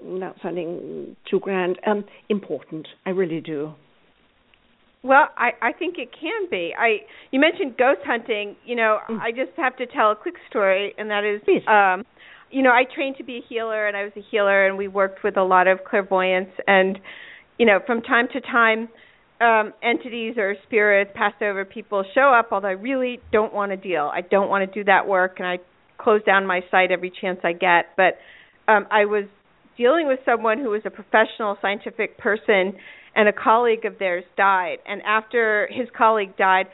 without 0.00 0.36
sounding 0.42 1.16
too 1.28 1.40
grand, 1.40 1.78
um, 1.86 2.04
important. 2.28 2.86
I 3.04 3.10
really 3.10 3.40
do. 3.40 3.74
Well, 5.02 5.28
I 5.36 5.50
I 5.60 5.72
think 5.72 5.96
it 5.98 6.10
can 6.12 6.48
be. 6.50 6.72
I 6.78 6.98
you 7.32 7.40
mentioned 7.40 7.76
ghost 7.76 8.00
hunting. 8.06 8.54
You 8.64 8.76
know, 8.76 8.98
mm. 9.10 9.20
I 9.20 9.32
just 9.32 9.50
have 9.56 9.76
to 9.78 9.86
tell 9.86 10.12
a 10.12 10.16
quick 10.16 10.36
story, 10.48 10.94
and 10.96 11.10
that 11.10 11.24
is, 11.24 11.40
Please. 11.44 11.62
um, 11.66 12.04
you 12.50 12.62
know, 12.62 12.70
I 12.70 12.84
trained 12.94 13.16
to 13.16 13.24
be 13.24 13.38
a 13.38 13.42
healer, 13.48 13.88
and 13.88 13.96
I 13.96 14.04
was 14.04 14.12
a 14.16 14.22
healer, 14.30 14.66
and 14.66 14.78
we 14.78 14.86
worked 14.86 15.24
with 15.24 15.36
a 15.36 15.42
lot 15.42 15.66
of 15.66 15.80
clairvoyants, 15.84 16.52
and 16.68 17.00
you 17.58 17.66
know, 17.66 17.80
from 17.84 18.00
time 18.02 18.28
to 18.32 18.40
time, 18.40 18.88
um, 19.42 19.72
entities 19.82 20.34
or 20.36 20.54
spirits, 20.66 21.10
passed 21.14 21.42
over 21.42 21.64
people 21.64 22.04
show 22.14 22.32
up. 22.32 22.48
Although 22.52 22.68
I 22.68 22.72
really 22.72 23.20
don't 23.32 23.52
want 23.52 23.72
to 23.72 23.76
deal, 23.76 24.10
I 24.12 24.20
don't 24.20 24.48
want 24.48 24.70
to 24.70 24.72
do 24.72 24.84
that 24.84 25.06
work, 25.06 25.36
and 25.38 25.46
I 25.46 25.58
close 25.98 26.22
down 26.24 26.46
my 26.46 26.60
sight 26.70 26.90
every 26.90 27.12
chance 27.20 27.40
I 27.44 27.52
get. 27.52 27.96
But 27.96 28.18
um, 28.68 28.86
I 28.90 29.04
was 29.04 29.24
dealing 29.76 30.06
with 30.06 30.20
someone 30.24 30.58
who 30.58 30.70
was 30.70 30.82
a 30.84 30.90
professional 30.90 31.56
scientific 31.60 32.18
person 32.18 32.74
and 33.14 33.28
a 33.28 33.32
colleague 33.32 33.84
of 33.84 33.98
theirs 33.98 34.24
died. 34.36 34.78
And 34.86 35.02
after 35.02 35.68
his 35.70 35.88
colleague 35.96 36.36
died, 36.36 36.66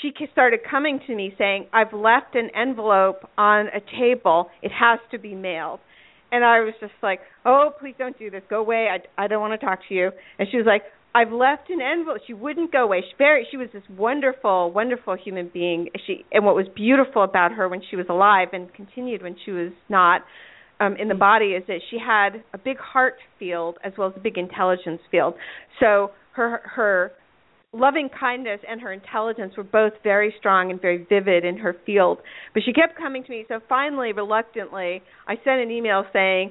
she 0.00 0.12
started 0.32 0.60
coming 0.68 1.00
to 1.06 1.14
me 1.14 1.34
saying, 1.38 1.66
I've 1.72 1.92
left 1.92 2.34
an 2.34 2.50
envelope 2.56 3.28
on 3.36 3.66
a 3.66 3.80
table. 3.98 4.48
It 4.62 4.72
has 4.72 4.98
to 5.10 5.18
be 5.18 5.34
mailed. 5.34 5.80
And 6.30 6.44
I 6.44 6.60
was 6.60 6.72
just 6.80 6.94
like, 7.02 7.20
oh, 7.44 7.72
please 7.78 7.94
don't 7.98 8.18
do 8.18 8.30
this. 8.30 8.42
Go 8.48 8.60
away. 8.60 8.88
I, 8.90 9.22
I 9.22 9.28
don't 9.28 9.40
want 9.40 9.58
to 9.58 9.64
talk 9.64 9.80
to 9.88 9.94
you. 9.94 10.10
And 10.38 10.48
she 10.50 10.56
was 10.56 10.66
like, 10.66 10.82
I've 11.14 11.32
left 11.32 11.68
an 11.68 11.80
envelope. 11.80 12.22
She 12.26 12.32
wouldn't 12.32 12.72
go 12.72 12.84
away. 12.84 13.02
She 13.02 13.14
very 13.18 13.46
she 13.50 13.56
was 13.56 13.68
this 13.72 13.82
wonderful, 13.90 14.70
wonderful 14.72 15.16
human 15.16 15.50
being. 15.52 15.88
She 16.06 16.24
and 16.32 16.44
what 16.44 16.54
was 16.54 16.66
beautiful 16.74 17.22
about 17.22 17.52
her 17.52 17.68
when 17.68 17.82
she 17.90 17.96
was 17.96 18.06
alive 18.08 18.48
and 18.52 18.72
continued 18.72 19.22
when 19.22 19.36
she 19.44 19.50
was 19.50 19.72
not 19.88 20.22
um, 20.80 20.96
in 20.96 21.08
the 21.08 21.14
body 21.14 21.50
is 21.50 21.62
that 21.68 21.80
she 21.90 21.98
had 21.98 22.42
a 22.54 22.58
big 22.58 22.78
heart 22.78 23.16
field 23.38 23.76
as 23.84 23.92
well 23.98 24.08
as 24.08 24.14
a 24.16 24.20
big 24.20 24.38
intelligence 24.38 25.00
field. 25.10 25.34
So 25.80 26.10
her 26.32 26.62
her 26.64 27.12
loving 27.74 28.08
kindness 28.18 28.60
and 28.68 28.80
her 28.80 28.92
intelligence 28.92 29.54
were 29.56 29.64
both 29.64 29.92
very 30.02 30.34
strong 30.38 30.70
and 30.70 30.80
very 30.80 31.06
vivid 31.08 31.44
in 31.44 31.58
her 31.58 31.76
field. 31.86 32.18
But 32.52 32.62
she 32.64 32.72
kept 32.72 32.98
coming 32.98 33.24
to 33.24 33.30
me. 33.30 33.44
So 33.48 33.60
finally, 33.68 34.12
reluctantly, 34.12 35.02
I 35.26 35.34
sent 35.42 35.60
an 35.60 35.70
email 35.70 36.04
saying, 36.12 36.50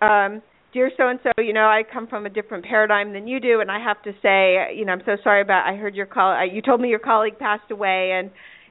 um, 0.00 0.42
"Dear 0.72 0.90
so 0.96 1.08
and 1.08 1.18
so, 1.22 1.30
you 1.42 1.52
know 1.52 1.66
I 1.66 1.82
come 1.82 2.06
from 2.06 2.26
a 2.26 2.30
different 2.30 2.64
paradigm 2.64 3.12
than 3.12 3.26
you 3.26 3.40
do, 3.40 3.60
and 3.60 3.70
I 3.70 3.78
have 3.78 4.02
to 4.02 4.12
say, 4.22 4.74
you 4.74 4.84
know, 4.84 4.92
I'm 4.92 5.02
so 5.04 5.16
sorry 5.22 5.42
about. 5.42 5.66
I 5.66 5.76
heard 5.76 5.94
your 5.94 6.06
call. 6.06 6.32
Uh, 6.32 6.44
you 6.44 6.62
told 6.62 6.80
me 6.80 6.88
your 6.88 7.00
colleague 7.00 7.38
passed 7.38 7.70
away, 7.70 8.12
and." 8.12 8.30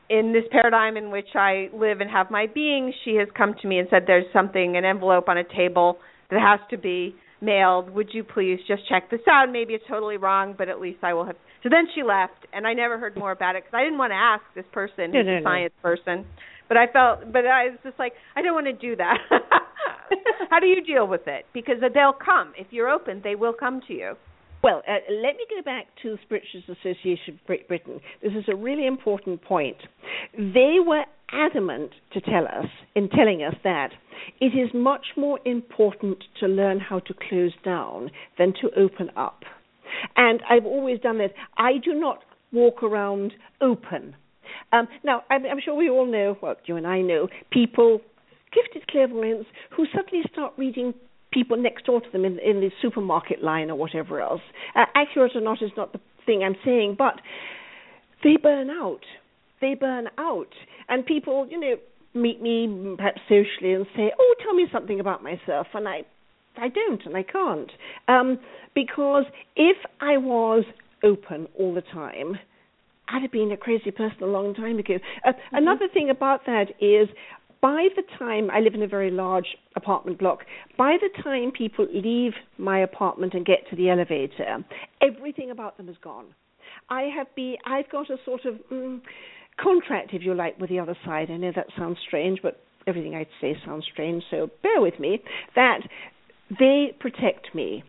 in 0.09 0.33
this 0.33 0.43
paradigm 0.51 0.97
in 0.97 1.11
which 1.11 1.35
I 1.35 1.69
live 1.71 2.01
and 2.01 2.09
have 2.09 2.31
my 2.31 2.47
being, 2.47 2.91
she 3.05 3.15
has 3.15 3.27
come 3.37 3.53
to 3.61 3.67
me 3.67 3.77
and 3.77 3.87
said 3.91 4.03
there's 4.07 4.25
something, 4.33 4.75
an 4.75 4.83
envelope 4.83 5.29
on 5.29 5.37
a 5.37 5.43
table 5.43 5.99
that 6.31 6.41
has 6.41 6.59
to 6.71 6.77
be 6.77 7.15
mailed. 7.41 7.89
Would 7.91 8.09
you 8.11 8.23
please 8.23 8.59
just 8.67 8.87
check 8.89 9.09
this 9.09 9.21
out? 9.29 9.51
Maybe 9.51 9.73
it's 9.73 9.83
totally 9.87 10.17
wrong, 10.17 10.55
but 10.57 10.67
at 10.67 10.79
least 10.79 10.99
I 11.03 11.13
will 11.13 11.25
have. 11.25 11.35
So 11.63 11.69
then 11.69 11.87
she 11.93 12.03
left, 12.03 12.47
and 12.53 12.65
I 12.65 12.73
never 12.73 12.97
heard 12.97 13.15
more 13.17 13.31
about 13.31 13.55
it 13.55 13.63
because 13.63 13.77
I 13.77 13.83
didn't 13.83 13.99
want 13.99 14.11
to 14.11 14.15
ask 14.15 14.43
this 14.55 14.65
person, 14.71 15.11
no, 15.11 15.19
who's 15.19 15.27
no, 15.27 15.37
a 15.37 15.43
science 15.43 15.73
no. 15.83 15.89
person. 15.89 16.25
But 16.67 16.77
I 16.77 16.87
felt, 16.91 17.31
but 17.31 17.45
I 17.45 17.69
was 17.69 17.79
just 17.83 17.99
like, 17.99 18.13
I 18.35 18.41
don't 18.41 18.53
want 18.53 18.67
to 18.67 18.73
do 18.73 18.95
that. 18.95 19.17
How 20.49 20.59
do 20.59 20.67
you 20.67 20.83
deal 20.83 21.07
with 21.07 21.27
it? 21.27 21.45
Because 21.53 21.75
they'll 21.81 22.13
come 22.13 22.53
if 22.57 22.67
you're 22.71 22.89
open. 22.89 23.21
They 23.23 23.35
will 23.35 23.53
come 23.53 23.81
to 23.87 23.93
you. 23.93 24.15
Well, 24.61 24.81
uh, 24.87 24.95
let 25.09 25.37
me 25.37 25.45
go 25.49 25.63
back 25.63 25.85
to 26.01 26.11
the 26.11 26.17
Spiritualist 26.23 26.67
Association 26.67 27.35
of 27.35 27.45
Great 27.47 27.67
Britain. 27.67 28.01
This 28.21 28.33
is 28.33 28.43
a 28.49 28.55
really 28.55 28.85
important 28.87 29.41
point. 29.41 29.77
They 30.37 30.77
were 30.85 31.05
adamant 31.31 31.91
to 32.13 32.19
tell 32.19 32.45
us, 32.45 32.65
in 32.93 33.07
telling 33.09 33.41
us 33.41 33.55
that 33.63 33.91
it 34.41 34.47
is 34.47 34.69
much 34.73 35.05
more 35.15 35.39
important 35.45 36.23
to 36.41 36.47
learn 36.47 36.79
how 36.79 36.99
to 36.99 37.13
close 37.29 37.53
down 37.63 38.11
than 38.37 38.53
to 38.61 38.69
open 38.77 39.11
up. 39.15 39.43
And 40.17 40.41
I've 40.49 40.65
always 40.65 40.99
done 40.99 41.19
this. 41.19 41.31
I 41.57 41.73
do 41.83 41.93
not 41.93 42.19
walk 42.51 42.83
around 42.83 43.33
open. 43.61 44.15
Um, 44.71 44.87
now, 45.03 45.23
I'm, 45.29 45.45
I'm 45.45 45.59
sure 45.63 45.75
we 45.75 45.89
all 45.89 46.05
know, 46.05 46.37
well, 46.41 46.55
you 46.65 46.75
and 46.75 46.85
I 46.85 47.01
know, 47.01 47.27
people 47.51 48.01
gifted 48.53 48.87
clairvoyants 48.87 49.49
who 49.75 49.85
suddenly 49.95 50.23
start 50.31 50.53
reading 50.57 50.93
people 51.31 51.57
next 51.57 51.85
door 51.85 52.01
to 52.01 52.11
them 52.11 52.25
in, 52.25 52.39
in 52.39 52.59
the 52.59 52.71
supermarket 52.81 53.43
line 53.43 53.69
or 53.69 53.75
whatever 53.75 54.19
else. 54.19 54.41
Uh, 54.75 54.85
accurate 54.95 55.35
or 55.35 55.41
not 55.41 55.61
is 55.61 55.71
not 55.77 55.93
the 55.93 55.99
thing 56.25 56.43
I'm 56.43 56.55
saying, 56.65 56.95
but 56.97 57.15
they 58.23 58.37
burn 58.37 58.69
out. 58.69 59.01
They 59.61 59.75
burn 59.75 60.07
out. 60.17 60.53
And 60.87 61.05
people, 61.05 61.47
you 61.49 61.59
know, 61.59 61.75
meet 62.13 62.41
me 62.41 62.95
perhaps 62.97 63.21
socially 63.27 63.73
and 63.73 63.85
say, 63.95 64.11
"Oh, 64.17 64.35
tell 64.43 64.53
me 64.53 64.67
something 64.71 64.99
about 64.99 65.23
myself," 65.23 65.67
and 65.73 65.87
I, 65.87 66.01
I 66.57 66.69
don't, 66.69 67.05
and 67.05 67.15
I 67.15 67.23
can't, 67.23 67.71
um, 68.07 68.39
because 68.73 69.25
if 69.55 69.77
I 70.01 70.17
was 70.17 70.63
open 71.03 71.47
all 71.57 71.73
the 71.73 71.81
time, 71.81 72.39
I'd 73.07 73.21
have 73.21 73.31
been 73.31 73.51
a 73.51 73.57
crazy 73.57 73.91
person 73.91 74.23
a 74.23 74.27
long 74.27 74.53
time 74.53 74.79
ago. 74.79 74.95
Uh, 75.25 75.29
mm-hmm. 75.31 75.55
Another 75.55 75.87
thing 75.93 76.09
about 76.09 76.45
that 76.45 76.69
is 76.79 77.09
by 77.61 77.87
the 77.95 78.03
time 78.17 78.49
I 78.51 78.59
live 78.59 78.73
in 78.73 78.81
a 78.81 78.87
very 78.87 79.11
large 79.11 79.57
apartment 79.75 80.19
block, 80.19 80.39
by 80.77 80.97
the 80.99 81.09
time 81.23 81.51
people 81.51 81.87
leave 81.93 82.33
my 82.57 82.79
apartment 82.79 83.33
and 83.33 83.45
get 83.45 83.69
to 83.69 83.75
the 83.75 83.89
elevator, 83.89 84.63
everything 85.01 85.51
about 85.51 85.77
them 85.77 85.89
is 85.89 85.97
gone. 86.01 86.27
I 86.89 87.03
have 87.15 87.27
be 87.35 87.57
I've 87.65 87.89
got 87.91 88.09
a 88.09 88.17
sort 88.25 88.45
of 88.45 88.55
mm, 88.71 89.01
contract, 89.61 90.13
if 90.13 90.23
you 90.23 90.33
like, 90.33 90.59
with 90.59 90.69
the 90.69 90.79
other 90.79 90.97
side. 91.05 91.29
I 91.29 91.37
know 91.37 91.51
that 91.55 91.67
sounds 91.77 91.97
strange, 92.07 92.39
but 92.41 92.61
everything 92.87 93.15
I 93.15 93.27
say 93.41 93.55
sounds 93.65 93.85
strange, 93.91 94.23
so 94.31 94.49
bear 94.63 94.81
with 94.81 94.99
me. 94.99 95.21
That 95.55 95.81
they 96.57 96.95
protect 96.99 97.53
me, 97.53 97.83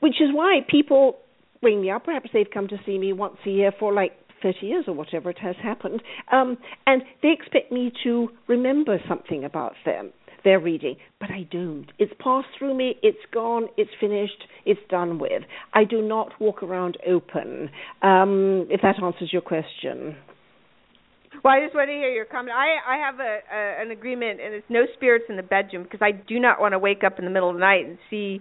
which 0.00 0.20
is 0.20 0.28
why 0.32 0.60
people 0.68 1.18
ring 1.62 1.82
me 1.82 1.90
up. 1.90 2.04
Perhaps 2.04 2.30
they've 2.32 2.50
come 2.52 2.68
to 2.68 2.78
see 2.86 2.98
me 2.98 3.12
once 3.12 3.36
a 3.44 3.50
year 3.50 3.72
for 3.78 3.92
like 3.92 4.12
30 4.42 4.66
years 4.66 4.84
or 4.86 4.94
whatever 4.94 5.30
it 5.30 5.38
has 5.38 5.56
happened. 5.62 6.02
Um, 6.32 6.58
and 6.86 7.02
they 7.22 7.32
expect 7.32 7.72
me 7.72 7.92
to 8.04 8.28
remember 8.46 8.98
something 9.08 9.44
about 9.44 9.74
them, 9.84 10.12
their 10.44 10.60
reading, 10.60 10.96
but 11.20 11.30
I 11.30 11.46
don't. 11.50 11.86
It's 11.98 12.12
passed 12.22 12.48
through 12.58 12.76
me, 12.76 12.96
it's 13.02 13.18
gone, 13.32 13.68
it's 13.76 13.90
finished, 14.00 14.44
it's 14.64 14.80
done 14.88 15.18
with. 15.18 15.42
I 15.74 15.84
do 15.84 16.02
not 16.02 16.40
walk 16.40 16.62
around 16.62 16.96
open, 17.06 17.70
um, 18.02 18.66
if 18.70 18.80
that 18.82 19.02
answers 19.02 19.32
your 19.32 19.42
question. 19.42 20.16
Well, 21.44 21.54
I 21.54 21.64
just 21.64 21.74
want 21.74 21.88
to 21.88 21.94
hear 21.94 22.10
your 22.10 22.24
comment. 22.24 22.56
I 22.56 22.94
I 22.94 22.96
have 22.98 23.20
a, 23.20 23.38
a 23.52 23.82
an 23.82 23.90
agreement, 23.90 24.40
and 24.40 24.54
it's 24.54 24.66
no 24.68 24.86
spirits 24.94 25.26
in 25.28 25.36
the 25.36 25.42
bedroom 25.42 25.84
because 25.84 26.00
I 26.02 26.10
do 26.10 26.40
not 26.40 26.60
want 26.60 26.72
to 26.72 26.78
wake 26.78 27.04
up 27.04 27.18
in 27.18 27.24
the 27.24 27.30
middle 27.30 27.50
of 27.50 27.56
the 27.56 27.60
night 27.60 27.86
and 27.86 27.98
see 28.10 28.40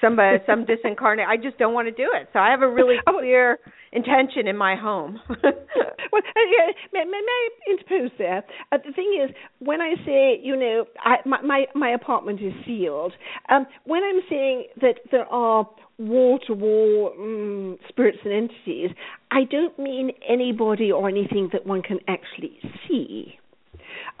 somebody 0.00 0.38
some 0.46 0.66
disincarnate. 0.68 1.26
I 1.26 1.36
just 1.36 1.58
don't 1.58 1.74
want 1.74 1.88
to 1.88 1.92
do 1.92 2.10
it. 2.12 2.28
So 2.32 2.38
I 2.38 2.50
have 2.50 2.62
a 2.62 2.68
really 2.68 2.96
clear 3.08 3.58
intention 3.96 4.46
in 4.46 4.56
my 4.56 4.76
home. 4.76 5.20
well, 5.28 5.42
uh, 5.42 6.72
may, 6.92 7.04
may, 7.04 7.04
may 7.04 7.16
I 7.16 7.48
interpose 7.70 8.10
there? 8.18 8.44
Uh, 8.70 8.78
the 8.84 8.92
thing 8.92 9.20
is, 9.24 9.34
when 9.58 9.80
I 9.80 9.94
say, 10.04 10.38
you 10.42 10.56
know, 10.56 10.84
I, 11.02 11.16
my, 11.24 11.40
my 11.42 11.64
my 11.74 11.90
apartment 11.90 12.40
is 12.40 12.52
sealed, 12.66 13.14
um, 13.48 13.66
when 13.84 14.02
I'm 14.04 14.20
saying 14.28 14.66
that 14.80 14.96
there 15.10 15.26
are 15.26 15.68
wall 15.98 16.38
to 16.46 16.52
wall 16.52 17.76
spirits 17.88 18.18
and 18.24 18.32
entities, 18.32 18.90
I 19.30 19.44
don't 19.50 19.78
mean 19.78 20.12
anybody 20.28 20.92
or 20.92 21.08
anything 21.08 21.48
that 21.52 21.66
one 21.66 21.82
can 21.82 21.98
actually 22.06 22.58
see. 22.86 23.38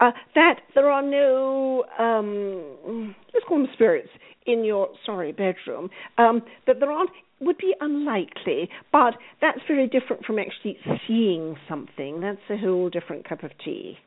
Uh, 0.00 0.10
that 0.34 0.60
there 0.74 0.90
are 0.90 1.02
no, 1.02 1.84
um, 1.98 3.14
let's 3.32 3.46
call 3.46 3.58
them 3.58 3.68
spirits, 3.74 4.08
in 4.46 4.64
your 4.64 4.88
sorry 5.04 5.32
bedroom. 5.32 5.90
Um, 6.18 6.42
that 6.66 6.80
there 6.80 6.90
aren't 6.90 7.10
would 7.40 7.58
be 7.58 7.74
unlikely, 7.80 8.68
but 8.92 9.14
that's 9.40 9.60
very 9.68 9.86
different 9.86 10.24
from 10.24 10.38
actually 10.38 10.78
seeing 11.06 11.56
something. 11.68 12.20
That's 12.20 12.38
a 12.50 12.56
whole 12.56 12.88
different 12.88 13.28
cup 13.28 13.42
of 13.42 13.50
tea. 13.64 13.98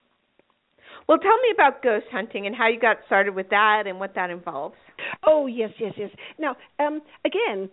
Well, 1.08 1.18
tell 1.18 1.38
me 1.38 1.50
about 1.54 1.82
ghost 1.82 2.06
hunting 2.12 2.46
and 2.46 2.56
how 2.56 2.68
you 2.68 2.80
got 2.80 2.98
started 3.06 3.36
with 3.36 3.50
that 3.50 3.84
and 3.88 4.00
what 4.00 4.16
that 4.16 4.30
involves. 4.30 4.76
Oh, 5.26 5.48
yes, 5.48 5.72
yes, 5.80 5.94
yes. 5.98 6.12
Now, 6.38 6.56
um, 6.80 7.02
again, 7.26 7.70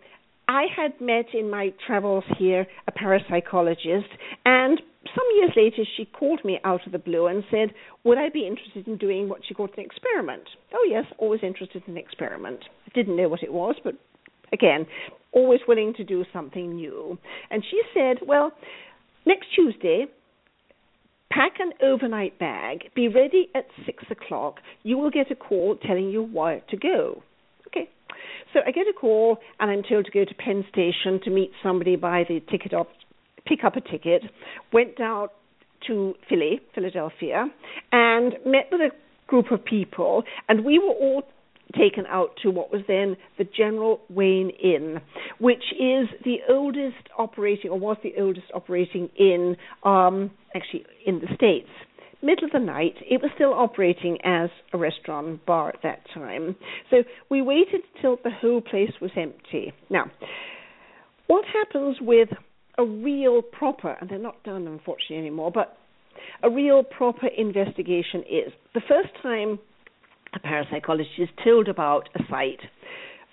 I 0.48 0.66
had 0.74 1.00
met 1.00 1.26
in 1.34 1.50
my 1.50 1.72
travels 1.86 2.24
here 2.38 2.66
a 2.86 2.92
parapsychologist, 2.92 4.08
and 4.44 4.80
some 5.14 5.24
years 5.36 5.50
later 5.56 5.82
she 5.96 6.04
called 6.04 6.44
me 6.44 6.60
out 6.64 6.86
of 6.86 6.92
the 6.92 6.98
blue 6.98 7.26
and 7.26 7.44
said, 7.50 7.74
Would 8.04 8.18
I 8.18 8.28
be 8.28 8.46
interested 8.46 8.86
in 8.86 8.96
doing 8.96 9.28
what 9.28 9.40
she 9.46 9.54
called 9.54 9.70
an 9.76 9.84
experiment? 9.84 10.44
Oh, 10.72 10.86
yes, 10.88 11.04
always 11.18 11.40
interested 11.42 11.82
in 11.86 11.94
an 11.94 11.98
experiment. 11.98 12.60
I 12.86 12.90
didn't 12.94 13.16
know 13.16 13.28
what 13.28 13.42
it 13.42 13.52
was, 13.52 13.76
but 13.82 13.94
again, 14.52 14.86
always 15.32 15.60
willing 15.68 15.94
to 15.94 16.04
do 16.04 16.24
something 16.32 16.74
new. 16.74 17.18
And 17.50 17.62
she 17.70 17.80
said, 17.94 18.26
Well, 18.26 18.52
next 19.26 19.46
Tuesday, 19.54 20.06
pack 21.30 21.52
an 21.60 21.72
overnight 21.82 22.38
bag, 22.38 22.90
be 22.94 23.08
ready 23.08 23.48
at 23.54 23.66
six 23.84 24.04
o'clock. 24.10 24.56
You 24.82 24.98
will 24.98 25.10
get 25.10 25.30
a 25.30 25.34
call 25.34 25.76
telling 25.76 26.10
you 26.10 26.22
where 26.22 26.62
to 26.70 26.76
go. 26.76 27.22
Okay. 27.68 27.88
So 28.52 28.60
I 28.66 28.70
get 28.70 28.86
a 28.88 28.98
call 28.98 29.38
and 29.60 29.70
I'm 29.70 29.82
told 29.88 30.06
to 30.06 30.10
go 30.10 30.24
to 30.24 30.34
Penn 30.34 30.64
Station 30.70 31.20
to 31.24 31.30
meet 31.30 31.50
somebody 31.62 31.96
by 31.96 32.24
the 32.28 32.40
ticket 32.50 32.72
op, 32.72 32.88
pick 33.46 33.64
up 33.64 33.76
a 33.76 33.80
ticket. 33.80 34.22
Went 34.72 34.96
down 34.96 35.28
to 35.86 36.14
Philly, 36.28 36.60
Philadelphia, 36.74 37.46
and 37.92 38.34
met 38.44 38.68
with 38.72 38.80
a 38.80 38.90
group 39.26 39.50
of 39.50 39.64
people, 39.64 40.22
and 40.48 40.64
we 40.64 40.78
were 40.78 40.94
all 40.94 41.22
taken 41.74 42.06
out 42.06 42.30
to 42.42 42.50
what 42.50 42.72
was 42.72 42.82
then 42.86 43.16
the 43.38 43.44
General 43.44 44.00
Wayne 44.08 44.50
Inn, 44.50 45.00
which 45.38 45.64
is 45.72 46.08
the 46.24 46.38
oldest 46.48 47.08
operating, 47.18 47.70
or 47.70 47.78
was 47.78 47.96
the 48.02 48.14
oldest 48.18 48.46
operating 48.54 49.08
inn, 49.18 49.56
um, 49.82 50.30
actually 50.54 50.84
in 51.04 51.20
the 51.20 51.28
States. 51.34 51.68
Middle 52.22 52.46
of 52.46 52.52
the 52.52 52.58
night, 52.58 52.94
it 53.08 53.20
was 53.20 53.30
still 53.34 53.52
operating 53.52 54.18
as 54.24 54.48
a 54.72 54.78
restaurant 54.78 55.44
bar 55.44 55.68
at 55.68 55.82
that 55.82 56.00
time. 56.14 56.56
So 56.90 57.04
we 57.30 57.42
waited 57.42 57.82
till 58.00 58.16
the 58.24 58.30
whole 58.30 58.60
place 58.60 58.92
was 59.00 59.10
empty. 59.16 59.72
Now, 59.90 60.10
what 61.26 61.44
happens 61.44 61.98
with 62.00 62.28
a 62.78 62.84
real 62.84 63.42
proper, 63.42 63.96
and 64.00 64.08
they're 64.08 64.18
not 64.18 64.42
done 64.44 64.66
unfortunately 64.66 65.18
anymore, 65.18 65.50
but 65.52 65.76
a 66.42 66.50
real 66.50 66.82
proper 66.82 67.26
investigation 67.26 68.20
is 68.20 68.52
the 68.74 68.80
first 68.88 69.10
time 69.22 69.58
a 70.36 70.46
parapsychologist 70.46 71.18
is 71.18 71.28
told 71.42 71.68
about 71.68 72.08
a 72.14 72.20
site, 72.30 72.60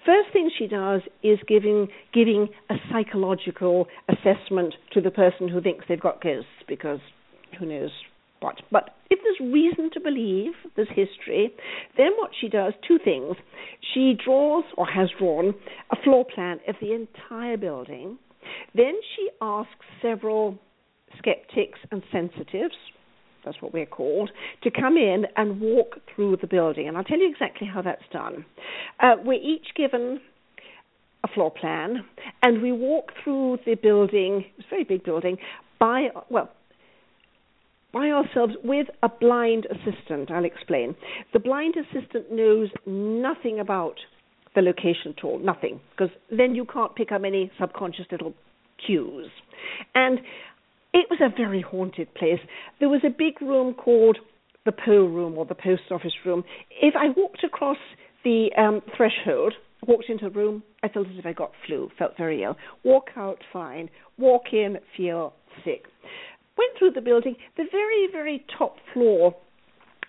first 0.05 0.31
thing 0.31 0.49
she 0.57 0.67
does 0.67 1.01
is 1.21 1.37
giving 1.47 1.87
giving 2.13 2.47
a 2.69 2.75
psychological 2.91 3.87
assessment 4.09 4.73
to 4.93 5.01
the 5.01 5.11
person 5.11 5.47
who 5.47 5.61
thinks 5.61 5.85
they've 5.87 5.99
got 5.99 6.21
ghosts 6.21 6.49
because 6.67 6.99
who 7.59 7.65
knows 7.65 7.91
what. 8.39 8.61
But 8.71 8.95
if 9.09 9.19
there's 9.23 9.51
reason 9.53 9.89
to 9.93 9.99
believe 9.99 10.53
there's 10.75 10.89
history, 10.89 11.53
then 11.97 12.11
what 12.17 12.31
she 12.39 12.47
does 12.47 12.73
two 12.87 12.97
things. 13.03 13.35
She 13.93 14.17
draws 14.23 14.63
or 14.77 14.87
has 14.87 15.09
drawn 15.17 15.53
a 15.91 15.95
floor 16.03 16.25
plan 16.25 16.59
of 16.67 16.75
the 16.81 16.93
entire 16.93 17.57
building. 17.57 18.17
Then 18.75 18.93
she 19.15 19.29
asks 19.41 19.85
several 20.01 20.57
skeptics 21.19 21.79
and 21.91 22.01
sensitives 22.11 22.75
that's 23.45 23.61
what 23.61 23.73
we're 23.73 23.85
called, 23.85 24.31
to 24.63 24.71
come 24.71 24.97
in 24.97 25.25
and 25.35 25.59
walk 25.59 25.99
through 26.13 26.37
the 26.41 26.47
building. 26.47 26.87
And 26.87 26.97
I'll 26.97 27.03
tell 27.03 27.19
you 27.19 27.29
exactly 27.29 27.67
how 27.67 27.81
that's 27.81 28.03
done. 28.11 28.45
Uh, 28.99 29.15
we're 29.23 29.33
each 29.41 29.67
given 29.75 30.19
a 31.23 31.27
floor 31.29 31.51
plan, 31.51 32.05
and 32.41 32.61
we 32.61 32.71
walk 32.71 33.11
through 33.23 33.59
the 33.65 33.75
building. 33.75 34.45
It's 34.57 34.67
a 34.67 34.69
very 34.69 34.83
big 34.83 35.03
building 35.03 35.37
by 35.79 36.09
well 36.29 36.49
by 37.93 38.07
ourselves 38.09 38.53
with 38.63 38.87
a 39.03 39.09
blind 39.09 39.67
assistant. 39.69 40.31
I'll 40.31 40.45
explain. 40.45 40.95
The 41.31 41.39
blind 41.39 41.75
assistant 41.77 42.31
knows 42.31 42.69
nothing 42.87 43.59
about 43.59 43.99
the 44.55 44.61
location 44.61 45.13
at 45.15 45.23
all, 45.23 45.39
nothing, 45.39 45.79
because 45.91 46.13
then 46.31 46.55
you 46.55 46.65
can't 46.65 46.95
pick 46.95 47.11
up 47.11 47.21
any 47.23 47.51
subconscious 47.59 48.05
little 48.11 48.33
cues. 48.85 49.29
And 49.95 50.19
it 50.93 51.07
was 51.09 51.19
a 51.21 51.35
very 51.35 51.61
haunted 51.61 52.13
place. 52.13 52.39
There 52.79 52.89
was 52.89 53.01
a 53.05 53.09
big 53.09 53.41
room 53.41 53.73
called 53.73 54.17
the 54.65 54.71
Poe 54.71 55.05
Room 55.05 55.37
or 55.37 55.45
the 55.45 55.55
Post 55.55 55.83
Office 55.91 56.13
Room. 56.25 56.43
If 56.81 56.95
I 56.95 57.09
walked 57.17 57.43
across 57.43 57.77
the 58.23 58.49
um, 58.57 58.81
threshold, 58.95 59.53
walked 59.85 60.05
into 60.09 60.29
the 60.29 60.35
room, 60.35 60.63
I 60.83 60.87
felt 60.87 61.07
as 61.07 61.13
if 61.17 61.25
I 61.25 61.33
got 61.33 61.51
flu, 61.67 61.89
felt 61.97 62.15
very 62.17 62.43
ill. 62.43 62.55
Walk 62.83 63.09
out 63.17 63.39
fine, 63.51 63.89
walk 64.17 64.53
in, 64.53 64.77
feel 64.95 65.33
sick. 65.65 65.85
Went 66.57 66.77
through 66.77 66.91
the 66.91 67.01
building, 67.01 67.35
the 67.57 67.65
very, 67.71 68.07
very 68.11 68.45
top 68.57 68.75
floor 68.93 69.35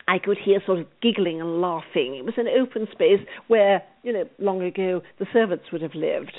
I 0.06 0.18
could 0.18 0.36
hear 0.42 0.60
sort 0.66 0.78
of 0.80 0.86
giggling 1.00 1.40
and 1.40 1.60
laughing. 1.60 2.16
It 2.16 2.24
was 2.24 2.34
an 2.36 2.46
open 2.48 2.86
space 2.92 3.20
where, 3.48 3.82
you 4.02 4.12
know, 4.12 4.24
long 4.38 4.62
ago 4.62 5.00
the 5.18 5.26
servants 5.32 5.64
would 5.72 5.82
have 5.82 5.94
lived. 5.94 6.36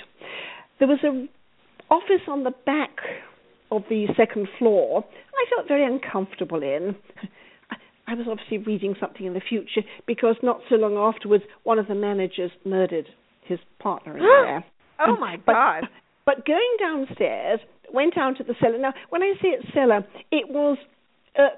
There 0.78 0.88
was 0.88 1.00
an 1.04 1.30
office 1.90 2.28
on 2.28 2.44
the 2.44 2.54
back 2.66 2.96
of 3.72 3.84
the 3.90 4.08
second 4.16 4.48
floor, 4.60 5.04
I 5.34 5.56
felt 5.56 5.68
very 5.68 5.86
uncomfortable 5.86 6.62
in. 6.62 6.96
I 8.08 8.14
was 8.14 8.28
obviously 8.30 8.60
reading 8.60 8.96
something 9.00 9.26
in 9.26 9.34
the 9.34 9.42
future 9.42 9.82
because 10.06 10.36
not 10.44 10.60
so 10.70 10.76
long 10.76 10.96
afterwards, 10.96 11.44
one 11.64 11.80
of 11.80 11.88
the 11.88 11.96
managers 11.96 12.52
murdered 12.64 13.08
his 13.44 13.60
partner 13.80 14.18
in 14.18 14.24
there. 14.24 14.66
oh 15.00 15.18
my 15.18 15.38
God! 15.46 15.84
But, 16.26 16.38
but 16.38 16.46
going 16.46 16.78
downstairs, 16.80 17.60
went 17.92 18.16
down 18.16 18.36
to 18.36 18.44
the 18.44 18.54
cellar. 18.62 18.78
Now, 18.78 18.94
when 19.10 19.24
I 19.24 19.34
say 19.42 19.50
it's 19.50 19.74
cellar, 19.74 20.06
it 20.32 20.50
was 20.50 20.78
uh, 21.38 21.50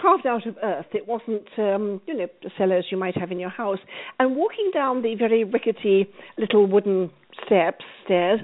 carved 0.00 0.26
out 0.26 0.46
of 0.46 0.56
earth. 0.62 0.86
It 0.92 1.06
wasn't, 1.06 1.46
um, 1.58 2.00
you 2.06 2.14
know, 2.14 2.26
the 2.42 2.50
cellars 2.58 2.86
you 2.90 2.96
might 2.96 3.16
have 3.16 3.30
in 3.30 3.38
your 3.38 3.50
house. 3.50 3.78
And 4.18 4.36
walking 4.36 4.70
down 4.72 5.02
the 5.02 5.14
very 5.14 5.44
rickety 5.44 6.08
little 6.38 6.66
wooden 6.66 7.10
steps, 7.46 7.84
stairs, 8.04 8.40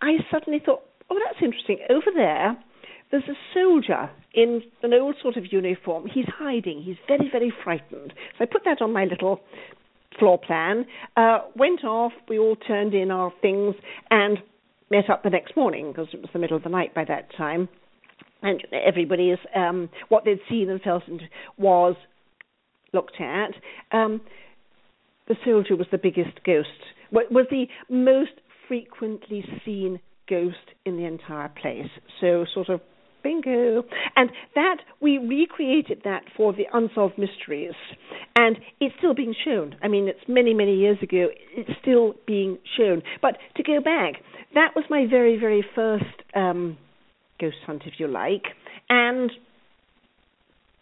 I 0.00 0.16
suddenly 0.30 0.60
thought, 0.64 0.82
oh, 1.12 1.20
that's 1.26 1.42
interesting. 1.42 1.78
Over 1.90 2.06
there, 2.14 2.56
there's 3.10 3.24
a 3.28 3.36
soldier 3.54 4.10
in 4.34 4.62
an 4.82 4.94
old 4.94 5.16
sort 5.22 5.36
of 5.36 5.52
uniform. 5.52 6.06
He's 6.12 6.26
hiding. 6.26 6.82
He's 6.82 6.96
very, 7.06 7.28
very 7.30 7.52
frightened. 7.62 8.12
So 8.38 8.44
I 8.44 8.46
put 8.46 8.62
that 8.64 8.80
on 8.80 8.92
my 8.92 9.04
little 9.04 9.40
floor 10.18 10.38
plan. 10.38 10.86
Uh, 11.16 11.40
went 11.56 11.84
off. 11.84 12.12
We 12.28 12.38
all 12.38 12.56
turned 12.56 12.94
in 12.94 13.10
our 13.10 13.32
things 13.42 13.74
and 14.10 14.38
met 14.90 15.10
up 15.10 15.22
the 15.22 15.30
next 15.30 15.56
morning 15.56 15.92
because 15.92 16.08
it 16.12 16.20
was 16.20 16.30
the 16.32 16.38
middle 16.38 16.56
of 16.56 16.62
the 16.62 16.70
night 16.70 16.94
by 16.94 17.04
that 17.04 17.34
time. 17.36 17.68
And 18.42 18.62
everybody's 18.72 19.38
um, 19.54 19.88
what 20.08 20.24
they'd 20.24 20.40
seen 20.48 20.68
and 20.68 20.80
felt 20.80 21.04
was 21.58 21.94
looked 22.92 23.20
at. 23.20 23.52
Um, 23.92 24.20
the 25.28 25.36
soldier 25.44 25.76
was 25.76 25.86
the 25.92 25.98
biggest 25.98 26.42
ghost. 26.44 26.68
Was 27.12 27.46
the 27.50 27.66
most 27.88 28.32
frequently 28.66 29.44
seen 29.64 30.00
ghost 30.28 30.56
in 30.84 30.96
the 30.96 31.04
entire 31.04 31.48
place. 31.48 31.90
So 32.20 32.46
sort 32.52 32.68
of 32.68 32.80
bingo. 33.22 33.84
And 34.16 34.30
that 34.54 34.78
we 35.00 35.18
recreated 35.18 36.02
that 36.04 36.22
for 36.36 36.52
the 36.52 36.64
unsolved 36.72 37.18
mysteries, 37.18 37.74
and 38.36 38.58
it's 38.80 38.94
still 38.98 39.14
being 39.14 39.34
shown. 39.44 39.76
I 39.82 39.88
mean, 39.88 40.08
it's 40.08 40.20
many 40.28 40.54
many 40.54 40.76
years 40.76 40.98
ago. 41.02 41.28
It's 41.56 41.70
still 41.80 42.14
being 42.26 42.58
shown. 42.76 43.02
But 43.20 43.38
to 43.56 43.62
go 43.62 43.80
back, 43.80 44.14
that 44.54 44.72
was 44.74 44.84
my 44.90 45.06
very 45.08 45.38
very 45.38 45.64
first 45.74 46.04
um, 46.34 46.76
ghost 47.40 47.56
hunt, 47.66 47.82
if 47.86 47.94
you 47.98 48.08
like, 48.08 48.44
and 48.88 49.30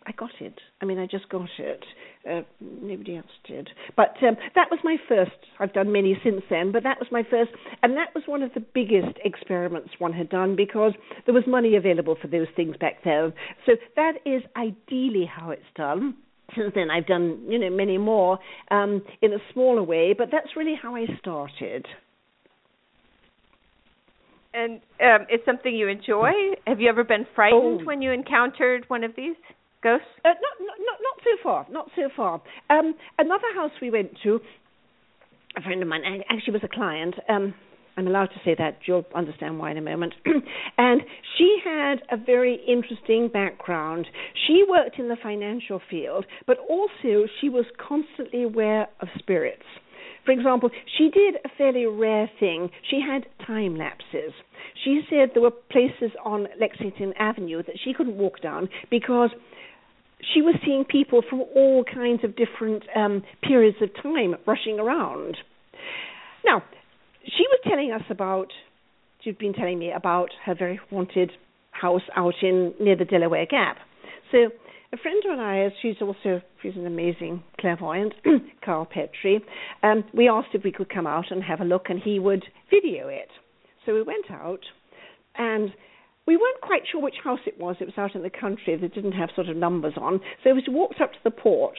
I 0.06 0.12
got 0.12 0.30
it. 0.40 0.58
I 0.80 0.84
mean, 0.84 0.98
I 0.98 1.06
just 1.06 1.28
got 1.28 1.48
it. 1.58 1.84
Uh, 2.28 2.42
nobody 2.60 3.16
else 3.16 3.26
did. 3.46 3.70
But 3.96 4.14
um, 4.22 4.36
that 4.54 4.68
was 4.70 4.78
my 4.84 4.96
first. 5.08 5.30
I've 5.58 5.72
done 5.72 5.90
many 5.90 6.20
since 6.22 6.42
then, 6.50 6.70
but 6.70 6.82
that 6.82 6.98
was 6.98 7.08
my 7.10 7.22
first. 7.30 7.50
And 7.82 7.96
that 7.96 8.14
was 8.14 8.24
one 8.26 8.42
of 8.42 8.52
the 8.52 8.60
biggest 8.60 9.16
experiments 9.24 9.88
one 9.98 10.12
had 10.12 10.28
done 10.28 10.54
because 10.54 10.92
there 11.24 11.34
was 11.34 11.44
money 11.46 11.76
available 11.76 12.16
for 12.20 12.28
those 12.28 12.48
things 12.56 12.76
back 12.76 13.02
then. 13.04 13.32
So 13.64 13.72
that 13.96 14.14
is 14.26 14.42
ideally 14.54 15.24
how 15.24 15.50
it's 15.50 15.62
done. 15.74 16.14
Since 16.54 16.72
then, 16.74 16.90
I've 16.90 17.06
done 17.06 17.42
you 17.48 17.58
know 17.58 17.70
many 17.70 17.96
more 17.96 18.38
um, 18.70 19.02
in 19.22 19.32
a 19.32 19.38
smaller 19.54 19.82
way, 19.82 20.14
but 20.16 20.28
that's 20.30 20.56
really 20.56 20.74
how 20.80 20.94
I 20.96 21.06
started. 21.20 21.86
And 24.52 24.80
um, 25.00 25.26
it's 25.28 25.44
something 25.44 25.74
you 25.74 25.86
enjoy. 25.88 26.32
Have 26.66 26.80
you 26.80 26.88
ever 26.88 27.04
been 27.04 27.24
frightened 27.34 27.82
Oh. 27.82 27.84
when 27.84 28.02
you 28.02 28.10
encountered 28.10 28.84
one 28.88 29.04
of 29.04 29.12
these 29.16 29.36
ghosts? 29.82 30.06
Uh, 30.24 30.28
not, 30.28 30.56
not, 30.60 30.76
not, 30.78 31.16
so 31.22 31.30
far. 31.42 31.66
Not 31.70 31.90
so 31.96 32.08
far. 32.16 32.42
Um, 32.70 32.94
another 33.18 33.46
house 33.54 33.72
we 33.80 33.90
went 33.90 34.10
to, 34.22 34.40
a 35.56 35.62
friend 35.62 35.82
of 35.82 35.88
mine 35.88 36.02
actually 36.28 36.52
was 36.54 36.62
a 36.64 36.68
client. 36.68 37.14
Um, 37.28 37.54
I'm 37.96 38.06
allowed 38.06 38.26
to 38.26 38.40
say 38.44 38.54
that. 38.56 38.78
You'll 38.86 39.04
understand 39.14 39.58
why 39.58 39.72
in 39.72 39.76
a 39.76 39.82
moment. 39.82 40.14
and 40.78 41.02
she 41.36 41.58
had 41.62 41.96
a 42.10 42.16
very 42.16 42.58
interesting 42.66 43.28
background. 43.28 44.06
She 44.46 44.64
worked 44.68 44.98
in 44.98 45.08
the 45.08 45.16
financial 45.22 45.80
field, 45.90 46.24
but 46.46 46.58
also 46.68 47.26
she 47.40 47.48
was 47.48 47.66
constantly 47.76 48.44
aware 48.44 48.88
of 49.00 49.08
spirits. 49.18 49.64
For 50.24 50.32
example, 50.32 50.70
she 50.98 51.10
did 51.10 51.36
a 51.44 51.48
fairly 51.56 51.86
rare 51.86 52.30
thing. 52.38 52.70
She 52.88 53.00
had 53.00 53.26
time 53.46 53.76
lapses. 53.76 54.32
She 54.84 55.02
said 55.10 55.30
there 55.34 55.42
were 55.42 55.50
places 55.50 56.12
on 56.24 56.46
Lexington 56.58 57.12
Avenue 57.18 57.62
that 57.64 57.76
she 57.82 57.92
couldn't 57.92 58.16
walk 58.16 58.40
down 58.40 58.68
because 58.90 59.30
she 60.34 60.42
was 60.42 60.54
seeing 60.64 60.84
people 60.84 61.22
from 61.28 61.40
all 61.54 61.84
kinds 61.84 62.24
of 62.24 62.36
different 62.36 62.84
um, 62.96 63.22
periods 63.42 63.78
of 63.80 63.90
time 64.02 64.34
rushing 64.46 64.78
around. 64.78 65.36
Now, 66.44 66.62
she 67.24 67.44
was 67.48 67.60
telling 67.64 67.92
us 67.92 68.02
about, 68.10 68.48
she'd 69.22 69.38
been 69.38 69.52
telling 69.52 69.78
me 69.78 69.92
about 69.92 70.30
her 70.44 70.54
very 70.54 70.80
haunted 70.90 71.32
house 71.70 72.02
out 72.16 72.34
in 72.42 72.74
near 72.80 72.96
the 72.96 73.04
Delaware 73.04 73.46
Gap. 73.46 73.76
So 74.32 74.50
a 74.92 74.96
friend 74.96 75.22
of 75.30 75.38
ours, 75.38 75.72
she's 75.80 75.96
also 76.00 76.42
she's 76.62 76.74
an 76.76 76.86
amazing 76.86 77.42
clairvoyant, 77.60 78.14
Carl 78.64 78.86
Petrie. 78.86 79.40
Um, 79.82 80.04
we 80.12 80.28
asked 80.28 80.48
if 80.54 80.64
we 80.64 80.72
could 80.72 80.92
come 80.92 81.06
out 81.06 81.26
and 81.30 81.42
have 81.42 81.60
a 81.60 81.64
look, 81.64 81.86
and 81.88 82.00
he 82.02 82.18
would 82.18 82.44
video 82.70 83.08
it. 83.08 83.28
So 83.86 83.94
we 83.94 84.02
went 84.02 84.30
out, 84.30 84.60
and 85.36 85.70
we 86.30 86.36
weren't 86.36 86.60
quite 86.60 86.82
sure 86.92 87.02
which 87.02 87.16
house 87.24 87.40
it 87.44 87.58
was. 87.58 87.74
It 87.80 87.86
was 87.86 87.98
out 87.98 88.14
in 88.14 88.22
the 88.22 88.30
country 88.30 88.76
that 88.76 88.94
didn't 88.94 89.18
have 89.18 89.30
sort 89.34 89.48
of 89.48 89.56
numbers 89.56 89.94
on. 90.00 90.20
So 90.44 90.50
as 90.50 90.62
we 90.68 90.72
walked 90.72 91.00
up 91.00 91.10
to 91.10 91.18
the 91.24 91.32
porch, 91.32 91.76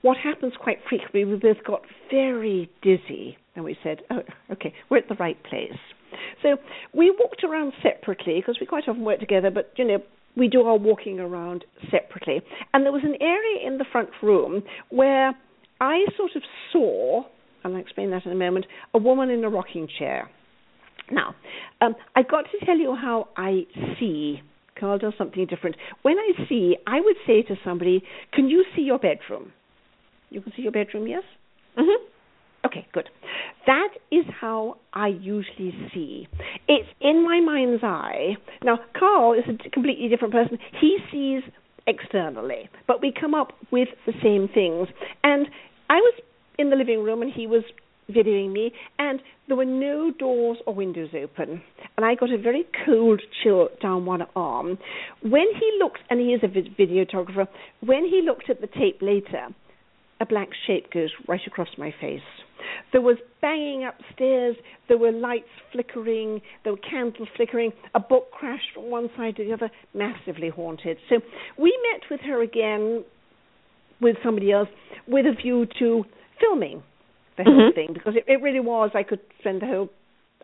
what 0.00 0.16
happens 0.16 0.54
quite 0.58 0.78
frequently, 0.88 1.26
we 1.26 1.36
both 1.36 1.62
got 1.62 1.82
very 2.10 2.70
dizzy. 2.80 3.36
And 3.54 3.62
we 3.62 3.76
said, 3.82 3.98
oh, 4.10 4.22
okay, 4.52 4.72
we're 4.88 4.96
at 4.96 5.08
the 5.10 5.16
right 5.16 5.36
place. 5.44 5.76
So 6.42 6.56
we 6.94 7.14
walked 7.20 7.44
around 7.44 7.74
separately 7.82 8.36
because 8.40 8.56
we 8.58 8.64
quite 8.64 8.88
often 8.88 9.04
work 9.04 9.20
together, 9.20 9.50
but, 9.50 9.70
you 9.76 9.86
know, 9.86 9.98
we 10.34 10.48
do 10.48 10.62
our 10.62 10.78
walking 10.78 11.20
around 11.20 11.66
separately. 11.90 12.40
And 12.72 12.86
there 12.86 12.92
was 12.92 13.04
an 13.04 13.16
area 13.20 13.66
in 13.66 13.76
the 13.76 13.84
front 13.92 14.08
room 14.22 14.62
where 14.88 15.34
I 15.78 16.06
sort 16.16 16.30
of 16.36 16.42
saw, 16.72 17.24
and 17.64 17.74
I'll 17.74 17.82
explain 17.82 18.12
that 18.12 18.24
in 18.24 18.32
a 18.32 18.34
moment, 18.34 18.64
a 18.94 18.98
woman 18.98 19.28
in 19.28 19.44
a 19.44 19.50
rocking 19.50 19.88
chair. 19.98 20.30
Now, 21.10 21.34
um, 21.80 21.94
I've 22.16 22.28
got 22.28 22.44
to 22.50 22.66
tell 22.66 22.78
you 22.78 22.94
how 22.94 23.28
I 23.36 23.66
see. 23.98 24.40
Carl 24.78 24.98
does 24.98 25.12
something 25.18 25.46
different. 25.46 25.76
When 26.02 26.18
I 26.18 26.48
see, 26.48 26.76
I 26.86 27.00
would 27.00 27.16
say 27.26 27.42
to 27.42 27.56
somebody, 27.64 28.02
Can 28.32 28.48
you 28.48 28.64
see 28.74 28.82
your 28.82 28.98
bedroom? 28.98 29.52
You 30.30 30.40
can 30.40 30.52
see 30.56 30.62
your 30.62 30.72
bedroom, 30.72 31.06
yes? 31.06 31.22
Mm-hmm. 31.78 32.06
Okay, 32.66 32.86
good. 32.92 33.08
That 33.66 33.88
is 34.10 34.24
how 34.40 34.76
I 34.92 35.08
usually 35.08 35.74
see. 35.92 36.28
It's 36.68 36.88
in 37.00 37.24
my 37.24 37.40
mind's 37.40 37.82
eye. 37.82 38.36
Now, 38.62 38.78
Carl 38.98 39.34
is 39.34 39.44
a 39.48 39.70
completely 39.70 40.08
different 40.08 40.32
person. 40.32 40.58
He 40.80 40.98
sees 41.10 41.42
externally, 41.86 42.68
but 42.86 43.02
we 43.02 43.12
come 43.12 43.34
up 43.34 43.52
with 43.70 43.88
the 44.06 44.12
same 44.22 44.48
things. 44.52 44.88
And 45.24 45.48
I 45.90 45.96
was 45.96 46.14
in 46.58 46.70
the 46.70 46.76
living 46.76 47.02
room 47.02 47.22
and 47.22 47.32
he 47.32 47.46
was 47.46 47.64
videoing 48.10 48.52
me, 48.52 48.72
and 48.98 49.20
there 49.48 49.56
were 49.56 49.64
no 49.64 50.10
doors 50.10 50.58
or 50.66 50.74
windows 50.74 51.10
open. 51.14 51.62
And 51.96 52.06
I 52.06 52.14
got 52.14 52.32
a 52.32 52.38
very 52.38 52.64
cold 52.84 53.20
chill 53.42 53.68
down 53.80 54.06
one 54.06 54.22
arm. 54.34 54.78
When 55.22 55.46
he 55.54 55.78
looked, 55.78 56.00
and 56.10 56.20
he 56.20 56.28
is 56.28 56.42
a 56.42 56.48
videographer, 56.48 57.46
when 57.80 58.04
he 58.04 58.22
looked 58.24 58.50
at 58.50 58.60
the 58.60 58.66
tape 58.66 58.98
later, 59.00 59.48
a 60.20 60.26
black 60.26 60.48
shape 60.66 60.92
goes 60.92 61.10
right 61.28 61.40
across 61.46 61.68
my 61.76 61.92
face. 62.00 62.20
There 62.92 63.00
was 63.00 63.16
banging 63.40 63.84
upstairs, 63.84 64.56
there 64.86 64.98
were 64.98 65.10
lights 65.10 65.48
flickering, 65.72 66.40
there 66.62 66.72
were 66.72 66.78
candles 66.78 67.28
flickering, 67.36 67.72
a 67.94 68.00
book 68.00 68.30
crashed 68.30 68.68
from 68.72 68.90
one 68.90 69.10
side 69.16 69.36
to 69.36 69.44
the 69.44 69.52
other, 69.52 69.70
massively 69.94 70.48
haunted. 70.48 70.96
So 71.08 71.16
we 71.58 71.76
met 71.92 72.02
with 72.08 72.20
her 72.20 72.40
again 72.40 73.04
with 74.00 74.16
somebody 74.22 74.52
else 74.52 74.68
with 75.08 75.26
a 75.26 75.32
view 75.32 75.66
to 75.80 76.04
filming 76.40 76.82
the 77.36 77.44
whole 77.44 77.70
Mhm. 77.70 77.74
thing 77.74 77.92
because 77.92 78.14
it, 78.16 78.24
it 78.26 78.42
really 78.42 78.60
was. 78.60 78.90
I 78.94 79.02
could 79.02 79.20
spend 79.38 79.62
the 79.62 79.66
whole 79.66 79.88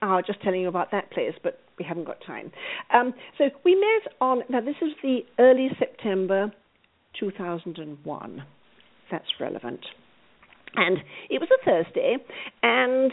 hour 0.03 0.23
just 0.23 0.41
telling 0.43 0.61
you 0.61 0.69
about 0.69 0.91
that 0.93 1.11
place, 1.11 1.35
but 1.43 1.61
we 1.79 1.85
haven't 1.85 2.05
got 2.05 2.21
time. 2.21 2.53
Um, 2.91 3.15
so 3.37 3.51
we 3.65 3.75
met 3.75 4.13
on 4.21 4.43
now. 4.49 4.61
This 4.61 4.77
is 4.81 4.93
the 5.03 5.25
early 5.39 5.71
September 5.79 6.53
2001. 7.19 8.43
That's 9.11 9.41
relevant, 9.41 9.81
and 10.77 10.99
it 11.31 11.41
was 11.41 11.49
a 11.51 11.65
Thursday, 11.65 12.17
and 12.63 13.13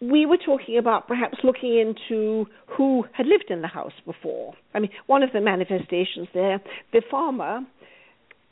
we 0.00 0.26
were 0.26 0.36
talking 0.38 0.76
about 0.78 1.06
perhaps 1.06 1.38
looking 1.44 1.78
into 1.78 2.46
who 2.66 3.04
had 3.12 3.26
lived 3.26 3.46
in 3.50 3.62
the 3.62 3.68
house 3.68 3.92
before. 4.04 4.54
I 4.74 4.80
mean, 4.80 4.90
one 5.06 5.22
of 5.22 5.30
the 5.32 5.40
manifestations 5.40 6.28
there, 6.34 6.60
the 6.92 7.02
farmer 7.10 7.60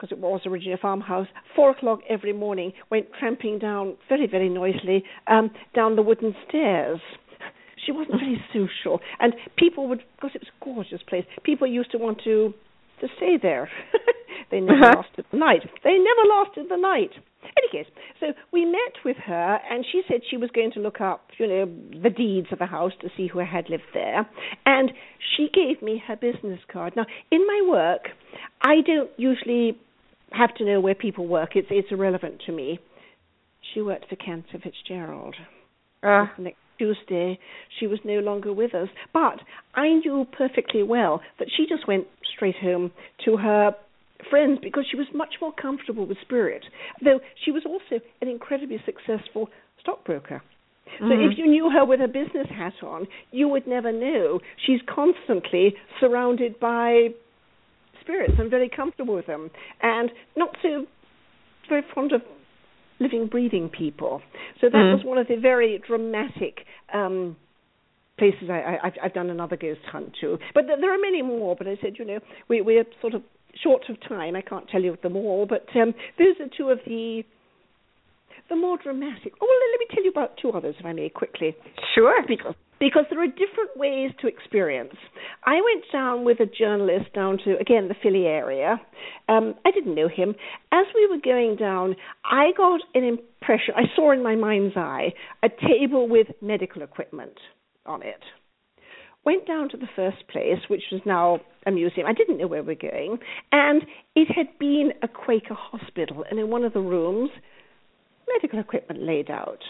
because 0.02 0.16
it 0.16 0.20
was 0.20 0.40
originally 0.46 0.74
a 0.74 0.78
farmhouse, 0.78 1.28
four 1.54 1.70
o'clock 1.70 2.00
every 2.10 2.32
morning 2.32 2.72
went 2.90 3.06
tramping 3.20 3.58
down 3.60 3.96
very, 4.08 4.26
very 4.26 4.48
noisily 4.48 5.04
um, 5.28 5.48
down 5.76 5.94
the 5.94 6.02
wooden 6.02 6.34
stairs. 6.48 6.98
She 7.86 7.92
wasn't 7.92 8.18
very 8.18 8.42
social, 8.52 9.00
and 9.20 9.32
people 9.56 9.88
would, 9.88 10.02
because 10.16 10.32
it 10.34 10.42
was 10.42 10.48
a 10.60 10.64
gorgeous 10.64 11.02
place, 11.08 11.24
people 11.44 11.66
used 11.68 11.92
to 11.92 11.98
want 11.98 12.20
to 12.24 12.52
to 13.00 13.08
stay 13.16 13.36
there. 13.40 13.68
they 14.52 14.60
never 14.60 14.78
Uh-huh. 14.84 15.02
lasted 15.02 15.24
the 15.32 15.36
night. 15.38 15.62
They 15.82 15.98
never 15.98 16.24
lasted 16.36 16.66
the 16.68 16.76
night. 16.76 17.10
Any 17.58 17.82
case, 17.84 17.92
so 18.20 18.26
we 18.52 18.64
met 18.64 18.94
with 19.04 19.16
her, 19.26 19.58
and 19.68 19.84
she 19.90 20.02
said 20.06 20.20
she 20.30 20.36
was 20.36 20.50
going 20.54 20.70
to 20.72 20.80
look 20.80 21.00
up, 21.00 21.26
you 21.38 21.46
know, 21.48 21.64
the 22.00 22.10
deeds 22.10 22.46
of 22.52 22.60
the 22.60 22.66
house 22.66 22.92
to 23.00 23.08
see 23.16 23.26
who 23.26 23.40
had 23.40 23.68
lived 23.68 23.90
there, 23.92 24.24
and 24.64 24.92
she 25.36 25.48
gave 25.52 25.82
me 25.82 26.00
her 26.06 26.14
business 26.14 26.60
card. 26.72 26.94
Now, 26.94 27.06
in 27.32 27.44
my 27.44 27.60
work, 27.68 28.02
I 28.62 28.76
don't 28.86 29.10
usually 29.16 29.76
have 30.32 30.54
to 30.56 30.64
know 30.64 30.80
where 30.80 30.94
people 30.94 31.26
work. 31.26 31.50
It's 31.54 31.68
it's 31.70 31.88
irrelevant 31.90 32.42
to 32.46 32.52
me. 32.52 32.78
She 33.72 33.80
worked 33.80 34.08
for 34.08 34.16
Cantor 34.16 34.58
Fitzgerald. 34.62 35.36
Uh, 36.02 36.26
next 36.38 36.58
Tuesday, 36.78 37.38
she 37.78 37.86
was 37.86 38.00
no 38.04 38.18
longer 38.18 38.52
with 38.52 38.74
us. 38.74 38.88
But 39.12 39.38
I 39.74 39.88
knew 39.88 40.26
perfectly 40.36 40.82
well 40.82 41.20
that 41.38 41.48
she 41.56 41.66
just 41.68 41.86
went 41.86 42.06
straight 42.34 42.56
home 42.56 42.90
to 43.24 43.36
her 43.36 43.74
friends 44.30 44.58
because 44.62 44.84
she 44.90 44.96
was 44.96 45.06
much 45.14 45.34
more 45.40 45.52
comfortable 45.52 46.06
with 46.06 46.18
spirit. 46.22 46.64
Though 47.04 47.20
she 47.44 47.50
was 47.50 47.62
also 47.64 48.02
an 48.20 48.28
incredibly 48.28 48.82
successful 48.84 49.48
stockbroker. 49.80 50.42
So 50.98 51.04
Mhm. 51.06 51.32
if 51.32 51.38
you 51.38 51.46
knew 51.46 51.70
her 51.70 51.84
with 51.84 52.00
a 52.00 52.08
business 52.08 52.48
hat 52.48 52.82
on, 52.82 53.08
you 53.30 53.48
would 53.48 53.66
never 53.66 53.90
know. 53.92 54.40
She's 54.56 54.82
constantly 54.82 55.76
surrounded 55.98 56.60
by 56.60 57.14
spirits 58.02 58.34
and 58.38 58.50
very 58.50 58.68
comfortable 58.68 59.14
with 59.14 59.26
them, 59.26 59.50
and 59.82 60.10
not 60.36 60.50
so 60.62 60.86
very 61.68 61.82
fond 61.94 62.12
of 62.12 62.22
living, 63.00 63.26
breathing 63.26 63.68
people. 63.68 64.20
So 64.60 64.68
that 64.68 64.76
Mm. 64.76 64.92
was 64.96 65.04
one 65.04 65.18
of 65.18 65.26
the 65.28 65.36
very 65.36 65.78
dramatic 65.86 66.54
um, 66.92 67.36
places 68.18 68.48
I, 68.50 68.60
I, 68.60 68.86
I've, 68.86 68.92
I've 69.04 69.14
done 69.14 69.30
another 69.30 69.56
ghost 69.56 69.80
hunt 69.90 70.12
to. 70.20 70.38
But 70.54 70.62
th- 70.68 70.78
there 70.80 70.92
are 70.94 70.98
many 70.98 71.22
more. 71.22 71.56
But 71.56 71.66
I 71.66 71.76
said, 71.82 71.94
you 71.98 72.04
know, 72.04 72.20
we, 72.48 72.60
we're 72.60 72.84
sort 73.00 73.14
of 73.14 73.22
short 73.62 73.82
of 73.88 73.96
time. 74.08 74.36
I 74.36 74.42
can't 74.42 74.68
tell 74.68 74.82
you 74.82 74.96
them 75.02 75.16
all. 75.16 75.46
But 75.46 75.66
um, 75.74 75.94
those 76.18 76.36
are 76.40 76.48
two 76.56 76.68
of 76.70 76.78
the 76.86 77.24
the 78.48 78.56
more 78.56 78.76
dramatic. 78.76 79.32
Oh, 79.40 79.46
well, 79.48 79.70
let 79.72 79.80
me 79.80 79.86
tell 79.94 80.04
you 80.04 80.10
about 80.10 80.36
two 80.40 80.50
others, 80.50 80.74
if 80.78 80.84
I 80.84 80.92
may, 80.92 81.08
quickly 81.08 81.56
sure. 81.94 82.22
because 82.26 82.54
because 82.82 83.04
there 83.10 83.22
are 83.22 83.28
different 83.28 83.76
ways 83.76 84.10
to 84.20 84.26
experience. 84.26 84.96
I 85.44 85.54
went 85.54 85.84
down 85.92 86.24
with 86.24 86.40
a 86.40 86.46
journalist 86.46 87.14
down 87.14 87.38
to 87.44 87.56
again 87.60 87.86
the 87.86 87.94
Philly 88.02 88.26
area. 88.26 88.80
Um, 89.28 89.54
I 89.64 89.70
didn't 89.70 89.94
know 89.94 90.08
him. 90.08 90.34
As 90.72 90.86
we 90.92 91.06
were 91.06 91.22
going 91.24 91.54
down, 91.54 91.94
I 92.24 92.50
got 92.56 92.80
an 92.96 93.04
impression. 93.04 93.74
I 93.76 93.84
saw 93.94 94.10
in 94.10 94.20
my 94.20 94.34
mind's 94.34 94.76
eye 94.76 95.12
a 95.44 95.48
table 95.48 96.08
with 96.08 96.26
medical 96.42 96.82
equipment 96.82 97.38
on 97.86 98.02
it. 98.02 98.20
Went 99.24 99.46
down 99.46 99.68
to 99.68 99.76
the 99.76 99.86
first 99.94 100.26
place, 100.26 100.58
which 100.66 100.82
was 100.90 101.02
now 101.06 101.38
a 101.64 101.70
museum. 101.70 102.08
I 102.08 102.12
didn't 102.12 102.38
know 102.38 102.48
where 102.48 102.64
we 102.64 102.74
were 102.74 102.90
going, 102.90 103.18
and 103.52 103.82
it 104.16 104.26
had 104.34 104.58
been 104.58 104.90
a 105.04 105.06
Quaker 105.06 105.54
hospital, 105.54 106.24
and 106.28 106.40
in 106.40 106.50
one 106.50 106.64
of 106.64 106.72
the 106.72 106.80
rooms, 106.80 107.30
medical 108.26 108.58
equipment 108.58 109.04
laid 109.04 109.30
out. 109.30 109.60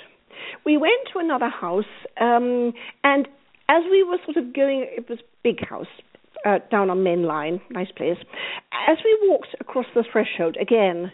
We 0.64 0.76
went 0.76 1.08
to 1.12 1.18
another 1.18 1.48
house, 1.48 1.84
um, 2.20 2.72
and 3.04 3.28
as 3.68 3.82
we 3.90 4.02
were 4.02 4.18
sort 4.24 4.36
of 4.36 4.54
going, 4.54 4.86
it 4.88 5.08
was 5.08 5.18
a 5.20 5.22
big 5.42 5.66
house 5.66 5.86
uh, 6.44 6.58
down 6.70 6.90
on 6.90 7.02
Main 7.02 7.24
Line, 7.24 7.60
nice 7.70 7.90
place. 7.96 8.18
As 8.88 8.98
we 9.04 9.28
walked 9.28 9.54
across 9.60 9.86
the 9.94 10.04
threshold, 10.10 10.56
again, 10.60 11.12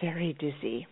very 0.00 0.34
dizzy. 0.38 0.86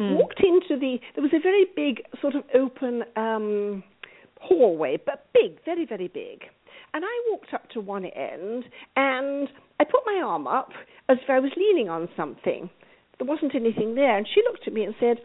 Mm. 0.00 0.16
Walked 0.16 0.40
into 0.40 0.78
the, 0.78 0.98
there 1.14 1.22
was 1.22 1.32
a 1.34 1.40
very 1.40 1.66
big 1.74 2.02
sort 2.20 2.34
of 2.34 2.44
open 2.54 3.02
um, 3.16 3.82
hallway, 4.40 4.98
but 5.04 5.26
big, 5.34 5.58
very, 5.64 5.86
very 5.86 6.08
big. 6.08 6.42
And 6.94 7.04
I 7.04 7.30
walked 7.30 7.54
up 7.54 7.68
to 7.70 7.80
one 7.80 8.04
end, 8.04 8.64
and 8.96 9.48
I 9.80 9.84
put 9.84 10.02
my 10.04 10.22
arm 10.24 10.46
up 10.46 10.70
as 11.08 11.18
if 11.22 11.30
I 11.30 11.40
was 11.40 11.52
leaning 11.56 11.88
on 11.88 12.08
something. 12.16 12.68
There 13.18 13.26
wasn't 13.26 13.54
anything 13.54 13.94
there, 13.94 14.16
and 14.16 14.26
she 14.26 14.42
looked 14.44 14.66
at 14.66 14.72
me 14.72 14.84
and 14.84 14.94
said, 15.00 15.18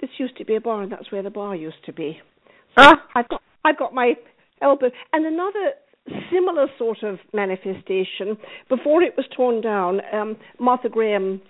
"This 0.00 0.10
used 0.18 0.36
to 0.38 0.44
be 0.44 0.56
a 0.56 0.60
bar, 0.60 0.82
and 0.82 0.90
that's 0.90 1.10
where 1.12 1.22
the 1.22 1.30
bar 1.30 1.54
used 1.54 1.84
to 1.86 1.92
be." 1.92 2.20
So 2.76 2.82
Ah. 2.84 3.06
I've 3.14 3.28
got 3.28 3.42
I've 3.64 3.78
got 3.78 3.94
my 3.94 4.14
elbow. 4.62 4.90
And 5.12 5.26
another 5.26 5.74
similar 6.32 6.66
sort 6.78 7.02
of 7.02 7.18
manifestation, 7.32 8.38
before 8.68 9.02
it 9.02 9.16
was 9.16 9.26
torn 9.36 9.60
down, 9.60 10.00
um, 10.12 10.36
Martha 10.58 10.88
Graham's 10.88 11.40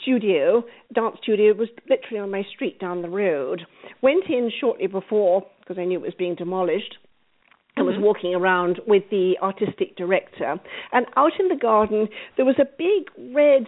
studio, 0.00 0.62
dance 0.94 1.16
studio, 1.22 1.54
was 1.54 1.68
literally 1.88 2.18
on 2.18 2.30
my 2.30 2.42
street 2.54 2.78
down 2.78 3.00
the 3.02 3.08
road. 3.08 3.66
Went 4.02 4.24
in 4.28 4.50
shortly 4.60 4.86
before, 4.86 5.46
because 5.60 5.78
I 5.78 5.84
knew 5.84 5.98
it 5.98 6.02
was 6.02 6.14
being 6.14 6.34
demolished. 6.34 6.98
I 7.76 7.82
was 7.82 7.94
Mm-hmm. 7.94 8.04
walking 8.04 8.34
around 8.34 8.80
with 8.86 9.08
the 9.10 9.36
artistic 9.42 9.96
director, 9.96 10.60
and 10.92 11.06
out 11.16 11.32
in 11.40 11.48
the 11.48 11.56
garden 11.56 12.08
there 12.36 12.44
was 12.44 12.58
a 12.58 12.66
big 12.66 13.10
red, 13.34 13.66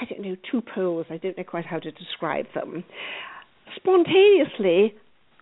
I 0.00 0.04
don't 0.04 0.20
know, 0.20 0.36
two 0.50 0.60
poles. 0.60 1.06
I 1.10 1.16
don't 1.16 1.36
know 1.36 1.44
quite 1.44 1.66
how 1.66 1.78
to 1.80 1.90
describe 1.90 2.46
them. 2.54 2.84
Spontaneously, 3.76 4.94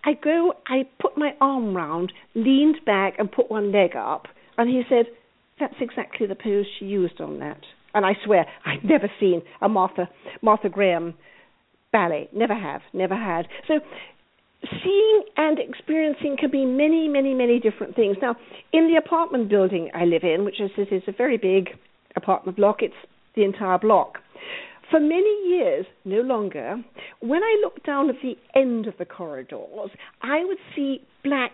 I 0.04 0.12
go, 0.14 0.54
I 0.66 0.86
put 1.00 1.16
my 1.16 1.34
arm 1.40 1.76
round, 1.76 2.12
leaned 2.34 2.76
back, 2.84 3.14
and 3.18 3.30
put 3.30 3.50
one 3.50 3.72
leg 3.72 3.96
up, 3.96 4.26
and 4.56 4.68
he 4.68 4.82
said, 4.88 5.06
"That's 5.58 5.74
exactly 5.80 6.26
the 6.26 6.34
pose 6.34 6.66
she 6.78 6.86
used 6.86 7.20
on 7.20 7.38
that." 7.40 7.60
And 7.94 8.04
I 8.04 8.12
swear, 8.24 8.46
I'd 8.64 8.84
never 8.84 9.10
seen 9.18 9.42
a 9.60 9.68
Martha 9.68 10.08
Martha 10.42 10.68
Graham 10.68 11.14
ballet. 11.92 12.28
Never 12.32 12.54
have, 12.54 12.82
never 12.92 13.16
had. 13.16 13.48
So 13.66 13.80
seeing 14.82 15.24
and 15.36 15.58
experiencing 15.58 16.36
can 16.38 16.50
be 16.50 16.64
many, 16.64 17.08
many, 17.08 17.34
many 17.34 17.58
different 17.58 17.96
things. 17.96 18.16
Now, 18.20 18.36
in 18.72 18.88
the 18.88 18.96
apartment 18.96 19.48
building 19.48 19.90
I 19.94 20.04
live 20.04 20.24
in, 20.24 20.44
which 20.44 20.60
is, 20.60 20.70
is 20.76 21.02
a 21.06 21.12
very 21.12 21.36
big 21.36 21.70
apartment 22.16 22.56
block, 22.56 22.82
it's 22.82 22.94
the 23.34 23.44
entire 23.44 23.78
block. 23.78 24.18
For 24.90 25.00
many 25.00 25.48
years, 25.48 25.86
no 26.04 26.20
longer, 26.20 26.76
when 27.20 27.42
I 27.42 27.60
looked 27.62 27.84
down 27.84 28.08
at 28.08 28.16
the 28.22 28.36
end 28.54 28.86
of 28.86 28.94
the 28.98 29.04
corridors, 29.04 29.90
I 30.22 30.44
would 30.44 30.58
see 30.74 31.00
black, 31.24 31.52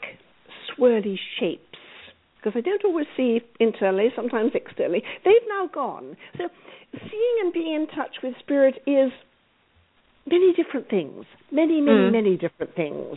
swirly 0.69 1.17
shapes. 1.41 1.65
Because 2.37 2.53
I 2.57 2.61
don't 2.61 2.85
always 2.85 3.07
see 3.17 3.41
internally, 3.61 4.09
sometimes 4.17 4.51
externally. 4.55 5.03
They've 5.25 5.49
now 5.49 5.69
gone. 5.73 6.17
So, 6.37 6.49
seeing 6.93 7.37
and 7.43 7.53
being 7.53 7.75
in 7.75 7.87
touch 7.87 8.17
with 8.23 8.35
spirit 8.41 8.83
is 8.87 9.13
many 10.27 10.53
different 10.53 10.89
things. 10.91 11.25
Many, 11.51 11.81
many, 11.81 11.99
Mm. 11.99 12.13
many 12.13 12.37
different 12.37 12.75
things. 12.75 13.17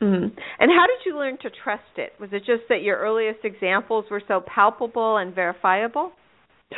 Mm. 0.00 0.32
And 0.58 0.70
how 0.70 0.86
did 0.86 1.06
you 1.06 1.16
learn 1.16 1.38
to 1.38 1.50
trust 1.50 1.96
it? 1.96 2.12
Was 2.18 2.30
it 2.32 2.44
just 2.44 2.68
that 2.68 2.82
your 2.82 2.98
earliest 2.98 3.44
examples 3.44 4.04
were 4.10 4.22
so 4.26 4.40
palpable 4.40 5.16
and 5.16 5.34
verifiable? 5.34 6.12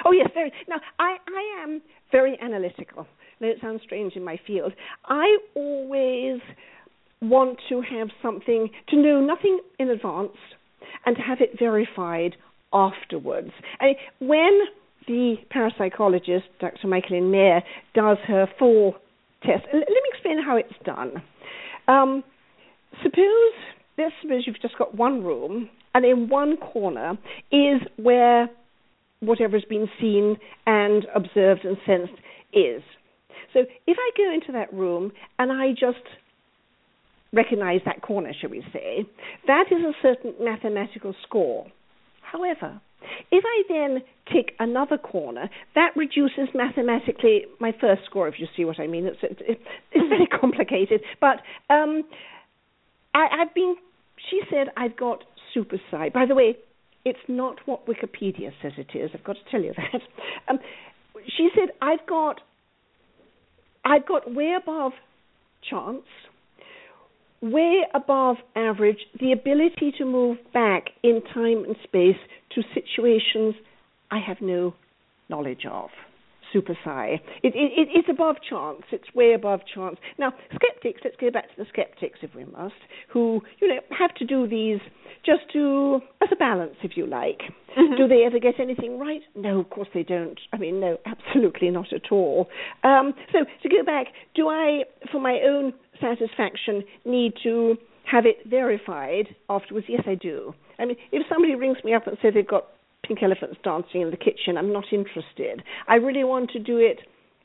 Oh 0.05 0.13
yes, 0.13 0.29
very. 0.35 0.53
Now 0.69 0.81
I 0.99 1.17
I 1.27 1.63
am 1.63 1.83
very 2.13 2.39
analytical. 2.41 3.07
Now 3.41 3.49
it 3.49 3.59
sounds 3.61 3.83
strange 3.83 4.15
in 4.17 4.25
my 4.25 4.39
field. 4.47 4.73
I 5.07 5.39
always 5.55 6.41
want 7.23 7.59
to 7.69 7.81
have 7.81 8.09
something 8.23 8.71
to 8.89 8.97
know 8.97 9.21
nothing 9.21 9.61
in 9.79 9.89
advance 9.89 10.37
and 11.07 11.17
to 11.17 11.23
have 11.23 11.41
it 11.41 11.59
verified 11.59 12.37
afterwards. 12.73 13.51
When 14.19 14.61
the 15.07 15.37
parapsychologist, 15.55 16.45
Dr. 16.61 16.89
Michaeline 16.89 17.31
Mayer, 17.31 17.63
does 17.95 18.19
her 18.27 18.47
full 18.59 18.95
test, 19.43 19.65
let 19.73 19.89
me 19.89 19.97
explain 20.13 20.43
how 20.43 20.57
it's 20.57 20.75
done. 20.85 21.23
Um, 21.89 22.25
suppose, 23.03 23.53
let's 23.99 24.15
suppose 24.23 24.45
you've 24.47 24.61
just 24.61 24.79
got 24.79 24.95
one 24.95 25.23
room, 25.23 25.69
and 25.95 26.05
in 26.05 26.29
one 26.29 26.57
corner 26.57 27.19
is 27.53 27.81
where 27.97 28.49
whatever's 29.21 29.65
been 29.69 29.89
seen 30.01 30.37
and 30.67 31.07
observed 31.15 31.65
and 31.65 31.77
sensed 31.87 32.21
is. 32.53 32.83
So 33.53 33.61
if 33.87 33.97
I 33.99 34.11
go 34.17 34.33
into 34.33 34.53
that 34.53 34.73
room 34.73 35.13
and 35.39 35.53
I 35.53 35.71
just 35.71 36.05
recognize 37.33 37.81
that 37.85 38.03
corner, 38.03 38.33
shall 38.39 38.51
we 38.51 38.65
say, 38.73 39.07
that 39.47 39.65
is 39.71 39.83
a 39.83 39.93
certain 40.03 40.35
mathematical 40.41 41.15
score. 41.27 41.67
However, 42.23 42.81
if 43.31 43.45
I 43.45 43.63
then 43.69 44.03
tick 44.33 44.55
another 44.59 44.99
corner, 44.99 45.51
that 45.75 45.91
reduces 45.97 46.49
mathematically 46.55 47.45
my 47.61 47.73
first 47.81 48.03
score, 48.07 48.29
if 48.29 48.35
you 48.39 48.47
see 48.57 48.65
what 48.65 48.81
I 48.81 48.87
mean. 48.87 49.07
It's, 49.07 49.19
it, 49.23 49.61
it's 49.93 50.09
very 50.09 50.27
complicated. 50.41 51.03
But 51.21 51.41
um, 51.71 52.05
I, 53.15 53.27
I've 53.43 53.55
been, 53.55 53.77
she 54.31 54.41
said 54.51 54.69
I've 54.77 54.97
got 54.97 55.25
super 55.53 55.77
sight. 55.91 56.13
By 56.13 56.27
the 56.27 56.35
way, 56.35 56.57
it's 57.05 57.19
not 57.29 57.57
what 57.67 57.87
Wikipedia 57.87 58.51
says 58.63 58.73
it 58.79 58.97
is. 58.97 59.11
I've 59.15 59.25
got 59.25 59.35
to 59.37 59.51
tell 59.51 59.63
you 59.63 59.73
that. 59.77 60.01
Um, 60.49 60.59
she 61.37 61.49
said 61.55 61.71
I've 61.81 62.07
got, 62.07 62.41
I've 63.85 64.07
got 64.07 64.35
way 64.35 64.55
above 64.61 64.93
chance, 65.69 66.05
way 67.41 67.83
above 67.95 68.37
average, 68.55 68.99
the 69.21 69.33
ability 69.33 69.93
to 69.99 70.05
move 70.05 70.37
back 70.53 70.89
in 71.03 71.23
time 71.33 71.65
and 71.65 71.77
space 71.83 72.17
to 72.55 72.63
situations 72.75 73.55
I 74.11 74.19
have 74.19 74.39
no 74.43 74.75
knowledge 75.29 75.65
of. 75.71 75.89
Super 76.55 76.79
psi. 76.85 77.21
It, 77.43 77.55
it, 77.55 77.73
it, 77.77 77.89
it's 77.93 78.09
above 78.09 78.37
chance. 78.49 78.83
It's 78.93 79.13
way 79.13 79.35
above 79.35 79.61
chance. 79.75 79.97
Now, 80.19 80.33
skeptics, 80.55 81.01
let's 81.05 81.17
go 81.21 81.31
back 81.31 81.49
to 81.49 81.55
the 81.59 81.67
skeptics 81.69 82.21
if 82.23 82.33
we 82.35 82.45
must, 82.45 82.75
who, 83.13 83.43
you 83.61 83.67
know, 83.69 83.81
have 83.99 84.15
to 84.15 84.25
do 84.25 84.47
these 84.49 84.79
just 85.27 85.43
to, 85.53 86.01
as 86.23 86.29
a 86.33 86.37
balance, 86.37 86.77
if 86.83 86.97
you 86.97 87.07
like. 87.07 87.41
Mhm. 87.77 87.97
Do 87.97 88.07
they 88.07 88.23
ever 88.25 88.39
get 88.39 88.61
anything 88.61 89.01
right? 89.01 89.23
No, 89.35 89.59
of 89.59 89.69
course 89.71 89.89
they 89.93 90.05
don't. 90.05 90.39
I 90.53 90.59
mean, 90.59 90.79
no, 90.79 90.99
absolutely 91.07 91.71
not 91.71 91.93
at 91.93 92.13
all. 92.13 92.49
Um, 92.85 93.15
so, 93.33 93.41
to 93.63 93.69
go 93.69 93.83
back, 93.85 94.07
do 94.37 94.49
I, 94.49 94.85
for 95.11 95.21
my 95.21 95.41
own 95.45 95.75
satisfaction, 96.01 96.85
need 97.05 97.35
to 97.43 97.77
have 98.05 98.27
it 98.27 98.47
verified 98.49 99.35
afterwards? 99.51 99.87
Yes, 99.89 100.03
I 100.07 100.15
do. 100.15 100.55
I 100.79 100.85
mean, 100.85 100.97
if 101.11 101.27
somebody 101.29 101.57
rings 101.57 101.79
me 101.85 101.95
up 101.95 102.07
and 102.07 102.17
says 102.23 102.35
they've 102.35 102.47
got 102.47 102.67
pink 103.07 103.23
elephants 103.23 103.57
dancing 103.63 104.01
in 104.03 104.11
the 104.11 104.17
kitchen, 104.17 104.57
I'm 104.57 104.73
not 104.73 104.85
interested. 104.93 105.63
I 105.89 105.97
really 105.97 106.25
want 106.25 106.51
to 106.51 106.59
do 106.59 106.79
it 106.79 107.01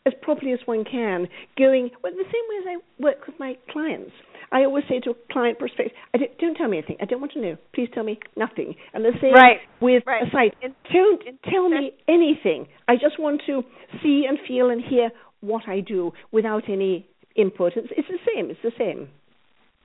as 0.05 0.13
properly 0.21 0.53
as 0.53 0.59
one 0.65 0.83
can, 0.85 1.27
going 1.57 1.91
well 2.01 2.13
the 2.13 2.23
same 2.23 2.45
way 2.49 2.57
as 2.61 2.79
I 2.79 3.03
work 3.03 3.27
with 3.27 3.35
my 3.39 3.55
clients. 3.71 4.11
I 4.51 4.63
always 4.63 4.83
say 4.89 4.99
to 5.01 5.11
a 5.11 5.13
client 5.31 5.59
prospect, 5.59 5.91
I 6.13 6.17
don't, 6.17 6.37
don't 6.39 6.55
tell 6.55 6.67
me 6.69 6.77
anything. 6.77 6.97
I 6.99 7.05
don't 7.05 7.19
want 7.19 7.33
to 7.33 7.41
know. 7.41 7.57
Please 7.75 7.89
tell 7.93 8.03
me 8.03 8.17
nothing. 8.35 8.73
And 8.93 9.05
the 9.05 9.11
same 9.21 9.33
Right, 9.33 9.57
with 9.79 10.03
right. 10.07 10.23
a 10.23 10.31
site. 10.31 10.55
Don't 10.91 11.21
tell 11.43 11.69
me 11.69 11.91
anything. 12.07 12.65
I 12.87 12.95
just 12.95 13.19
want 13.19 13.41
to 13.45 13.61
see 14.01 14.25
and 14.27 14.39
feel 14.47 14.71
and 14.71 14.81
hear 14.83 15.11
what 15.41 15.63
I 15.67 15.81
do 15.81 16.13
without 16.31 16.63
any 16.67 17.07
input. 17.35 17.73
It's, 17.75 17.89
it's 17.95 18.07
the 18.07 18.17
same. 18.33 18.49
It's 18.49 18.59
the 18.63 18.71
same. 18.77 19.09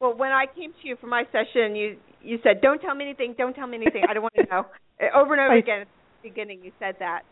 Well, 0.00 0.16
when 0.16 0.32
I 0.32 0.46
came 0.46 0.72
to 0.72 0.88
you 0.88 0.96
for 0.98 1.06
my 1.06 1.24
session, 1.30 1.76
you 1.76 1.96
you 2.24 2.38
said, 2.42 2.60
"Don't 2.60 2.80
tell 2.80 2.94
me 2.94 3.04
anything. 3.04 3.34
Don't 3.36 3.54
tell 3.54 3.66
me 3.66 3.76
anything. 3.76 4.04
I 4.08 4.14
don't 4.14 4.22
want 4.22 4.34
to 4.36 4.46
know." 4.50 4.66
Over 5.14 5.34
and 5.34 5.40
over 5.42 5.56
again 5.56 5.80
at 5.82 5.88
the 6.22 6.28
beginning, 6.30 6.60
you 6.62 6.70
said 6.78 6.94
that. 7.00 7.22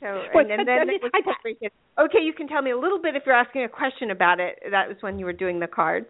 So, 0.00 0.24
Well, 0.34 0.46
and, 0.48 0.50
then 0.50 0.60
I- 0.60 0.64
then 0.64 0.90
I 0.90 0.92
it 0.94 1.02
was 1.02 1.12
I- 1.14 2.02
Okay, 2.04 2.20
you 2.22 2.32
can 2.32 2.48
tell 2.48 2.62
me 2.62 2.70
a 2.70 2.78
little 2.78 3.00
bit 3.00 3.14
if 3.16 3.24
you're 3.26 3.34
asking 3.34 3.64
a 3.64 3.68
question 3.68 4.10
about 4.10 4.40
it. 4.40 4.58
That 4.70 4.88
was 4.88 4.96
when 5.00 5.18
you 5.18 5.24
were 5.26 5.32
doing 5.32 5.60
the 5.60 5.66
cards. 5.66 6.06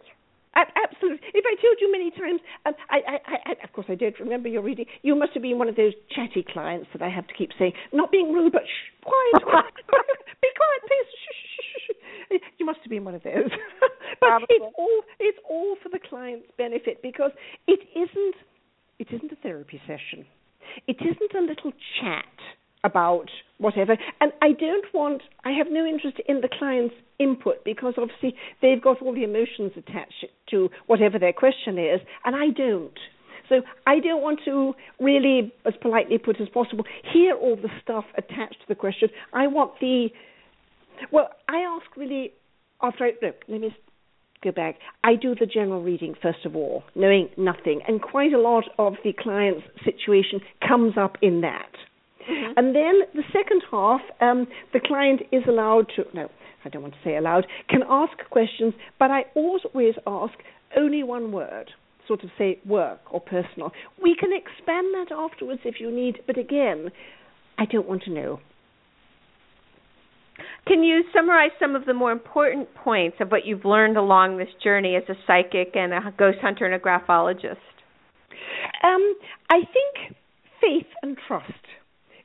Absolutely. 0.54 1.26
If 1.32 1.44
I 1.48 1.54
told 1.60 1.76
you 1.80 1.90
many 1.90 2.10
times, 2.10 2.40
um, 2.66 2.74
I, 2.90 3.00
I, 3.08 3.36
I, 3.46 3.52
of 3.64 3.72
course 3.72 3.86
I 3.88 3.94
don't 3.94 4.18
remember 4.20 4.48
your 4.48 4.62
reading. 4.62 4.84
You 5.02 5.14
must 5.16 5.32
have 5.32 5.42
been 5.42 5.58
one 5.58 5.68
of 5.68 5.76
those 5.76 5.92
chatty 6.14 6.44
clients 6.44 6.88
that 6.92 7.02
I 7.02 7.08
have 7.08 7.26
to 7.28 7.34
keep 7.34 7.50
saying, 7.58 7.72
not 7.92 8.10
being 8.12 8.32
rude, 8.32 8.52
but 8.52 8.62
shh, 8.62 9.04
quiet, 9.04 9.44
quiet, 9.48 10.18
be 10.42 10.48
quiet, 10.52 10.82
please. 10.84 11.08
Shh, 11.08 11.36
shh, 11.40 11.64
shh, 11.64 12.36
shh. 12.36 12.42
You 12.58 12.66
must 12.66 12.80
have 12.82 12.90
been 12.90 13.04
one 13.04 13.14
of 13.14 13.22
those. 13.22 13.50
but 14.20 14.28
Probably. 14.28 14.46
it's 14.50 14.74
all 14.76 15.00
it's 15.20 15.38
all 15.48 15.76
for 15.82 15.88
the 15.88 16.00
client's 16.08 16.48
benefit 16.56 17.02
because 17.02 17.32
it 17.66 17.80
isn't 17.96 18.36
it 18.98 19.08
isn't 19.12 19.32
a 19.32 19.36
therapy 19.36 19.80
session. 19.86 20.24
It 20.86 20.96
isn't 21.00 21.34
a 21.36 21.40
little 21.40 21.72
chat 22.00 22.36
about 22.84 23.30
whatever. 23.58 23.96
And 24.20 24.32
I 24.42 24.52
don't 24.52 24.86
want, 24.92 25.22
I 25.44 25.52
have 25.52 25.68
no 25.70 25.86
interest 25.86 26.18
in 26.26 26.40
the 26.40 26.48
client's 26.48 26.94
input 27.18 27.64
because 27.64 27.94
obviously 27.96 28.34
they've 28.60 28.82
got 28.82 29.00
all 29.00 29.14
the 29.14 29.24
emotions 29.24 29.72
attached 29.76 30.26
to 30.50 30.68
whatever 30.86 31.18
their 31.18 31.32
question 31.32 31.78
is, 31.78 32.00
and 32.24 32.34
I 32.34 32.48
don't. 32.56 32.98
So 33.48 33.56
I 33.86 34.00
don't 34.00 34.22
want 34.22 34.40
to 34.46 34.74
really, 34.98 35.52
as 35.66 35.74
politely 35.80 36.18
put 36.18 36.40
as 36.40 36.48
possible, 36.48 36.84
hear 37.12 37.34
all 37.34 37.56
the 37.56 37.68
stuff 37.82 38.04
attached 38.16 38.60
to 38.60 38.68
the 38.68 38.74
question. 38.74 39.08
I 39.32 39.46
want 39.46 39.72
the, 39.80 40.08
well, 41.10 41.28
I 41.48 41.58
ask 41.58 41.96
really 41.96 42.32
after 42.82 43.04
I, 43.04 43.12
look, 43.22 43.36
let 43.48 43.60
me 43.60 43.74
go 44.42 44.50
back. 44.50 44.76
I 45.04 45.14
do 45.14 45.34
the 45.38 45.46
general 45.46 45.82
reading 45.82 46.14
first 46.20 46.44
of 46.44 46.56
all, 46.56 46.82
knowing 46.94 47.28
nothing, 47.36 47.80
and 47.86 48.02
quite 48.02 48.32
a 48.32 48.40
lot 48.40 48.64
of 48.78 48.94
the 49.04 49.12
client's 49.12 49.62
situation 49.84 50.40
comes 50.66 50.94
up 50.98 51.16
in 51.22 51.42
that. 51.42 51.70
Mm-hmm. 52.30 52.52
And 52.56 52.74
then 52.74 52.94
the 53.14 53.24
second 53.32 53.62
half, 53.70 54.00
um, 54.20 54.46
the 54.72 54.80
client 54.80 55.22
is 55.32 55.42
allowed 55.48 55.86
to, 55.96 56.04
no, 56.14 56.28
I 56.64 56.68
don't 56.68 56.82
want 56.82 56.94
to 56.94 57.00
say 57.04 57.16
allowed, 57.16 57.46
can 57.68 57.82
ask 57.88 58.12
questions, 58.30 58.74
but 58.98 59.10
I 59.10 59.24
always 59.34 59.94
ask 60.06 60.34
only 60.76 61.02
one 61.02 61.32
word, 61.32 61.70
sort 62.06 62.22
of 62.22 62.30
say 62.38 62.58
work 62.66 63.00
or 63.10 63.20
personal. 63.20 63.72
We 64.02 64.16
can 64.18 64.30
expand 64.32 64.94
that 64.94 65.14
afterwards 65.14 65.60
if 65.64 65.80
you 65.80 65.90
need, 65.90 66.20
but 66.26 66.38
again, 66.38 66.90
I 67.58 67.64
don't 67.66 67.88
want 67.88 68.02
to 68.04 68.10
know. 68.10 68.40
Can 70.66 70.82
you 70.82 71.02
summarize 71.14 71.50
some 71.60 71.74
of 71.74 71.84
the 71.86 71.94
more 71.94 72.12
important 72.12 72.72
points 72.74 73.16
of 73.20 73.30
what 73.30 73.44
you've 73.44 73.64
learned 73.64 73.96
along 73.96 74.38
this 74.38 74.48
journey 74.62 74.96
as 74.96 75.02
a 75.08 75.14
psychic 75.26 75.74
and 75.74 75.92
a 75.92 76.14
ghost 76.16 76.38
hunter 76.40 76.64
and 76.64 76.74
a 76.74 76.78
graphologist? 76.78 77.60
Um, 78.82 79.14
I 79.50 79.60
think 79.60 80.16
faith 80.60 80.86
and 81.02 81.16
trust 81.26 81.52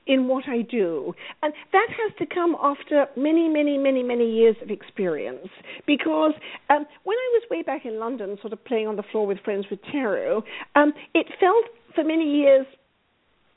in 0.08 0.28
what 0.28 0.47
I 0.47 0.62
do. 0.62 1.14
And 1.43 1.53
that 1.72 1.88
has 1.89 2.14
to 2.20 2.26
come 2.34 2.55
after 2.62 3.08
many, 3.16 3.49
many, 3.49 3.78
many, 3.78 4.03
many 4.03 4.32
years 4.32 4.55
of 4.62 4.70
experience. 4.70 5.49
Because 5.86 6.34
um, 6.70 6.86
when 7.03 7.18
I 7.18 7.30
was 7.34 7.43
way 7.49 7.62
back 7.62 7.86
in 7.86 7.99
London, 7.99 8.38
sort 8.41 8.53
of 8.53 8.64
playing 8.66 8.88
on 8.88 8.95
the 8.95 9.03
floor 9.12 9.28
with 9.28 9.39
friends 9.43 9.66
with 9.70 9.80
tarot, 9.91 10.43
um, 10.76 10.93
it 11.14 11.28
felt 11.39 11.66
for 11.95 12.03
many 12.03 12.41
years, 12.41 12.66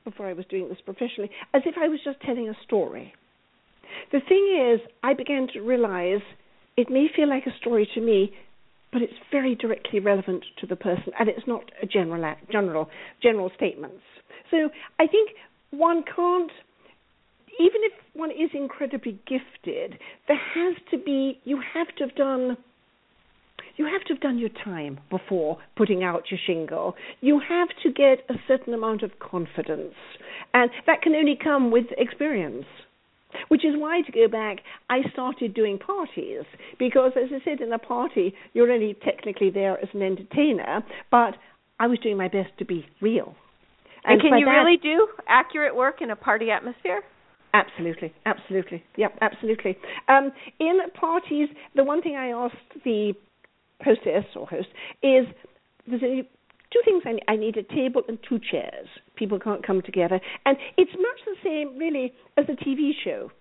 before 0.04 0.26
I 0.26 0.32
was 0.32 0.46
doing 0.48 0.68
this 0.68 0.78
professionally, 0.84 1.30
as 1.54 1.62
if 1.66 1.74
I 1.78 1.88
was 1.88 2.00
just 2.04 2.20
telling 2.22 2.48
a 2.48 2.54
story. 2.64 3.12
The 4.12 4.20
thing 4.26 4.72
is, 4.72 4.80
I 5.02 5.14
began 5.14 5.46
to 5.52 5.60
realize 5.60 6.22
it 6.76 6.88
may 6.90 7.06
feel 7.14 7.28
like 7.28 7.46
a 7.46 7.56
story 7.60 7.88
to 7.94 8.00
me, 8.00 8.32
but 8.92 9.02
it's 9.02 9.12
very 9.30 9.54
directly 9.54 10.00
relevant 10.00 10.44
to 10.60 10.66
the 10.66 10.76
person, 10.76 11.12
and 11.18 11.28
it's 11.28 11.46
not 11.46 11.64
a 11.82 11.86
general 11.86 12.34
general 12.50 12.88
general 13.22 13.50
statements. 13.54 14.02
So 14.50 14.70
I 14.98 15.06
think 15.06 15.30
one 15.70 16.02
can't 16.04 16.50
even 17.58 17.80
if 17.82 17.92
one 18.14 18.30
is 18.30 18.50
incredibly 18.54 19.18
gifted, 19.26 19.98
there 20.28 20.40
has 20.54 20.76
to 20.90 20.98
be 20.98 21.40
you 21.44 21.60
have 21.74 21.88
to 21.96 22.04
have 22.04 22.14
done 22.14 22.56
you 23.76 23.86
have 23.86 24.02
to 24.04 24.14
have 24.14 24.20
done 24.20 24.38
your 24.38 24.50
time 24.62 25.00
before 25.08 25.58
putting 25.76 26.02
out 26.02 26.30
your 26.30 26.40
shingle. 26.46 26.96
You 27.20 27.40
have 27.40 27.68
to 27.82 27.90
get 27.90 28.24
a 28.28 28.34
certain 28.46 28.74
amount 28.74 29.02
of 29.02 29.18
confidence, 29.18 29.94
and 30.52 30.70
that 30.86 31.02
can 31.02 31.14
only 31.14 31.38
come 31.42 31.70
with 31.70 31.86
experience. 31.96 32.66
Which 33.48 33.64
is 33.64 33.76
why, 33.76 34.02
to 34.02 34.12
go 34.12 34.26
back, 34.26 34.58
I 34.90 35.02
started 35.12 35.54
doing 35.54 35.78
parties 35.78 36.42
because, 36.78 37.12
as 37.16 37.30
I 37.32 37.42
said, 37.44 37.60
in 37.60 37.72
a 37.72 37.78
party, 37.78 38.34
you're 38.52 38.72
only 38.72 38.96
technically 39.04 39.50
there 39.50 39.78
as 39.78 39.88
an 39.94 40.02
entertainer, 40.02 40.84
but 41.12 41.36
I 41.78 41.86
was 41.86 42.00
doing 42.00 42.16
my 42.16 42.26
best 42.26 42.50
to 42.58 42.64
be 42.64 42.86
real. 43.00 43.36
And, 44.04 44.20
and 44.20 44.22
can 44.22 44.38
you 44.38 44.48
really 44.48 44.76
do 44.76 45.08
accurate 45.28 45.74
work 45.74 46.00
in 46.00 46.10
a 46.10 46.16
party 46.16 46.50
atmosphere? 46.50 47.02
Absolutely, 47.52 48.12
absolutely, 48.26 48.82
yep, 48.96 49.18
absolutely. 49.20 49.76
Um, 50.08 50.30
in 50.60 50.78
parties, 50.98 51.48
the 51.74 51.82
one 51.82 52.00
thing 52.00 52.16
I 52.16 52.28
asked 52.28 52.84
the 52.84 53.12
hostess 53.84 54.24
or 54.36 54.46
host 54.46 54.68
is 55.02 55.26
there's 55.86 56.02
a, 56.02 56.22
two 56.72 56.80
things 56.84 57.02
I 57.04 57.12
need. 57.12 57.22
I 57.28 57.36
need 57.36 57.56
a 57.56 57.62
table 57.62 58.02
and 58.06 58.18
two 58.28 58.38
chairs. 58.38 58.86
People 59.16 59.40
can't 59.40 59.66
come 59.66 59.82
together, 59.82 60.20
and 60.46 60.56
it's 60.76 60.92
much 60.92 61.20
the 61.26 61.34
same 61.42 61.76
really 61.76 62.12
as 62.36 62.44
a 62.48 62.52
TV 62.52 62.92
show, 63.04 63.32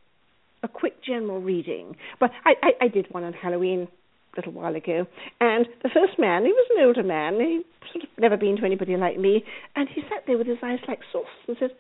a 0.64 0.68
quick 0.68 1.04
general 1.04 1.40
reading. 1.40 1.96
But 2.20 2.32
I, 2.46 2.54
I, 2.64 2.86
I 2.86 2.88
did 2.88 3.08
one 3.12 3.24
on 3.24 3.34
Halloween 3.34 3.88
little 4.36 4.54
while 4.54 4.76
ago, 4.76 5.06
and 5.40 5.66
the 5.84 5.90
first 5.90 6.20
man, 6.20 6.46
he 6.46 6.52
was 6.52 6.68
an 6.76 6.86
older 6.86 7.04
man, 7.04 7.40
he 7.40 7.62
sort 7.92 8.04
of 8.04 8.10
never 8.18 8.38
been 8.38 8.58
to 8.58 8.66
anybody 8.66 8.96
like 8.98 9.18
me, 9.18 9.44
and 9.76 9.90
he 9.90 10.02
sat 10.10 10.24
there 10.28 10.38
with 10.38 10.48
his 10.48 10.60
eyes 10.64 10.80
like 10.88 11.00
sauce 11.12 11.26
and 11.48 11.58
said, 11.60 11.72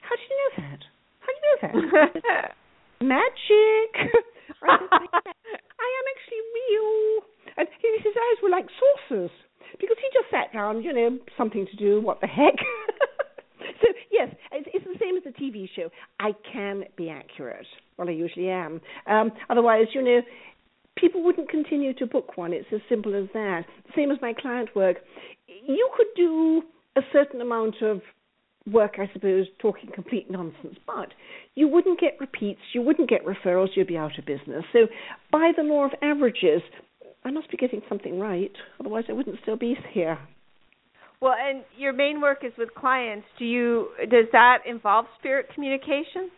"How 0.00 0.16
do 0.16 0.22
you 0.22 0.36
know 0.40 0.52
that? 0.64 0.80
How 1.20 1.30
do 1.32 1.38
you 1.38 1.50
know 1.50 2.20
that?" 2.24 2.54
Magic. 3.00 3.92
I, 4.62 4.76
I 4.76 5.88
am 5.88 6.06
actually 6.12 6.42
real, 6.52 7.24
and 7.56 7.68
his 7.80 8.14
eyes 8.16 8.38
were 8.42 8.50
like 8.50 8.66
saucers 8.76 9.30
because 9.78 9.96
he 10.00 10.08
just 10.12 10.30
sat 10.30 10.52
down, 10.52 10.82
you 10.82 10.92
know, 10.92 11.18
something 11.36 11.66
to 11.66 11.76
do. 11.76 12.00
What 12.00 12.20
the 12.20 12.26
heck? 12.26 12.54
so 13.80 13.88
yes, 14.10 14.28
it's, 14.52 14.68
it's, 14.74 14.84
the 14.84 14.98
same 15.00 15.16
as 15.16 15.22
a 15.26 15.34
TV 15.40 15.68
show. 15.76 15.88
I 16.18 16.32
can 16.52 16.84
be 16.96 17.08
accurate. 17.10 17.66
Well, 17.96 18.08
I 18.08 18.12
usually 18.12 18.50
am. 18.50 18.80
Um, 19.06 19.32
otherwise, 19.48 19.86
you 19.94 20.02
know, 20.02 20.20
people 21.00 21.22
wouldn't 21.22 21.48
continue 21.48 21.94
to 21.94 22.06
book 22.06 22.36
one. 22.36 22.52
It's 22.52 22.68
as 22.72 22.80
simple 22.88 23.14
as 23.14 23.28
that. 23.32 23.64
Same 23.96 24.10
as 24.10 24.18
my 24.20 24.32
client 24.32 24.70
work. 24.74 24.96
You 25.46 25.90
could 25.96 26.06
do 26.16 26.62
a 26.96 27.00
certain 27.12 27.40
amount 27.40 27.76
of 27.82 28.00
work, 28.70 28.96
I 28.98 29.10
suppose, 29.12 29.46
talking 29.58 29.90
complete 29.94 30.30
nonsense, 30.30 30.76
but 30.86 31.08
you 31.54 31.66
wouldn't 31.68 31.98
get 31.98 32.16
repeats, 32.20 32.60
you 32.74 32.82
wouldn't 32.82 33.08
get 33.08 33.24
referrals, 33.24 33.68
you'd 33.74 33.86
be 33.86 33.96
out 33.96 34.18
of 34.18 34.26
business. 34.26 34.64
So, 34.72 34.80
by 35.32 35.52
the 35.56 35.62
law 35.62 35.86
of 35.86 35.92
averages, 36.02 36.62
I 37.24 37.30
must 37.30 37.50
be 37.50 37.56
getting 37.56 37.82
something 37.88 38.18
right, 38.18 38.52
otherwise, 38.78 39.04
I 39.08 39.12
wouldn't 39.12 39.38
still 39.42 39.56
be 39.56 39.76
here. 39.92 40.18
Well, 41.20 41.34
and 41.38 41.64
your 41.76 41.92
main 41.92 42.20
work 42.20 42.44
is 42.44 42.52
with 42.56 42.74
clients. 42.74 43.26
Do 43.38 43.44
you 43.44 43.88
does 44.10 44.26
that 44.32 44.58
involve 44.66 45.04
spirit 45.18 45.46
communication? 45.54 46.30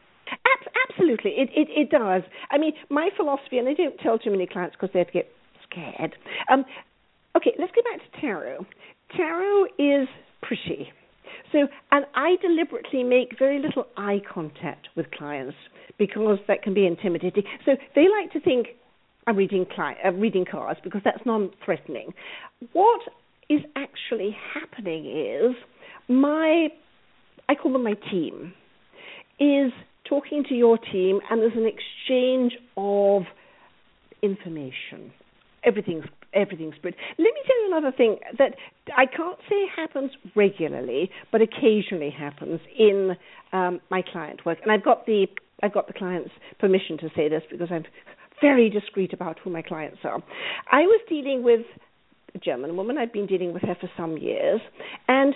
Absolutely, 0.89 1.33
it, 1.33 1.51
it, 1.55 1.69
it 1.71 1.91
does. 1.91 2.23
I 2.51 2.59
mean, 2.59 2.73
my 2.91 3.11
philosophy, 3.17 3.59
and 3.59 3.69
I 3.69 3.75
don't 3.75 3.97
tell 3.99 4.19
too 4.19 4.31
many 4.31 4.47
clients 4.47 4.77
because 4.79 4.93
they'd 4.95 5.13
get 5.13 5.29
scared. 5.71 6.15
Um, 6.51 6.65
okay, 7.37 7.53
let's 7.59 7.73
go 7.75 7.83
back 7.83 8.01
to 8.01 8.21
tarot. 8.21 8.67
Tarot 9.17 9.65
is 9.79 10.09
pretty. 10.43 10.89
So, 11.53 11.69
and 11.91 12.07
I 12.15 12.37
deliberately 12.41 13.05
make 13.05 13.39
very 13.39 13.61
little 13.61 13.87
eye 13.97 14.21
contact 14.33 14.89
with 14.97 15.11
clients 15.11 15.57
because 15.99 16.39
that 16.49 16.63
can 16.63 16.75
be 16.75 16.87
intimidating. 16.87 17.45
So 17.65 17.73
they 17.95 18.07
like 18.09 18.33
to 18.33 18.41
think 18.41 18.69
I'm 19.27 19.37
reading, 19.37 19.67
cli- 19.67 19.99
uh, 20.05 20.13
reading 20.13 20.45
cards 20.51 20.81
because 20.83 21.03
that's 21.05 21.25
non-threatening. 21.25 22.13
What 22.73 23.01
is 23.49 23.61
actually 23.77 24.37
happening 24.55 25.07
is 25.07 25.55
my, 26.09 26.69
I 27.49 27.55
call 27.55 27.73
them 27.73 27.85
my 27.85 27.95
team, 28.11 28.55
is 29.39 29.73
talking 30.09 30.45
to 30.49 30.55
your 30.55 30.79
team, 30.79 31.21
and 31.31 31.41
there's 31.41 31.57
an 31.57 31.67
exchange 31.67 32.53
of 32.77 33.23
information. 34.23 35.13
Everything's 35.65 36.05
everything's 36.35 36.75
good. 36.83 36.95
Let 37.19 37.25
me 37.25 37.41
tell 37.47 37.61
you 37.61 37.77
another 37.77 37.95
thing 37.95 38.17
that 38.39 38.55
I 38.97 39.07
can't 39.07 39.39
say 39.49 39.67
happens 39.77 40.11
regularly, 40.35 41.11
but 41.31 41.41
occasionally 41.43 42.11
happens 42.11 42.61
in 42.79 43.17
um, 43.53 43.81
my 43.91 44.03
client 44.03 44.45
work, 44.47 44.59
and 44.63 44.73
I've 44.73 44.85
got 44.85 45.07
the 45.07 45.27
I've 45.63 45.75
got 45.75 45.87
the 45.87 45.93
client's 45.93 46.31
permission 46.59 46.99
to 46.99 47.09
say 47.15 47.29
this 47.29 47.43
because 47.51 47.69
I'm 47.71 47.85
very 48.41 48.69
discreet 48.71 49.13
about 49.13 49.39
who 49.39 49.51
my 49.51 49.63
clients 49.63 49.99
are. 50.05 50.21
I 50.71 50.83
was 50.83 51.01
dealing 51.09 51.45
with 51.45 51.61
a 52.35 52.39
German 52.39 52.77
woman. 52.77 52.99
I've 52.99 53.13
been 53.13 53.27
dealing 53.27 53.53
with 53.53 53.63
her 53.63 53.77
for 53.81 53.91
some 53.97 54.17
years, 54.17 54.61
and 55.07 55.35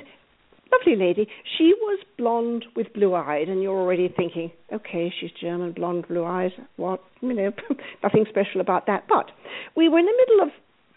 lovely 0.72 0.96
lady. 0.96 1.28
She 1.56 1.74
was 1.80 2.00
blonde 2.18 2.64
with 2.74 2.92
blue 2.92 3.14
eyed, 3.14 3.48
and 3.48 3.62
you're 3.62 3.76
already 3.76 4.12
thinking, 4.14 4.50
okay, 4.72 5.12
she's 5.20 5.30
German, 5.40 5.72
blonde, 5.72 6.06
blue 6.08 6.24
eyes. 6.24 6.50
What, 6.76 7.02
you 7.20 7.34
know, 7.34 7.52
nothing 8.02 8.24
special 8.28 8.60
about 8.60 8.86
that. 8.86 9.04
But 9.08 9.30
we 9.76 9.88
were 9.88 9.98
in 9.98 10.06
the 10.06 10.24
middle 10.26 10.46
of 10.46 10.50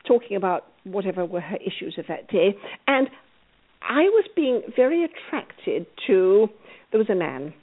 talking 0.07 0.37
about 0.37 0.65
whatever 0.83 1.25
were 1.25 1.41
her 1.41 1.57
issues 1.57 1.95
of 1.97 2.05
that 2.07 2.29
day, 2.29 2.55
and 2.87 3.09
I 3.81 4.03
was 4.03 4.25
being 4.35 4.61
very 4.75 5.05
attracted 5.05 5.85
to. 6.07 6.47
There 6.91 6.99
was 6.99 7.09
a 7.09 7.15
man. 7.15 7.53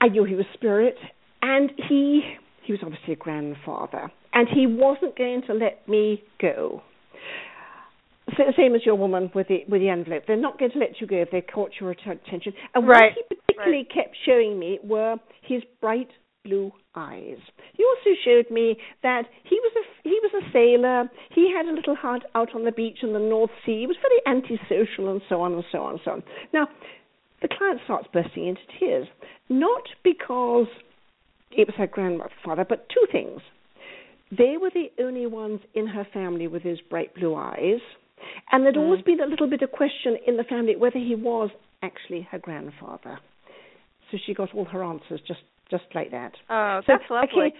I 0.00 0.08
knew 0.08 0.24
he 0.24 0.34
was 0.34 0.46
spirit, 0.54 0.96
and 1.42 1.72
he 1.88 2.22
he 2.64 2.72
was 2.72 2.80
obviously 2.82 3.14
a 3.14 3.16
grandfather, 3.16 4.10
and 4.32 4.48
he 4.48 4.66
wasn't 4.66 5.16
going 5.16 5.42
to 5.46 5.54
let 5.54 5.88
me 5.88 6.22
go 6.40 6.82
same 8.56 8.74
as 8.74 8.84
your 8.84 8.96
woman 8.96 9.30
with 9.34 9.48
the 9.48 9.64
with 9.68 9.80
the 9.80 9.88
envelope. 9.88 10.24
They're 10.26 10.36
not 10.36 10.58
going 10.58 10.72
to 10.72 10.78
let 10.78 11.00
you 11.00 11.06
go 11.06 11.16
if 11.16 11.30
they 11.30 11.40
caught 11.40 11.72
your 11.80 11.90
attention. 11.90 12.52
And 12.74 12.86
right. 12.86 13.12
what 13.16 13.26
he 13.28 13.36
particularly 13.36 13.86
right. 13.88 13.94
kept 13.94 14.16
showing 14.26 14.58
me 14.58 14.78
were 14.82 15.16
his 15.42 15.62
bright 15.80 16.08
blue 16.44 16.72
eyes. 16.94 17.38
He 17.74 17.84
also 17.84 18.18
showed 18.24 18.52
me 18.52 18.76
that 19.02 19.22
he 19.44 19.58
was 19.60 19.72
a 19.76 20.08
he 20.08 20.18
was 20.22 20.32
a 20.42 20.52
sailor. 20.52 21.10
He 21.34 21.52
had 21.54 21.66
a 21.66 21.74
little 21.74 21.94
hut 21.94 22.22
out 22.34 22.54
on 22.54 22.64
the 22.64 22.72
beach 22.72 22.98
in 23.02 23.12
the 23.12 23.18
North 23.18 23.50
Sea. 23.64 23.80
He 23.80 23.86
was 23.86 23.96
very 24.02 24.20
antisocial 24.26 25.10
and 25.10 25.20
so 25.28 25.40
on 25.40 25.52
and 25.54 25.64
so 25.70 25.82
on 25.82 25.92
and 25.92 26.00
so 26.04 26.10
on. 26.12 26.22
Now, 26.52 26.68
the 27.42 27.48
client 27.48 27.80
starts 27.84 28.08
bursting 28.12 28.46
into 28.46 28.60
tears, 28.78 29.08
not 29.48 29.82
because 30.02 30.66
it 31.50 31.66
was 31.66 31.76
her 31.76 31.86
grandfather, 31.86 32.64
but 32.68 32.88
two 32.88 33.06
things. 33.12 33.40
They 34.36 34.56
were 34.60 34.70
the 34.70 34.90
only 35.00 35.26
ones 35.26 35.60
in 35.74 35.86
her 35.86 36.06
family 36.12 36.48
with 36.48 36.64
those 36.64 36.80
bright 36.80 37.14
blue 37.14 37.34
eyes 37.36 37.80
and 38.52 38.64
there'd 38.64 38.76
mm. 38.76 38.80
always 38.80 39.02
been 39.02 39.20
a 39.20 39.26
little 39.26 39.48
bit 39.48 39.62
of 39.62 39.72
question 39.72 40.16
in 40.26 40.36
the 40.36 40.44
family 40.44 40.76
whether 40.76 40.98
he 40.98 41.14
was 41.14 41.50
actually 41.82 42.26
her 42.30 42.38
grandfather. 42.38 43.18
So 44.10 44.18
she 44.24 44.34
got 44.34 44.54
all 44.54 44.64
her 44.66 44.82
answers 44.82 45.20
just 45.26 45.40
just 45.70 45.84
like 45.94 46.12
that. 46.12 46.32
Oh, 46.48 46.80
so, 46.86 46.92
that's 46.92 47.10
lovely. 47.10 47.50
Okay, 47.50 47.56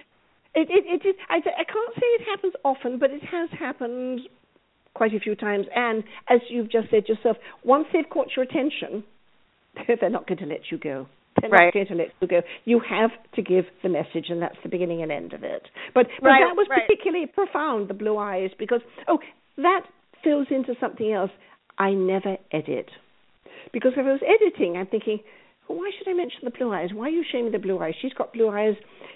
it, 0.54 0.68
it, 0.70 0.84
it, 0.86 1.00
it, 1.04 1.16
I, 1.28 1.36
I 1.36 1.64
can't 1.64 1.94
say 1.94 2.06
it 2.06 2.22
happens 2.24 2.54
often, 2.64 2.98
but 2.98 3.10
it 3.10 3.22
has 3.24 3.50
happened 3.58 4.20
quite 4.94 5.12
a 5.14 5.20
few 5.20 5.34
times. 5.34 5.66
And 5.74 6.02
as 6.28 6.40
you've 6.48 6.70
just 6.70 6.88
said 6.90 7.08
yourself, 7.08 7.36
once 7.64 7.86
they've 7.92 8.08
caught 8.08 8.28
your 8.36 8.44
attention, 8.44 9.04
they're 10.00 10.10
not 10.10 10.26
going 10.26 10.38
to 10.38 10.46
let 10.46 10.70
you 10.70 10.78
go. 10.78 11.06
They're 11.40 11.50
right. 11.50 11.66
not 11.66 11.74
going 11.74 11.86
to 11.88 11.94
let 11.94 12.08
you 12.20 12.28
go. 12.28 12.40
You 12.64 12.80
have 12.88 13.10
to 13.34 13.42
give 13.42 13.64
the 13.82 13.90
message, 13.90 14.26
and 14.30 14.40
that's 14.40 14.56
the 14.62 14.70
beginning 14.70 15.02
and 15.02 15.12
end 15.12 15.34
of 15.34 15.44
it. 15.44 15.68
But, 15.94 16.06
but 16.20 16.28
right, 16.28 16.40
that 16.48 16.56
was 16.56 16.66
right. 16.70 16.80
particularly 16.88 17.26
profound, 17.26 17.88
the 17.88 17.94
blue 17.94 18.16
eyes, 18.16 18.50
because, 18.58 18.80
oh, 19.06 19.18
that 19.58 19.82
fills 20.22 20.46
into 20.50 20.74
something 20.80 21.12
else, 21.12 21.30
I 21.78 21.92
never 21.92 22.36
edit. 22.52 22.90
Because 23.72 23.92
if 23.96 24.06
I 24.06 24.12
was 24.12 24.20
editing, 24.22 24.76
I'm 24.76 24.86
thinking, 24.86 25.20
well, 25.68 25.78
why 25.78 25.90
should 25.96 26.08
I 26.08 26.14
mention 26.14 26.40
the 26.44 26.50
blue 26.50 26.72
eyes? 26.72 26.90
Why 26.92 27.06
are 27.06 27.10
you 27.10 27.24
shaming 27.30 27.52
the 27.52 27.58
blue 27.58 27.78
eyes? 27.78 27.94
She's 28.00 28.12
got 28.12 28.32
blue 28.32 28.48
eyes. 28.48 28.74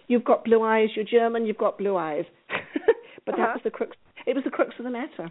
You've 0.09 0.25
got 0.25 0.45
blue 0.45 0.63
eyes. 0.63 0.89
You're 0.95 1.05
German. 1.05 1.47
You've 1.47 1.59
got 1.59 1.79
blue 1.79 1.97
eyes. 1.97 2.25
but 3.25 3.35
uh-huh. 3.35 3.47
that 3.47 3.55
was 3.55 3.61
the 3.65 3.71
crux. 3.71 3.97
It 4.27 4.35
was 4.35 4.45
the 4.45 4.51
crux 4.51 4.75
of 4.79 4.85
the 4.85 4.91
matter. 4.91 5.31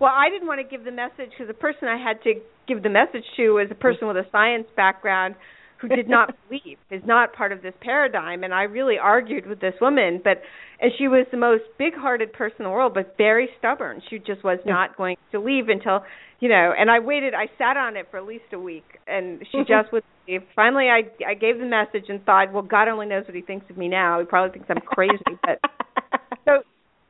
Well, 0.00 0.12
I 0.14 0.30
didn't 0.30 0.46
want 0.46 0.60
to 0.60 0.68
give 0.68 0.84
the 0.84 0.92
message 0.92 1.30
because 1.30 1.48
the 1.48 1.54
person 1.54 1.88
I 1.88 1.96
had 1.96 2.22
to 2.22 2.34
give 2.68 2.82
the 2.82 2.88
message 2.88 3.24
to 3.36 3.50
was 3.50 3.68
a 3.70 3.74
person 3.74 4.06
with 4.06 4.16
a 4.16 4.26
science 4.30 4.66
background 4.76 5.34
who 5.80 5.88
did 5.88 6.08
not 6.08 6.34
believe 6.48 6.78
is 6.90 7.02
not 7.06 7.32
part 7.32 7.52
of 7.52 7.62
this 7.62 7.74
paradigm 7.80 8.44
and 8.44 8.52
I 8.52 8.64
really 8.64 8.96
argued 9.00 9.46
with 9.46 9.60
this 9.60 9.74
woman 9.80 10.20
but 10.22 10.42
and 10.80 10.92
she 10.96 11.08
was 11.08 11.26
the 11.30 11.36
most 11.36 11.64
big-hearted 11.78 12.32
person 12.32 12.56
in 12.60 12.64
the 12.64 12.70
world 12.70 12.94
but 12.94 13.16
very 13.16 13.48
stubborn. 13.58 14.00
She 14.08 14.18
just 14.18 14.44
was 14.44 14.58
not 14.64 14.96
going 14.96 15.16
to 15.32 15.40
leave 15.40 15.68
until 15.68 16.04
you 16.40 16.48
know 16.48 16.72
and 16.76 16.90
I 16.90 16.98
waited 16.98 17.34
I 17.34 17.46
sat 17.58 17.76
on 17.76 17.96
it 17.96 18.06
for 18.10 18.18
at 18.18 18.26
least 18.26 18.44
a 18.52 18.58
week 18.58 18.98
and 19.06 19.40
she 19.50 19.58
mm-hmm. 19.58 19.72
just 19.72 19.92
would 19.92 20.04
leave 20.26 20.42
finally 20.54 20.88
I 20.88 21.02
I 21.26 21.34
gave 21.34 21.58
the 21.58 21.66
message 21.66 22.08
and 22.08 22.24
thought 22.24 22.52
well 22.52 22.62
God 22.62 22.88
only 22.88 23.06
knows 23.06 23.24
what 23.26 23.34
he 23.34 23.42
thinks 23.42 23.68
of 23.70 23.76
me 23.76 23.88
now. 23.88 24.20
He 24.20 24.26
probably 24.26 24.52
thinks 24.52 24.68
I'm 24.70 24.82
crazy 24.84 25.38
but 25.42 25.60
so 26.44 26.62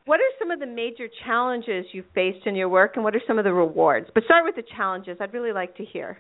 what 0.09 0.21
are 0.21 0.33
some 0.39 0.51
of 0.51 0.59
the 0.59 0.67
major 0.67 1.07
challenges 1.27 1.85
you've 1.93 2.07
faced 2.15 2.47
in 2.47 2.55
your 2.55 2.71
work 2.71 2.93
and 2.95 3.05
what 3.05 3.15
are 3.15 3.21
some 3.27 3.39
of 3.39 3.45
the 3.45 3.53
rewards? 3.53 4.09
But 4.15 4.25
start 4.25 4.43
with 4.45 4.57
the 4.57 4.63
challenges. 4.75 5.19
I'd 5.21 5.35
really 5.35 5.53
like 5.53 5.77
to 5.77 5.85
hear 5.85 6.19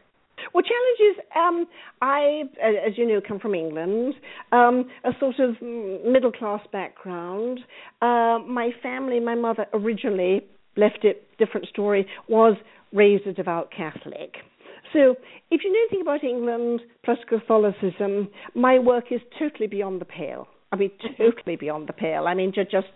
well, 0.54 0.62
challenges. 0.62 1.22
Um, 1.36 1.66
I, 2.00 2.42
as 2.62 2.96
you 2.96 3.06
know, 3.06 3.20
come 3.26 3.38
from 3.38 3.54
England, 3.54 4.14
um, 4.52 4.88
a 5.04 5.10
sort 5.18 5.38
of 5.38 5.60
middle 5.62 6.32
class 6.32 6.60
background. 6.72 7.60
Uh, 8.00 8.38
my 8.46 8.70
family, 8.82 9.20
my 9.20 9.34
mother 9.34 9.66
originally 9.72 10.44
left 10.76 11.04
it 11.04 11.26
different 11.38 11.66
story, 11.68 12.06
was 12.28 12.56
raised 12.92 13.26
a 13.26 13.32
devout 13.32 13.70
Catholic. 13.76 14.34
So, 14.92 15.16
if 15.50 15.60
you 15.64 15.72
know 15.72 15.78
anything 15.90 16.00
about 16.00 16.24
England 16.24 16.80
plus 17.04 17.18
Catholicism, 17.28 18.28
my 18.54 18.78
work 18.78 19.06
is 19.10 19.20
totally 19.38 19.66
beyond 19.66 20.00
the 20.00 20.06
pale. 20.06 20.48
I 20.72 20.76
mean, 20.76 20.90
totally 21.18 21.56
beyond 21.56 21.88
the 21.88 21.92
pale. 21.92 22.26
I 22.26 22.34
mean, 22.34 22.52
just, 22.54 22.70
just 22.70 22.86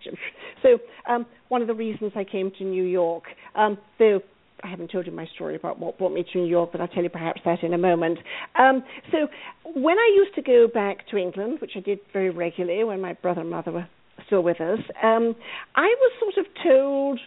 so. 0.63 0.79
Um, 1.09 1.27
one 1.49 1.61
of 1.61 1.69
the 1.69 1.75
reasons 1.75 2.13
I 2.15 2.25
came 2.25 2.51
to 2.59 2.65
New 2.65 2.85
York, 2.85 3.25
um, 3.57 3.77
though 3.99 4.21
I 4.63 4.69
haven't 4.69 4.91
told 4.91 5.07
you 5.07 5.13
my 5.13 5.27
story 5.35 5.57
about 5.57 5.79
what 5.79 5.99
brought 5.99 6.13
me 6.13 6.25
to 6.33 6.39
New 6.39 6.47
York, 6.47 6.71
but 6.73 6.81
I'll 6.81 6.89
tell 6.89 7.03
you 7.03 7.09
perhaps 7.09 7.41
that 7.45 7.63
in 7.63 7.75
a 7.75 7.79
moment. 7.79 8.19
Um, 8.59 8.85
so 9.11 9.29
when 9.75 9.99
I 9.99 10.13
used 10.17 10.35
to 10.37 10.43
go 10.43 10.69
back 10.73 11.09
to 11.09 11.17
England, 11.17 11.59
which 11.61 11.73
I 11.77 11.81
did 11.81 11.99
very 12.13 12.31
regularly 12.31 12.85
when 12.85 13.01
my 13.01 13.15
brother 13.15 13.41
and 13.41 13.51
mother 13.51 13.73
were 13.73 13.89
still 14.27 14.43
with 14.43 14.61
us, 14.61 14.79
um, 15.03 15.35
I 15.75 15.95
was 15.99 16.13
sort 16.21 16.47
of 16.47 16.53
told 16.65 17.21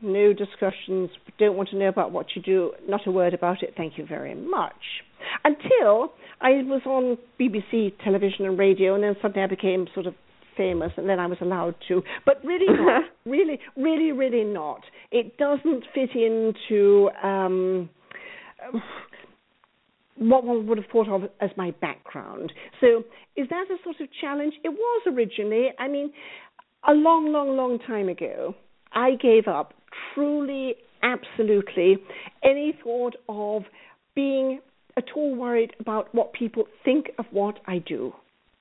no 0.00 0.32
discussions, 0.32 1.10
don't 1.38 1.56
want 1.56 1.68
to 1.70 1.76
know 1.76 1.88
about 1.88 2.12
what 2.12 2.26
you 2.34 2.42
do, 2.42 2.72
not 2.88 3.06
a 3.06 3.10
word 3.10 3.34
about 3.34 3.62
it, 3.62 3.74
thank 3.76 3.98
you 3.98 4.06
very 4.06 4.34
much. 4.34 4.72
Until 5.44 6.12
I 6.40 6.62
was 6.62 6.82
on 6.86 7.18
BBC 7.38 7.92
television 8.04 8.46
and 8.46 8.58
radio, 8.58 8.94
and 8.94 9.02
then 9.02 9.16
suddenly 9.20 9.42
I 9.42 9.48
became 9.48 9.86
sort 9.94 10.06
of 10.06 10.14
famous, 10.58 10.92
and 10.98 11.08
then 11.08 11.18
I 11.18 11.26
was 11.26 11.38
allowed 11.40 11.76
to. 11.88 12.02
But 12.26 12.44
really 12.44 12.66
not. 12.68 13.04
really, 13.24 13.58
really, 13.76 14.12
really 14.12 14.44
not. 14.44 14.82
It 15.10 15.38
doesn't 15.38 15.84
fit 15.94 16.10
into 16.14 17.08
um, 17.22 17.88
what 20.16 20.44
one 20.44 20.66
would 20.66 20.78
have 20.78 20.88
thought 20.92 21.08
of 21.08 21.30
as 21.40 21.50
my 21.56 21.70
background. 21.80 22.52
So, 22.80 23.04
is 23.36 23.48
that 23.48 23.66
a 23.70 23.76
sort 23.84 24.00
of 24.00 24.08
challenge? 24.20 24.54
It 24.64 24.70
was 24.70 25.02
originally. 25.06 25.68
I 25.78 25.88
mean, 25.88 26.12
a 26.86 26.92
long, 26.92 27.32
long, 27.32 27.56
long 27.56 27.78
time 27.78 28.08
ago, 28.08 28.54
I 28.92 29.12
gave 29.20 29.46
up 29.48 29.74
truly, 30.14 30.74
absolutely 31.02 31.98
any 32.42 32.76
thought 32.82 33.14
of 33.28 33.62
being 34.14 34.60
at 34.96 35.04
all 35.14 35.34
worried 35.36 35.72
about 35.78 36.12
what 36.12 36.32
people 36.32 36.64
think 36.84 37.10
of 37.18 37.24
what 37.30 37.60
I 37.66 37.78
do 37.78 38.12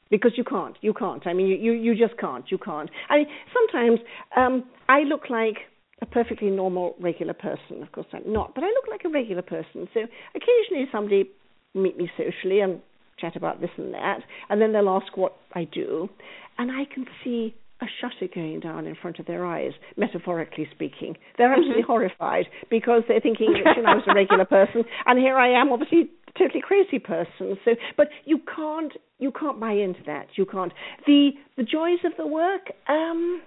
because 0.10 0.32
you 0.36 0.44
can't. 0.44 0.76
You 0.82 0.94
can't. 0.94 1.26
I 1.28 1.34
mean, 1.34 1.48
you 1.48 1.58
you, 1.58 1.72
you 1.74 1.96
just 1.96 2.20
can't. 2.20 2.46
You 2.50 2.58
can't. 2.58 2.90
I 3.10 3.18
mean, 3.18 3.28
sometimes 3.54 4.00
um, 4.36 4.64
I 4.90 5.02
look 5.02 5.30
like 5.30 5.58
a 6.02 6.06
perfectly 6.06 6.50
normal, 6.50 6.96
regular 7.00 7.34
person. 7.34 7.82
Of 7.82 7.92
course, 7.92 8.08
I'm 8.14 8.32
not, 8.32 8.54
but 8.54 8.64
I 8.64 8.68
look 8.68 8.86
like 8.90 9.02
a 9.06 9.10
regular 9.10 9.42
person. 9.42 9.88
So 9.94 10.02
occasionally, 10.36 10.88
somebody 10.92 11.30
meet 11.74 11.98
me 11.98 12.10
socially 12.18 12.60
and 12.60 12.82
chat 13.20 13.36
about 13.36 13.62
this 13.62 13.72
and 13.78 13.94
that, 13.94 14.20
and 14.50 14.62
then 14.62 14.74
they'll 14.74 14.90
ask 14.90 15.18
what 15.18 15.36
I 15.54 15.64
do, 15.66 16.10
and 16.58 16.72
I 16.72 16.86
can 16.94 17.06
see 17.24 17.56
a 17.82 17.86
shutter 18.02 18.32
going 18.34 18.60
down 18.60 18.88
in 18.88 18.96
front 18.96 19.20
of 19.20 19.26
their 19.28 19.46
eyes, 19.46 19.72
metaphorically 19.98 20.68
speaking. 20.74 21.16
They're 21.38 21.52
absolutely 21.52 21.84
mm-hmm. 21.84 21.92
horrified 21.92 22.46
because 22.70 23.04
they're 23.08 23.22
thinking 23.22 23.54
that 23.54 23.74
you 23.78 23.84
know, 23.84 23.90
I 23.90 23.96
was 23.96 24.04
a 24.08 24.16
regular 24.16 24.46
person, 24.46 24.84
and 25.06 25.20
here 25.20 25.38
I 25.38 25.60
am, 25.60 25.72
obviously 25.72 26.10
totally 26.38 26.62
crazy 26.62 27.00
person. 27.00 27.58
So, 27.66 27.72
but 27.96 28.08
you 28.26 28.40
can't 28.56 28.94
you 29.20 29.32
can't 29.32 29.60
buy 29.60 29.72
into 29.72 30.02
that. 30.06 30.28
You 30.36 30.46
can't. 30.46 30.72
The 31.06 31.32
the 31.58 31.64
joys 31.64 32.00
of 32.06 32.14
the 32.18 32.28
work. 32.28 32.72
Um, 32.88 33.42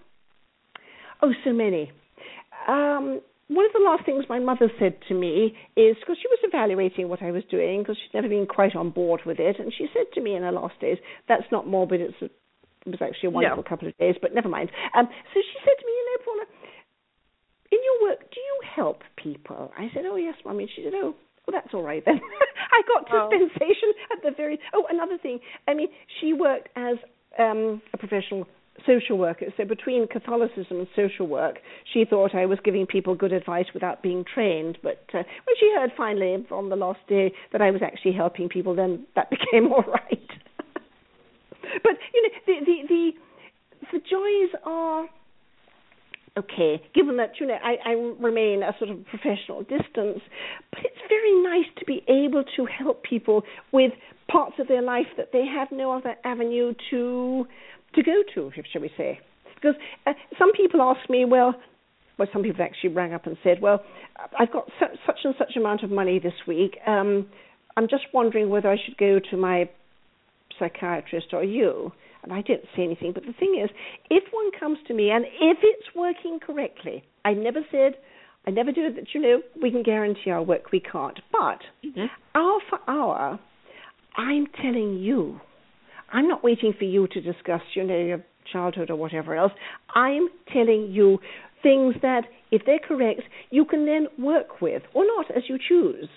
oh, 1.23 1.33
so 1.45 1.53
many. 1.53 1.93
Um, 2.69 3.21
one 3.49 3.67
of 3.67 3.73
the 3.73 3.83
last 3.83 4.05
things 4.07 4.25
my 4.29 4.39
mother 4.39 4.71
said 4.79 4.99
to 5.09 5.15
me 5.15 5.57
is 5.77 5.97
because 5.99 6.17
she 6.23 6.29
was 6.29 6.39
evaluating 6.45 7.09
what 7.09 7.21
I 7.21 7.33
was 7.33 7.43
doing 7.51 7.81
because 7.81 7.97
she'd 7.97 8.15
never 8.15 8.29
been 8.29 8.47
quite 8.47 8.77
on 8.77 8.91
board 8.91 9.23
with 9.27 9.41
it, 9.41 9.59
and 9.59 9.73
she 9.77 9.89
said 9.93 10.07
to 10.15 10.21
me 10.21 10.37
in 10.37 10.43
her 10.43 10.53
last 10.53 10.79
days, 10.81 10.99
"That's 11.29 11.51
not 11.51 11.67
morbid. 11.67 12.01
It's 12.01 12.23
a, 12.23 12.27
it 12.27 12.95
was 12.95 13.03
actually 13.03 13.29
a 13.29 13.31
wonderful 13.31 13.65
couple 13.65 13.89
of 13.89 13.99
days, 13.99 14.15
but 14.23 14.35
never 14.35 14.49
mind." 14.49 14.71
Um, 14.97 15.07
so 15.07 15.41
she 15.41 15.59
said 15.65 15.75
to 15.79 15.87
me, 15.87 15.93
"You 15.93 16.07
know, 16.07 16.25
Paula, 16.25 16.45
in 17.73 17.79
your 17.83 18.11
work, 18.11 18.21
do 18.31 18.41
you 18.41 18.61
help 18.75 19.03
people?" 19.17 19.73
I 19.77 19.91
said, 19.95 20.05
"Oh 20.07 20.17
yes, 20.17 20.35
mummy." 20.45 20.71
She 20.75 20.85
said, 20.85 20.95
"Oh, 20.95 21.15
well, 21.47 21.61
that's 21.61 21.75
all 21.75 21.83
right 21.83 22.03
then. 22.05 22.21
I 22.73 22.83
got 22.87 23.31
dispensation 23.31 23.93
oh. 23.93 24.17
at 24.17 24.23
the 24.23 24.31
very. 24.37 24.59
Oh, 24.75 24.87
another 24.91 25.19
thing. 25.19 25.41
I 25.67 25.75
mean, 25.75 25.89
she 26.21 26.33
worked 26.33 26.69
as 26.77 26.97
um, 27.39 27.83
a 27.93 27.99
professional 27.99 28.47
social 28.87 29.19
worker. 29.19 29.47
So 29.57 29.65
between 29.65 30.07
Catholicism 30.09 30.79
and 30.79 30.87
social 30.97 31.27
work, 31.27 31.59
she 31.93 32.05
thought 32.09 32.35
I 32.35 32.47
was 32.47 32.59
giving 32.65 32.87
people 32.87 33.15
good 33.15 33.33
advice 33.33 33.67
without 33.75 34.03
being 34.03 34.25
trained. 34.33 34.79
But 34.83 35.05
uh, 35.13 35.19
when 35.19 35.57
she 35.59 35.73
heard 35.77 35.91
finally 35.97 36.47
on 36.51 36.69
the 36.69 36.77
last 36.77 37.01
day 37.09 37.33
that 37.53 37.61
I 37.61 37.71
was 37.71 37.83
actually 37.83 38.13
helping 38.13 38.49
people, 38.49 38.75
then 38.75 39.07
that 39.17 39.31
became 39.31 39.73
all 39.73 39.85
right. 39.87 40.31
but 41.83 41.93
you 42.15 42.23
know, 42.23 42.31
the 42.47 42.55
the 42.65 42.77
the, 42.89 43.11
the 43.93 43.99
joys 43.99 44.61
are 44.65 45.09
okay, 46.39 46.83
given 46.95 47.17
that 47.17 47.33
you 47.41 47.47
know 47.47 47.57
I, 47.63 47.77
I 47.85 47.93
remain 48.21 48.63
a 48.63 48.75
sort 48.79 48.91
of 48.91 49.05
professional 49.07 49.63
distance, 49.63 50.21
but 50.71 50.81
it's 50.85 51.01
very 51.09 51.43
nice 51.43 51.69
to 51.79 51.85
be 51.85 52.03
able 52.09 52.45
to 52.57 52.67
help 52.67 53.03
people 53.03 53.43
with 53.73 53.93
parts 54.31 54.55
of 54.59 54.69
their 54.69 54.83
life 54.83 55.07
that 55.17 55.31
they 55.33 55.45
have 55.47 55.69
no 55.73 55.93
other 55.93 56.15
avenue 56.25 56.75
to 56.91 57.47
to 57.95 58.03
go 58.03 58.23
to, 58.35 58.51
shall 58.73 58.83
we 58.83 58.91
say? 58.97 59.19
Because 59.55 59.75
uh, 60.07 60.13
some 60.39 60.53
people 60.53 60.81
ask 60.81 61.11
me, 61.11 61.25
well, 61.25 61.55
well, 62.19 62.29
some 62.33 62.43
people 62.43 62.63
actually 62.63 62.91
rang 62.91 63.13
up 63.13 63.27
and 63.27 63.37
said, 63.43 63.61
well, 63.61 63.83
I've 64.39 64.53
got 64.53 64.71
su- 64.79 64.97
such 65.07 65.19
and 65.25 65.35
such 65.39 65.57
amount 65.57 65.83
of 65.83 65.91
money 65.91 66.19
this 66.19 66.35
week. 66.47 66.77
Um, 66.87 67.27
I'm 67.77 67.89
just 67.89 68.05
wondering 68.15 68.49
whether 68.49 68.71
I 68.71 68.77
should 68.77 68.97
go 68.97 69.19
to 69.31 69.37
my 69.37 69.69
psychiatrist 70.59 71.29
or 71.33 71.43
you 71.43 71.93
and 72.23 72.33
I 72.33 72.43
didn't 72.43 72.67
say 72.77 72.83
anything. 72.83 73.13
But 73.13 73.25
the 73.25 73.33
thing 73.33 73.61
is, 73.63 73.71
if 74.11 74.25
one 74.33 74.51
comes 74.59 74.79
to 74.89 74.95
me 74.95 75.11
and 75.11 75.25
if 75.25 75.59
it's 75.63 75.95
working 75.95 76.39
correctly, 76.45 77.05
I 77.25 77.33
never 77.33 77.61
said, 77.71 77.95
I 78.47 78.51
never 78.51 78.73
do 78.73 78.93
that. 78.95 79.15
You 79.15 79.21
know, 79.21 79.43
we 79.61 79.71
can 79.71 79.83
guarantee 79.83 80.31
our 80.31 80.43
work. 80.43 80.73
We 80.73 80.81
can't. 80.81 81.19
But 81.33 81.61
mm-hmm. 81.85 82.07
hour 82.35 82.59
for 82.69 82.79
hour, 82.89 83.39
I'm 84.17 84.47
telling 84.63 84.99
you, 84.99 85.41
I'm 86.13 86.29
not 86.29 86.43
waiting 86.43 86.75
for 86.79 86.85
you 86.85 87.07
to 87.09 87.21
discuss, 87.21 87.61
you 87.75 87.85
know, 87.85 87.99
your 87.99 88.25
childhood 88.53 88.91
or 88.91 88.97
whatever 88.97 89.37
else. 89.37 89.53
I'm 89.95 90.29
telling 90.53 90.89
you 90.91 91.19
things 91.63 91.95
that, 92.03 92.23
if 92.51 92.63
they're 92.67 92.81
correct, 92.81 93.21
you 93.51 93.65
can 93.65 93.87
then 93.87 94.09
work 94.19 94.61
with 94.61 94.83
or 94.95 95.05
not 95.07 95.31
as 95.31 95.45
you 95.49 95.59
choose. 95.69 96.09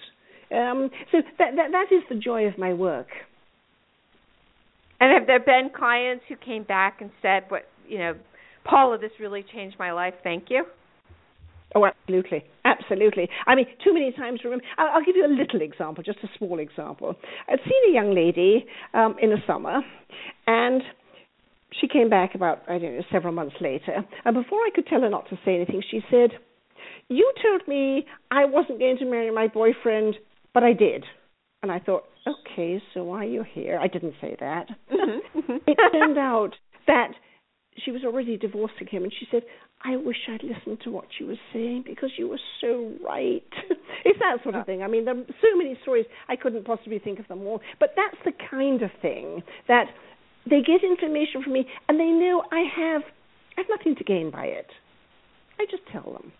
Um, 0.52 0.90
so 1.12 1.20
that, 1.38 1.56
that 1.56 1.72
that 1.72 1.96
is 1.96 2.04
the 2.10 2.16
joy 2.16 2.46
of 2.46 2.58
my 2.58 2.74
work. 2.74 3.08
And 5.00 5.12
have 5.12 5.28
there 5.28 5.40
been 5.40 5.70
clients 5.76 6.24
who 6.30 6.36
came 6.36 6.64
back 6.64 7.02
and 7.02 7.12
said, 7.22 7.44
"What 7.50 7.68
you 7.88 8.00
know, 8.00 8.16
Paula, 8.64 8.98
this 8.98 9.12
really 9.20 9.44
changed 9.44 9.78
my 9.78 9.92
life. 9.92 10.14
Thank 10.24 10.50
you." 10.50 10.66
Oh, 11.76 11.86
absolutely, 11.86 12.44
absolutely. 12.66 13.30
I 13.48 13.56
mean, 13.56 13.66
too 13.84 13.94
many 13.94 14.12
times. 14.12 14.42
Remember, 14.44 14.64
I'll, 14.78 15.04
give 15.04 15.16
you 15.16 15.26
a 15.26 15.28
little 15.28 15.62
example, 15.62 16.04
just 16.04 16.20
a 16.24 16.30
small 16.38 16.60
example. 16.60 17.16
I'd 17.50 17.60
seen 17.64 17.92
a 17.92 17.94
young 17.94 18.14
lady 18.14 18.66
um, 18.94 19.16
in 19.22 19.32
the 19.32 19.38
summer, 19.48 19.82
and 20.46 20.84
she 21.80 21.88
came 21.88 22.10
back 22.10 22.36
about 22.36 22.62
I 22.70 22.78
don't 22.78 22.96
know 22.96 23.04
several 23.12 23.34
months 23.34 23.56
later, 23.60 24.06
and 24.26 24.36
before 24.36 24.60
I 24.60 24.70
could 24.74 24.86
tell 24.88 25.02
her 25.02 25.10
not 25.10 25.30
to 25.30 25.40
say 25.44 25.56
anything, 25.56 25.82
she 25.90 26.02
said, 26.12 26.32
"You 27.10 27.32
told 27.42 27.68
me 27.68 28.06
I 28.30 28.46
wasn't 28.46 28.80
going 28.80 28.98
to 29.00 29.06
marry 29.06 29.32
my 29.32 29.48
boyfriend, 29.48 30.16
but 30.54 30.64
I 30.64 30.74
did." 30.74 31.06
And 31.64 31.72
I 31.72 31.80
thought, 31.80 32.04
okay, 32.28 32.82
so 32.94 33.04
why 33.04 33.26
are 33.26 33.30
you 33.30 33.44
here? 33.44 33.80
I 33.82 33.88
didn't 33.88 34.16
say 34.22 34.36
that. 34.40 34.68
Mm-hmm. 34.92 35.40
mm-hmm. 35.40 35.58
it 35.68 35.78
turned 35.92 36.18
out 36.18 36.52
that 36.88 37.12
she 37.84 37.92
was 37.92 38.04
already 38.04 38.38
divorcing 38.38 38.88
him, 38.88 39.04
and 39.04 39.14
she 39.18 39.28
said, 39.32 39.44
I 39.84 39.98
wish 39.98 40.18
I'd 40.30 40.44
listened 40.44 40.80
to 40.84 40.92
what 40.92 41.08
you 41.20 41.28
were 41.28 41.40
saying 41.52 41.84
because 41.86 42.12
you 42.18 42.30
were 42.30 42.40
so 42.62 42.94
right. 43.06 43.44
it's 44.06 44.20
that 44.20 44.38
that 44.38 44.44
sort 44.44 44.56
of 44.56 44.66
thing. 44.66 44.82
I 44.82 44.88
mean, 44.88 45.06
there 45.06 45.16
are 45.16 45.26
so 45.42 45.58
many 45.58 45.78
stories 45.82 46.06
I 46.30 46.36
couldn't 46.36 46.66
possibly 46.66 47.00
think 47.00 47.20
of 47.20 47.28
them 47.28 47.42
all, 47.42 47.62
but 47.80 47.90
that's 47.96 48.18
the 48.24 48.32
kind 48.50 48.82
of 48.82 48.92
thing 49.02 49.44
that 49.68 49.88
they 50.50 50.62
get 50.62 50.84
information 50.84 51.44
from 51.44 51.54
me, 51.54 51.68
and 51.90 52.00
they 52.00 52.06
know 52.06 52.44
I 52.52 52.64
have 52.76 53.02
I 53.58 53.62
have 53.62 53.66
nothing 53.70 53.96
to 53.98 54.04
gain 54.04 54.32
by 54.32 54.46
it. 54.46 54.68
I 55.60 55.66
just 55.70 55.84
tell 55.92 56.14
them. 56.14 56.32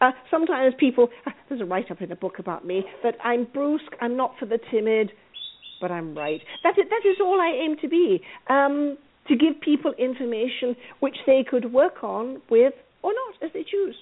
Uh, 0.00 0.10
sometimes 0.30 0.74
people, 0.78 1.08
uh, 1.26 1.30
there's 1.48 1.60
a 1.60 1.64
write 1.64 1.90
up 1.90 2.02
in 2.02 2.12
a 2.12 2.16
book 2.16 2.38
about 2.38 2.64
me 2.64 2.84
that 3.02 3.14
I'm 3.22 3.44
brusque, 3.44 3.94
I'm 4.00 4.16
not 4.16 4.34
for 4.38 4.46
the 4.46 4.58
timid, 4.70 5.12
but 5.80 5.90
I'm 5.90 6.16
right. 6.16 6.40
That 6.62 6.78
is, 6.78 6.84
that 6.90 7.08
is 7.08 7.16
all 7.20 7.40
I 7.40 7.58
aim 7.62 7.76
to 7.80 7.88
be. 7.88 8.20
Um, 8.48 8.98
to 9.28 9.36
give 9.36 9.60
people 9.60 9.92
information 9.98 10.76
which 11.00 11.16
they 11.26 11.44
could 11.48 11.72
work 11.72 12.02
on 12.02 12.42
with 12.50 12.74
or 13.02 13.12
not 13.12 13.42
as 13.42 13.50
they 13.54 13.64
choose. 13.64 13.96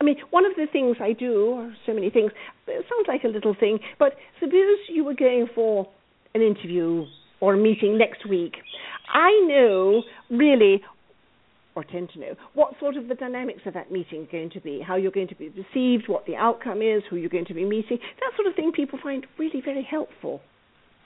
I 0.00 0.04
mean, 0.04 0.16
one 0.30 0.44
of 0.44 0.52
the 0.56 0.66
things 0.70 0.96
I 1.00 1.12
do, 1.12 1.46
or 1.46 1.74
so 1.86 1.94
many 1.94 2.10
things, 2.10 2.30
it 2.66 2.84
sounds 2.88 3.08
like 3.08 3.24
a 3.24 3.28
little 3.28 3.56
thing, 3.58 3.78
but 3.98 4.12
suppose 4.38 4.78
you 4.88 5.04
were 5.04 5.14
going 5.14 5.48
for 5.54 5.88
an 6.34 6.42
interview 6.42 7.06
or 7.40 7.54
a 7.54 7.56
meeting 7.56 7.96
next 7.96 8.28
week. 8.28 8.56
I 9.12 9.30
know 9.46 10.02
really 10.30 10.82
or 11.76 11.84
tend 11.84 12.10
to 12.14 12.18
know 12.18 12.34
what 12.54 12.72
sort 12.80 12.96
of 12.96 13.06
the 13.06 13.14
dynamics 13.14 13.60
of 13.66 13.74
that 13.74 13.92
meeting 13.92 14.22
are 14.22 14.32
going 14.32 14.50
to 14.50 14.60
be, 14.60 14.80
how 14.84 14.96
you're 14.96 15.12
going 15.12 15.28
to 15.28 15.36
be 15.36 15.50
received, 15.50 16.08
what 16.08 16.26
the 16.26 16.34
outcome 16.34 16.82
is, 16.82 17.02
who 17.08 17.16
you're 17.16 17.28
going 17.28 17.44
to 17.44 17.54
be 17.54 17.64
meeting. 17.64 17.98
That 18.20 18.32
sort 18.34 18.48
of 18.48 18.56
thing 18.56 18.72
people 18.74 18.98
find 19.00 19.26
really 19.38 19.60
very 19.64 19.86
helpful 19.88 20.40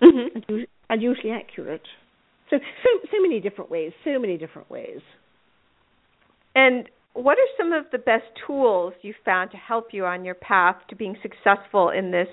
mm-hmm. 0.00 0.38
and, 0.48 0.66
and 0.88 1.02
usually 1.02 1.32
accurate. 1.32 1.82
So, 2.48 2.56
so, 2.82 3.08
so 3.10 3.20
many 3.20 3.40
different 3.40 3.70
ways, 3.70 3.92
so 4.04 4.18
many 4.18 4.38
different 4.38 4.70
ways. 4.70 5.00
And 6.54 6.88
what 7.14 7.38
are 7.38 7.50
some 7.58 7.72
of 7.72 7.84
the 7.92 7.98
best 7.98 8.24
tools 8.46 8.94
you 9.02 9.14
found 9.24 9.50
to 9.50 9.56
help 9.56 9.88
you 9.92 10.04
on 10.04 10.24
your 10.24 10.34
path 10.34 10.76
to 10.88 10.96
being 10.96 11.16
successful 11.22 11.90
in 11.90 12.10
this 12.10 12.28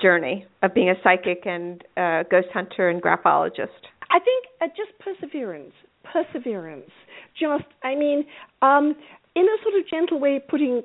journey 0.00 0.46
of 0.62 0.74
being 0.74 0.90
a 0.90 0.94
psychic 1.02 1.46
and 1.46 1.82
uh, 1.96 2.22
ghost 2.30 2.48
hunter 2.52 2.88
and 2.88 3.02
graphologist? 3.02 3.86
I 4.10 4.18
think 4.20 4.46
uh, 4.60 4.66
just 4.68 4.98
perseverance, 5.00 5.72
perseverance. 6.12 6.90
Just, 7.38 7.64
I 7.82 7.94
mean, 7.94 8.24
um, 8.62 8.94
in 9.34 9.44
a 9.44 9.56
sort 9.62 9.74
of 9.78 9.88
gentle 9.88 10.18
way, 10.18 10.40
putting 10.48 10.82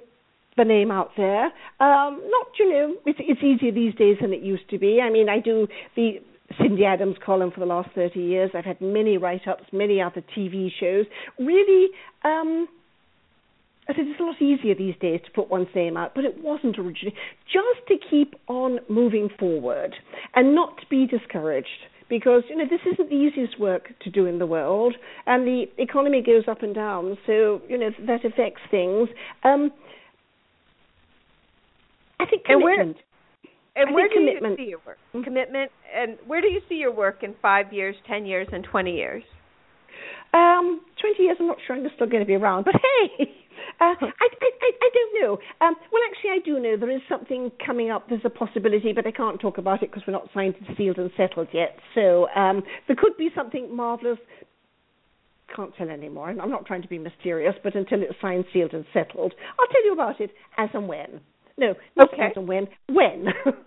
the 0.58 0.66
name 0.66 0.92
out 0.92 1.12
there. 1.18 1.46
Um, 1.80 2.22
not, 2.30 2.48
you 2.60 2.72
know, 2.72 2.96
it's, 3.06 3.20
it's 3.22 3.42
easier 3.42 3.72
these 3.72 3.96
days 3.96 4.18
than 4.22 4.34
it 4.34 4.42
used 4.42 4.70
to 4.70 4.78
be. 4.78 5.00
I 5.02 5.10
mean, 5.10 5.30
I 5.30 5.40
do 5.40 5.68
the 5.96 6.20
Cindy 6.60 6.86
Adams 6.86 7.16
column 7.26 7.52
for 7.52 7.60
the 7.60 7.66
last 7.66 7.90
30 7.96 8.20
years. 8.20 8.52
I've 8.54 8.66
had 8.66 8.82
many 8.82 9.18
write 9.18 9.48
ups, 9.48 9.64
many 9.72 10.02
other 10.02 10.24
TV 10.38 10.70
shows. 10.80 11.06
Really, 11.40 11.90
um, 12.24 12.68
I 13.88 13.94
said 13.94 14.06
it's 14.08 14.20
a 14.20 14.24
lot 14.24 14.42
easier 14.42 14.76
these 14.76 14.96
days 15.02 15.22
to 15.26 15.32
put 15.32 15.50
one's 15.50 15.68
name 15.74 15.98
out, 15.98 16.14
but 16.16 16.26
it 16.26 16.44
wasn't 16.44 16.78
originally. 16.78 17.16
Just 17.46 17.88
to 17.88 17.96
keep 18.10 18.36
on 18.48 18.80
moving 18.90 19.30
forward 19.40 19.96
and 20.36 20.54
not 20.54 20.78
to 20.78 20.86
be 20.90 21.08
discouraged 21.08 21.68
because 22.12 22.43
you 22.49 22.57
know 22.57 22.66
this 22.70 22.82
isn't 22.93 23.09
the 23.09 23.16
easiest 23.16 23.57
work 23.57 23.88
to 24.01 24.12
do 24.12 24.26
in 24.26 24.38
the 24.38 24.45
world, 24.45 24.93
and 25.26 25.47
the 25.47 25.64
economy 25.78 26.22
goes 26.22 26.43
up 26.47 26.62
and 26.62 26.76
down, 26.76 27.18
so 27.26 27.62
you 27.70 27.78
know 27.78 27.89
that 28.05 28.26
affects 28.26 28.62
things. 28.70 29.07
Um, 29.45 29.72
I 32.20 32.26
think 32.26 32.43
commitment. 32.43 32.97
And 33.74 33.86
where, 33.88 33.88
and 33.88 33.95
where 33.95 34.07
do 34.09 34.16
commitment. 34.16 34.59
you 34.59 34.66
see 34.66 34.70
your 34.70 34.82
work? 34.86 34.97
Commitment, 35.24 35.72
and 35.95 36.18
where 36.28 36.41
do 36.41 36.47
you 36.47 36.59
see 36.68 36.76
your 36.76 36.93
work 36.93 37.24
in 37.24 37.34
five 37.41 37.72
years, 37.72 37.95
ten 38.05 38.26
years, 38.26 38.47
and 38.51 38.68
twenty 38.70 38.97
years? 38.97 39.24
Um, 40.34 40.82
twenty 40.99 41.24
years, 41.24 41.38
I'm 41.39 41.47
not 41.47 41.57
sure 41.66 41.78
I'm 41.78 41.88
still 41.95 42.07
going 42.07 42.22
to 42.22 42.28
be 42.28 42.36
around, 42.36 42.66
but 42.66 42.76
hey. 42.76 43.32
Uh, 43.80 43.95
I, 44.01 44.28
I, 44.41 44.72
I 44.82 44.89
don't 44.93 45.22
know. 45.22 45.38
Um, 45.62 45.76
well, 45.91 46.01
actually, 46.09 46.32
I 46.32 46.39
do 46.43 46.59
know 46.59 46.78
there 46.78 46.91
is 46.91 47.01
something 47.09 47.51
coming 47.66 47.89
up. 47.89 48.09
There's 48.09 48.22
a 48.26 48.30
possibility, 48.30 48.93
but 48.93 49.07
I 49.07 49.12
can't 49.12 49.39
talk 49.39 49.57
about 49.57 49.84
it 49.84 49.91
because 49.91 50.03
we're 50.07 50.14
not 50.14 50.30
signed 50.34 50.55
and 50.59 50.78
sealed 50.78 50.97
and 50.97 51.12
settled 51.18 51.47
yet. 51.53 51.78
So 51.95 52.28
um, 52.36 52.64
there 52.88 52.95
could 52.95 53.18
be 53.18 53.30
something 53.36 53.76
marvelous. 53.76 54.20
Can't 55.55 55.76
tell 55.76 55.89
anymore. 55.89 56.30
I'm 56.30 56.49
not 56.49 56.66
trying 56.66 56.82
to 56.82 56.88
be 56.88 56.97
mysterious, 56.97 57.55
but 57.64 57.76
until 57.76 58.01
it's 58.01 58.14
signed, 58.22 58.45
sealed, 58.53 58.74
and 58.74 58.86
settled, 58.93 59.34
I'll 59.59 59.68
tell 59.68 59.86
you 59.86 59.93
about 59.93 60.22
it 60.22 60.32
as 60.57 60.70
and 60.74 60.88
when. 60.88 61.20
No, 61.57 61.76
not 61.97 62.14
okay. 62.14 62.24
as 62.24 62.32
and 62.36 62.47
when. 62.47 62.68
When. 62.88 63.28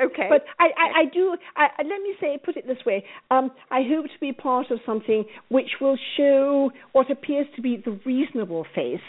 Okay. 0.00 0.28
But 0.28 0.44
I, 0.60 0.66
I, 0.66 1.00
I 1.00 1.04
do. 1.12 1.36
I, 1.56 1.68
let 1.78 2.00
me 2.00 2.14
say, 2.20 2.38
put 2.42 2.56
it 2.56 2.66
this 2.66 2.78
way. 2.86 3.04
Um, 3.30 3.50
I 3.70 3.80
hope 3.82 4.06
to 4.06 4.20
be 4.20 4.32
part 4.32 4.70
of 4.70 4.78
something 4.86 5.24
which 5.48 5.70
will 5.80 5.98
show 6.16 6.70
what 6.92 7.10
appears 7.10 7.46
to 7.56 7.62
be 7.62 7.82
the 7.84 7.98
reasonable 8.06 8.64
face 8.74 9.00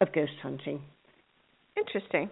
of 0.00 0.12
ghost 0.12 0.32
hunting. 0.42 0.82
Interesting. 1.76 2.30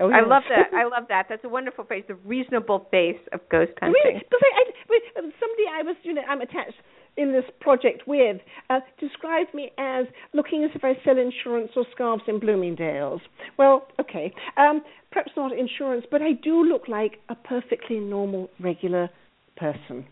Oh, 0.00 0.10
I 0.10 0.20
love 0.20 0.44
that. 0.48 0.72
I 0.76 0.84
love 0.84 1.08
that. 1.08 1.26
That's 1.28 1.44
a 1.44 1.48
wonderful 1.48 1.84
phrase. 1.84 2.04
The 2.06 2.14
reasonable 2.14 2.86
face 2.90 3.20
of 3.32 3.40
ghost 3.50 3.72
hunting. 3.80 4.00
Really? 4.04 4.20
Because 4.20 4.40
I, 4.42 4.50
I, 4.60 5.20
somebody 5.40 5.64
I 5.70 5.82
was, 5.82 5.96
you 6.02 6.14
know, 6.14 6.22
I'm 6.28 6.40
attached 6.40 6.74
in 7.16 7.32
this 7.32 7.44
project 7.60 8.02
with 8.06 8.40
uh, 8.70 8.78
described 9.00 9.52
me 9.52 9.70
as 9.76 10.06
looking 10.32 10.64
as 10.64 10.70
if 10.74 10.84
I 10.84 10.92
sell 11.04 11.18
insurance 11.18 11.72
or 11.76 11.84
scarves 11.92 12.22
in 12.28 12.38
Bloomingdale's. 12.38 13.20
Well, 13.58 13.88
okay, 14.00 14.32
um, 14.56 14.82
perhaps 15.10 15.32
not 15.36 15.52
insurance, 15.52 16.06
but 16.10 16.22
I 16.22 16.32
do 16.32 16.62
look 16.62 16.86
like 16.86 17.18
a 17.28 17.34
perfectly 17.34 17.98
normal, 17.98 18.48
regular 18.60 19.10
person. 19.56 20.06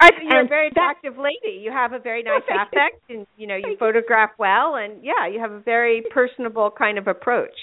I 0.00 0.10
you're 0.22 0.38
And 0.38 0.46
a 0.46 0.48
very 0.48 0.68
attractive 0.68 1.16
lady. 1.18 1.58
You 1.60 1.70
have 1.72 1.92
a 1.92 1.98
very 1.98 2.22
nice 2.22 2.42
affect, 2.48 3.02
and 3.10 3.26
you 3.36 3.46
know 3.46 3.56
you 3.56 3.76
photograph 3.78 4.30
well, 4.38 4.74
and 4.76 5.02
yeah, 5.04 5.26
you 5.30 5.38
have 5.40 5.52
a 5.52 5.60
very 5.60 6.02
personable 6.12 6.70
kind 6.76 6.98
of 6.98 7.06
approach. 7.06 7.54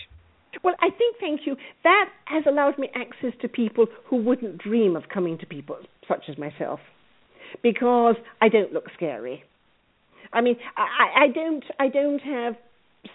Well, 0.63 0.75
I 0.79 0.89
think, 0.97 1.17
thank 1.19 1.41
you, 1.45 1.55
that 1.83 2.09
has 2.25 2.43
allowed 2.47 2.77
me 2.79 2.89
access 2.95 3.33
to 3.41 3.47
people 3.47 3.85
who 4.05 4.17
wouldn't 4.23 4.57
dream 4.59 4.95
of 4.95 5.03
coming 5.13 5.37
to 5.39 5.45
people 5.45 5.77
such 6.07 6.23
as 6.29 6.37
myself, 6.37 6.79
because 7.61 8.15
I 8.41 8.49
don't 8.49 8.71
look 8.73 8.85
scary. 8.95 9.43
I 10.33 10.41
mean, 10.41 10.55
I, 10.75 10.83
I- 11.03 11.23
I 11.25 11.27
don't, 11.29 11.63
I 11.79 11.87
don't 11.89 12.19
have 12.19 12.55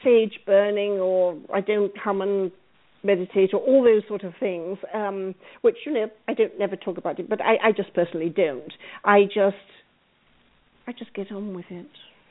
sage 0.04 0.38
burning, 0.46 0.92
or 1.00 1.36
I 1.52 1.60
don't 1.60 1.92
come 2.02 2.20
and 2.22 2.50
meditate, 3.02 3.52
or 3.54 3.60
all 3.60 3.82
those 3.82 4.02
sort 4.08 4.22
of 4.24 4.32
things, 4.38 4.78
um, 4.94 5.34
which 5.62 5.76
you 5.86 5.92
know 5.92 6.06
I 6.28 6.34
don't 6.34 6.58
never 6.58 6.76
talk 6.76 6.98
about 6.98 7.18
it, 7.18 7.28
but 7.28 7.40
I, 7.40 7.68
I 7.68 7.72
just 7.72 7.92
personally 7.94 8.28
don't. 8.28 8.72
I 9.04 9.24
just, 9.24 9.56
I 10.86 10.92
just 10.92 11.12
get 11.14 11.30
on 11.32 11.54
with 11.54 11.66
it. 11.70 11.86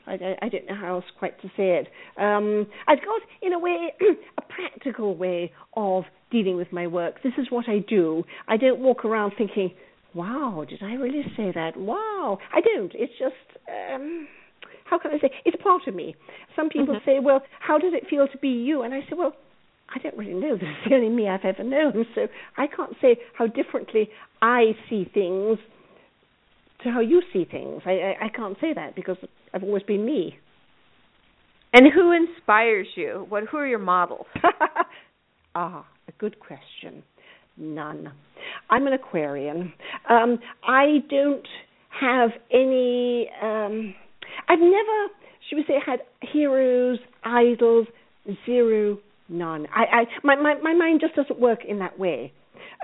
I, 0.06 0.14
I, 0.14 0.36
I 0.42 0.48
don't 0.48 0.66
know 0.66 0.74
how 0.74 0.96
else 0.96 1.04
quite 1.18 1.40
to 1.42 1.48
say 1.56 1.80
it. 1.80 1.88
Um, 2.20 2.66
I've 2.88 2.98
got, 2.98 3.20
in 3.40 3.52
a 3.52 3.58
way, 3.58 3.92
a 4.38 4.42
practical 4.42 5.16
way 5.16 5.52
of 5.76 6.04
dealing 6.30 6.56
with 6.56 6.72
my 6.72 6.86
work. 6.86 7.22
This 7.22 7.34
is 7.38 7.46
what 7.50 7.68
I 7.68 7.78
do. 7.88 8.24
I 8.48 8.56
don't 8.56 8.80
walk 8.80 9.04
around 9.04 9.34
thinking, 9.38 9.70
wow, 10.14 10.64
did 10.68 10.82
I 10.82 10.94
really 10.94 11.22
say 11.36 11.52
that? 11.54 11.76
Wow. 11.76 12.38
I 12.52 12.60
don't. 12.60 12.92
It's 12.94 13.12
just, 13.18 13.34
um, 13.68 14.26
how 14.84 14.98
can 14.98 15.12
I 15.12 15.18
say? 15.20 15.30
It's 15.44 15.56
part 15.62 15.86
of 15.86 15.94
me. 15.94 16.16
Some 16.56 16.68
people 16.68 16.94
Mhm. 16.96 17.04
say, 17.04 17.18
well, 17.20 17.42
how 17.60 17.78
does 17.78 17.94
it 17.94 18.08
feel 18.08 18.26
to 18.26 18.38
be 18.38 18.48
you? 18.48 18.82
And 18.82 18.92
I 18.92 19.00
say, 19.02 19.14
well, 19.16 19.34
I 19.94 19.98
don't 19.98 20.16
really 20.16 20.34
know. 20.34 20.56
This 20.60 20.68
is 20.68 20.90
the 20.90 20.94
only 20.94 21.08
me 21.08 21.28
I've 21.28 21.44
ever 21.44 21.64
known. 21.64 22.06
So 22.14 22.28
I 22.56 22.66
can't 22.66 22.94
say 23.00 23.16
how 23.34 23.46
differently 23.46 24.08
I 24.40 24.72
see 24.88 25.08
things 25.12 25.58
to 26.82 26.90
how 26.90 27.00
you 27.00 27.22
see 27.32 27.44
things. 27.44 27.82
I, 27.86 27.90
I, 27.90 28.26
I 28.26 28.28
can't 28.28 28.56
say 28.60 28.72
that 28.74 28.96
because 28.96 29.16
I've 29.54 29.62
always 29.62 29.82
been 29.84 30.04
me. 30.04 30.36
And 31.72 31.86
who 31.92 32.12
inspires 32.12 32.86
you? 32.96 33.26
What? 33.28 33.44
Who 33.50 33.56
are 33.56 33.66
your 33.66 33.78
models? 33.78 34.26
ah, 35.54 35.86
a 36.08 36.12
good 36.18 36.38
question. 36.38 37.02
None. 37.56 38.12
I'm 38.70 38.86
an 38.86 38.92
Aquarian. 38.92 39.72
Um, 40.08 40.38
I 40.66 40.98
don't 41.08 41.46
have 42.00 42.30
any. 42.50 43.30
Um, 43.40 43.94
I've 44.48 44.58
never, 44.58 45.08
should 45.48 45.56
we 45.56 45.64
say, 45.66 45.74
had 45.84 46.00
heroes, 46.20 46.98
idols, 47.24 47.86
zero, 48.46 48.98
none. 49.32 49.66
I, 49.74 50.02
I 50.02 50.04
my, 50.22 50.36
my 50.36 50.54
my 50.62 50.74
mind 50.74 51.00
just 51.00 51.14
doesn't 51.16 51.40
work 51.40 51.60
in 51.66 51.78
that 51.80 51.98
way. 51.98 52.32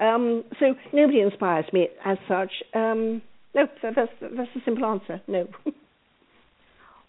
Um, 0.00 0.44
so 0.60 0.74
nobody 0.92 1.20
inspires 1.20 1.64
me 1.72 1.88
as 2.04 2.18
such. 2.28 2.52
Um, 2.74 3.20
no, 3.54 3.66
that- 3.82 3.94
that's 3.96 4.12
that's 4.20 4.50
a 4.56 4.60
simple 4.64 4.84
answer. 4.86 5.20
No. 5.28 5.46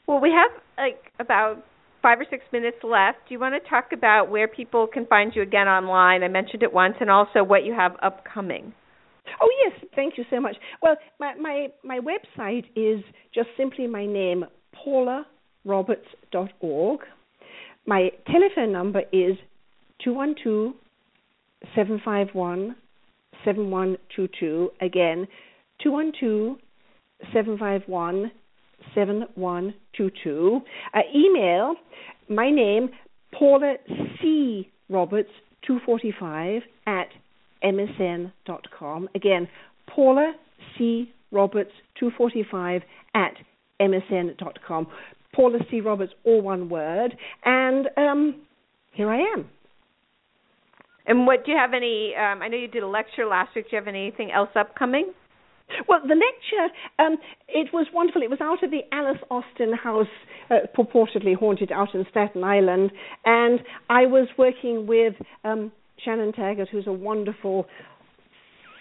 Well, 0.08 0.20
we 0.22 0.32
have 0.32 0.52
like 0.78 1.12
about 1.20 1.64
five 2.02 2.20
or 2.20 2.26
six 2.32 2.44
minutes 2.52 2.78
left. 2.84 3.20
Do 3.28 3.34
you 3.36 3.40
want 3.40 3.54
to 3.62 3.70
talk 3.70 3.92
about 3.94 4.32
where 4.32 4.48
people 4.48 4.88
can 4.92 5.06
find 5.06 5.36
you 5.36 5.44
again 5.44 5.68
online? 5.68 6.24
I 6.24 6.28
mentioned 6.30 6.64
it 6.64 6.74
once, 6.74 6.96
and 7.00 7.12
also 7.12 7.44
what 7.44 7.64
you 7.64 7.76
have 7.76 7.92
upcoming. 8.02 8.74
Oh 9.40 9.50
yes, 9.64 9.74
thank 9.96 10.18
you 10.18 10.24
so 10.32 10.40
much. 10.40 10.56
Well, 10.82 10.96
my 11.20 11.36
my 11.36 11.68
my 11.84 12.00
website 12.00 12.66
is 12.76 13.04
just 13.36 13.50
simply 13.56 13.86
my 13.86 14.08
name, 14.08 14.46
paularoberts.org. 14.84 17.00
My 17.86 18.12
telephone 18.28 18.72
number 18.72 19.02
is 19.12 19.38
two 20.04 20.14
one 20.14 20.36
two 20.44 20.74
seven 21.76 22.02
five 22.04 22.28
one 22.34 22.76
seven 23.44 23.72
one 23.72 23.98
two 24.16 24.28
two. 24.40 24.70
Again, 24.82 25.28
two 25.82 25.92
one 25.92 26.12
two 26.20 26.58
seven 27.34 27.58
five 27.58 27.82
one 27.88 28.32
seven 28.94 29.26
one 29.36 29.74
two 29.96 30.12
two. 30.24 30.62
Uh, 30.94 31.00
email 31.16 31.76
my 32.30 32.50
name 32.50 32.90
Paula 33.34 33.76
C 34.22 34.70
Roberts 34.90 35.30
245 35.68 36.62
at 36.88 37.08
msn.com. 37.64 39.10
Again, 39.16 39.48
Paula 39.88 40.34
C. 40.78 41.12
Roberts 41.32 41.72
245 42.00 42.82
at 43.14 43.34
msn.com. 43.80 44.88
Paula 45.34 45.60
C. 45.70 45.82
Roberts, 45.82 46.14
all 46.26 46.42
one 46.42 46.70
word. 46.70 47.16
And 47.46 47.88
um, 47.98 48.42
here 48.94 49.10
I 49.10 49.20
am. 49.20 49.50
And 51.06 51.26
what 51.26 51.46
do 51.46 51.52
you 51.52 51.58
have 51.58 51.74
any? 51.74 52.14
Um, 52.16 52.42
I 52.42 52.48
know 52.48 52.58
you 52.58 52.68
did 52.68 52.84
a 52.84 52.88
lecture 52.88 53.26
last 53.26 53.56
week. 53.56 53.66
Do 53.66 53.76
you 53.76 53.82
have 53.82 53.88
anything 53.88 54.32
else 54.32 54.50
upcoming? 54.56 55.12
Well, 55.88 56.02
the 56.02 56.16
lecture, 56.16 56.74
um, 56.98 57.18
it 57.48 57.70
was 57.74 57.88
wonderful. 57.94 58.22
It 58.24 58.30
was 58.30 58.42
out 58.42 58.64
of 58.64 58.72
the 58.72 58.82
Alice 58.92 59.20
Austen 59.30 59.74
house, 59.74 60.08
uh, 60.50 60.68
purportedly 60.78 61.36
haunted 61.36 61.72
out 61.72 61.94
in 61.94 62.06
Staten 62.10 62.44
Island. 62.44 62.92
And 63.26 63.60
I 63.90 64.06
was 64.06 64.28
working 64.38 64.88
with 64.88 65.14
um, 65.44 65.72
Shannon 66.04 66.32
Taggart, 66.34 66.70
who's 66.72 66.88
a 66.88 66.94
wonderful, 66.94 67.68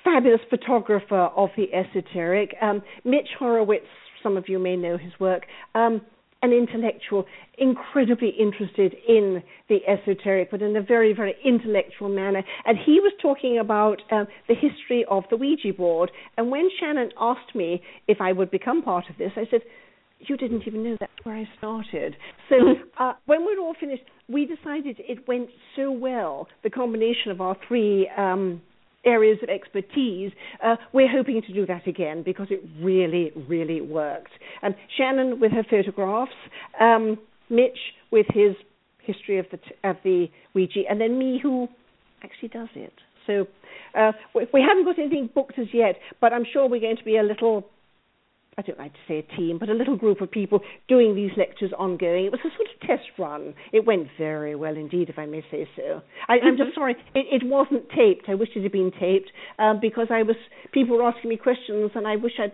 fabulous 0.04 0.40
photographer 0.48 1.28
of 1.36 1.50
the 1.56 1.66
esoteric. 1.74 2.54
Um, 2.62 2.82
Mitch 3.04 3.28
Horowitz, 3.38 3.86
some 4.22 4.36
of 4.36 4.48
you 4.48 4.58
may 4.58 4.76
know 4.76 4.96
his 4.96 5.12
work. 5.20 5.42
Um, 5.74 6.00
an 6.42 6.52
intellectual, 6.52 7.24
incredibly 7.58 8.28
interested 8.30 8.94
in 9.08 9.42
the 9.68 9.78
esoteric, 9.88 10.50
but 10.50 10.62
in 10.62 10.76
a 10.76 10.82
very, 10.82 11.12
very 11.12 11.34
intellectual 11.44 12.08
manner. 12.08 12.42
And 12.64 12.78
he 12.78 13.00
was 13.00 13.12
talking 13.20 13.58
about 13.58 14.02
uh, 14.12 14.24
the 14.46 14.54
history 14.54 15.04
of 15.10 15.24
the 15.30 15.36
Ouija 15.36 15.72
board. 15.72 16.10
And 16.36 16.50
when 16.50 16.68
Shannon 16.78 17.10
asked 17.20 17.54
me 17.54 17.82
if 18.06 18.20
I 18.20 18.32
would 18.32 18.50
become 18.50 18.82
part 18.82 19.10
of 19.10 19.18
this, 19.18 19.32
I 19.36 19.44
said, 19.50 19.62
you 20.20 20.36
didn't 20.36 20.62
even 20.66 20.82
know 20.82 20.96
that's 20.98 21.12
where 21.24 21.36
I 21.36 21.48
started. 21.58 22.16
So 22.48 22.56
uh, 22.98 23.12
when 23.26 23.44
we're 23.44 23.60
all 23.60 23.74
finished, 23.78 24.02
we 24.28 24.46
decided 24.46 24.96
it 24.98 25.26
went 25.28 25.48
so 25.76 25.90
well, 25.90 26.48
the 26.62 26.70
combination 26.70 27.30
of 27.30 27.40
our 27.40 27.56
three 27.66 28.10
um, 28.16 28.60
areas 29.04 29.38
of 29.42 29.48
expertise, 29.48 30.32
uh, 30.64 30.76
we're 30.92 31.10
hoping 31.10 31.40
to 31.42 31.52
do 31.52 31.66
that 31.66 31.86
again 31.86 32.22
because 32.22 32.48
it 32.50 32.62
really, 32.80 33.32
really 33.48 33.80
worked. 33.80 34.32
Um, 34.62 34.74
Shannon 34.96 35.40
with 35.40 35.52
her 35.52 35.64
photographs, 35.68 36.32
um, 36.80 37.18
Mitch 37.50 37.78
with 38.10 38.26
his 38.30 38.54
history 39.02 39.38
of 39.38 39.46
the 39.50 39.56
t- 39.58 39.74
of 39.84 39.96
the 40.04 40.26
Ouija, 40.54 40.80
and 40.88 41.00
then 41.00 41.18
me 41.18 41.40
who 41.42 41.68
actually 42.22 42.48
does 42.48 42.68
it. 42.74 42.92
So 43.26 43.46
uh, 43.94 44.12
we, 44.34 44.46
we 44.52 44.60
haven't 44.66 44.84
got 44.84 44.98
anything 44.98 45.30
booked 45.34 45.58
as 45.58 45.68
yet, 45.72 45.96
but 46.20 46.32
I'm 46.32 46.44
sure 46.50 46.68
we're 46.68 46.80
going 46.80 46.96
to 46.96 47.04
be 47.04 47.16
a 47.16 47.22
little 47.22 47.64
I 48.58 48.62
don't 48.62 48.78
like 48.78 48.92
to 48.92 48.98
say 49.06 49.18
a 49.20 49.36
team, 49.36 49.56
but 49.58 49.68
a 49.68 49.72
little 49.72 49.96
group 49.96 50.20
of 50.20 50.30
people 50.30 50.60
doing 50.88 51.14
these 51.14 51.30
lectures 51.36 51.70
ongoing. 51.78 52.24
It 52.24 52.32
was 52.32 52.40
a 52.40 52.50
sort 52.56 52.68
of 52.68 52.80
test 52.80 53.08
run. 53.16 53.54
It 53.72 53.86
went 53.86 54.08
very 54.18 54.56
well 54.56 54.76
indeed, 54.76 55.08
if 55.08 55.16
I 55.16 55.26
may 55.26 55.44
say 55.48 55.68
so. 55.76 56.02
I, 56.28 56.38
am 56.38 56.56
just 56.56 56.70
mm-hmm. 56.70 56.80
sorry 56.80 56.96
it, 57.14 57.42
it, 57.42 57.46
wasn't 57.46 57.88
taped. 57.90 58.28
I 58.28 58.34
wish 58.34 58.48
it 58.56 58.64
had 58.64 58.72
been 58.72 58.90
taped 58.98 59.30
um, 59.60 59.78
because 59.80 60.08
I 60.10 60.24
was 60.24 60.34
people 60.72 60.96
were 60.96 61.04
asking 61.04 61.30
me 61.30 61.36
questions, 61.36 61.92
and 61.94 62.06
I 62.06 62.16
wish 62.16 62.32
I 62.38 62.52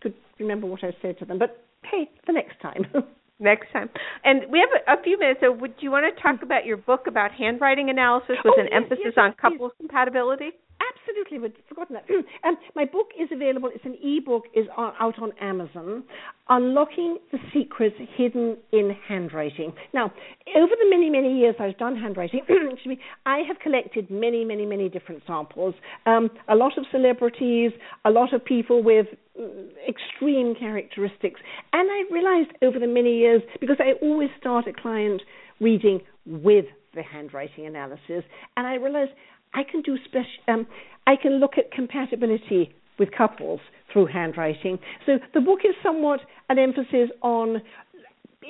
could 0.00 0.14
remember 0.40 0.66
what 0.66 0.82
I 0.82 0.90
said 1.00 1.18
to 1.20 1.24
them. 1.24 1.38
But 1.38 1.62
hey, 1.88 2.10
the 2.26 2.32
next 2.32 2.60
time. 2.60 2.84
next 3.38 3.72
time. 3.72 3.90
And 4.24 4.42
we 4.50 4.58
have 4.58 4.70
a, 4.74 5.00
a, 5.00 5.02
few 5.04 5.18
minutes. 5.20 5.38
So, 5.40 5.52
would 5.52 5.74
you 5.78 5.92
want 5.92 6.04
to 6.04 6.22
talk 6.22 6.42
about 6.42 6.66
your 6.66 6.76
book 6.76 7.06
about 7.06 7.30
handwriting 7.30 7.90
analysis 7.90 8.36
with 8.44 8.54
oh, 8.56 8.60
an 8.60 8.68
yes, 8.72 8.82
emphasis 8.82 9.14
yes, 9.14 9.14
on 9.16 9.34
couples 9.40 9.70
compatibility? 9.78 10.50
Absolutely, 10.80 11.38
but 11.38 11.52
forgotten 11.68 11.94
that. 11.94 12.04
um, 12.44 12.56
my 12.74 12.84
book 12.84 13.08
is 13.18 13.28
available. 13.32 13.70
It's 13.74 13.84
an 13.84 13.96
e-book. 14.02 14.44
is 14.54 14.66
out 14.76 15.20
on 15.20 15.32
Amazon. 15.40 16.04
Unlocking 16.48 17.18
the 17.32 17.38
secrets 17.52 17.96
hidden 18.16 18.56
in 18.72 18.96
handwriting. 19.06 19.72
Now, 19.92 20.12
over 20.56 20.72
the 20.78 20.88
many 20.88 21.10
many 21.10 21.38
years 21.38 21.54
I've 21.60 21.78
done 21.78 21.96
handwriting, 21.96 22.40
me, 22.86 22.98
I 23.26 23.40
have 23.46 23.58
collected 23.58 24.10
many 24.10 24.44
many 24.44 24.64
many 24.64 24.88
different 24.88 25.22
samples. 25.26 25.74
Um, 26.06 26.30
a 26.48 26.54
lot 26.54 26.78
of 26.78 26.84
celebrities, 26.90 27.72
a 28.04 28.10
lot 28.10 28.32
of 28.32 28.44
people 28.44 28.82
with 28.82 29.06
mm, 29.38 29.68
extreme 29.86 30.54
characteristics, 30.54 31.40
and 31.72 31.90
I 31.90 32.12
realized 32.12 32.50
over 32.62 32.78
the 32.78 32.86
many 32.86 33.18
years 33.18 33.42
because 33.60 33.76
I 33.78 33.92
always 34.02 34.30
start 34.40 34.66
a 34.66 34.72
client 34.72 35.22
reading 35.60 36.00
with 36.24 36.66
the 36.94 37.02
handwriting 37.02 37.66
analysis, 37.66 38.24
and 38.56 38.66
I 38.66 38.76
realized 38.76 39.12
I 39.54 39.62
can 39.68 39.82
do 39.82 39.96
special. 40.04 40.28
Um, 40.48 40.66
I 41.06 41.16
can 41.16 41.40
look 41.40 41.52
at 41.56 41.72
compatibility 41.72 42.74
with 42.98 43.10
couples 43.16 43.60
through 43.92 44.06
handwriting. 44.06 44.78
So 45.06 45.18
the 45.34 45.40
book 45.40 45.60
is 45.64 45.74
somewhat 45.82 46.20
an 46.48 46.58
emphasis 46.58 47.10
on, 47.22 47.62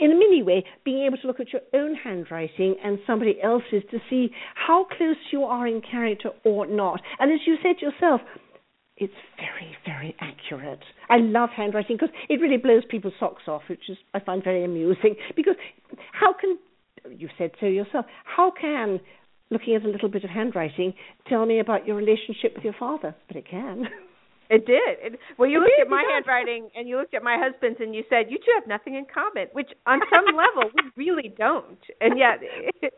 in 0.01 0.11
a 0.11 0.14
mini 0.14 0.42
way, 0.42 0.64
being 0.84 1.05
able 1.07 1.18
to 1.18 1.26
look 1.26 1.40
at 1.40 1.53
your 1.53 1.62
own 1.74 1.94
handwriting 1.94 2.76
and 2.82 2.99
somebody 3.07 3.40
else's 3.42 3.82
to 3.90 3.99
see 4.11 4.30
how 4.55 4.86
close 4.96 5.16
you 5.32 5.44
are 5.44 5.66
in 5.66 5.80
character 5.80 6.30
or 6.44 6.66
not. 6.66 7.01
And 7.20 7.32
as 7.32 7.40
you 7.46 7.57
said 7.62 7.76
yourself, 7.80 8.20
it's 8.96 9.14
very, 9.36 9.76
very 9.86 10.16
accurate. 10.20 10.82
I 11.09 11.18
love 11.18 11.51
handwriting 11.57 11.96
because 11.96 12.14
it 12.28 12.40
really 12.40 12.57
blows 12.57 12.82
people's 12.90 13.14
socks 13.20 13.42
off, 13.46 13.62
which 13.68 13.88
is 13.88 13.96
I 14.12 14.18
find 14.18 14.42
very 14.42 14.64
amusing. 14.64 15.14
Because 15.36 15.55
how 16.12 16.32
can 16.32 16.59
you 17.09 17.28
said 17.38 17.53
so 17.61 17.66
yourself? 17.66 18.07
How 18.24 18.51
can 18.51 18.99
looking 19.51 19.74
at 19.74 19.84
a 19.84 19.88
little 19.88 20.09
bit 20.09 20.24
of 20.24 20.30
handwriting, 20.30 20.94
tell 21.28 21.46
me 21.46 21.61
about 21.61 21.86
your 21.86 21.96
relationship 21.96 22.55
with 22.55 22.64
your 22.64 22.74
father. 22.78 23.14
But 23.26 23.36
it 23.36 23.49
can. 23.49 23.84
It 24.51 24.64
did. 24.64 24.96
It, 25.05 25.20
well, 25.36 25.49
you 25.49 25.59
it 25.59 25.61
looked 25.61 25.76
did, 25.76 25.86
at 25.86 25.90
my 25.90 26.05
handwriting 26.09 26.70
and 26.74 26.88
you 26.88 26.96
looked 26.96 27.12
at 27.12 27.22
my 27.22 27.36
husband's 27.36 27.80
and 27.80 27.94
you 27.94 28.03
said 28.09 28.30
you 28.30 28.38
two 28.38 28.53
have 28.55 28.66
nothing 28.66 28.94
in 28.94 29.05
common, 29.12 29.49
which 29.53 29.68
on 29.86 30.01
some 30.09 30.24
level 30.34 30.70
we 30.72 31.05
really 31.05 31.28
don't, 31.36 31.78
and 32.01 32.18
yet 32.18 32.40
it 32.82 32.94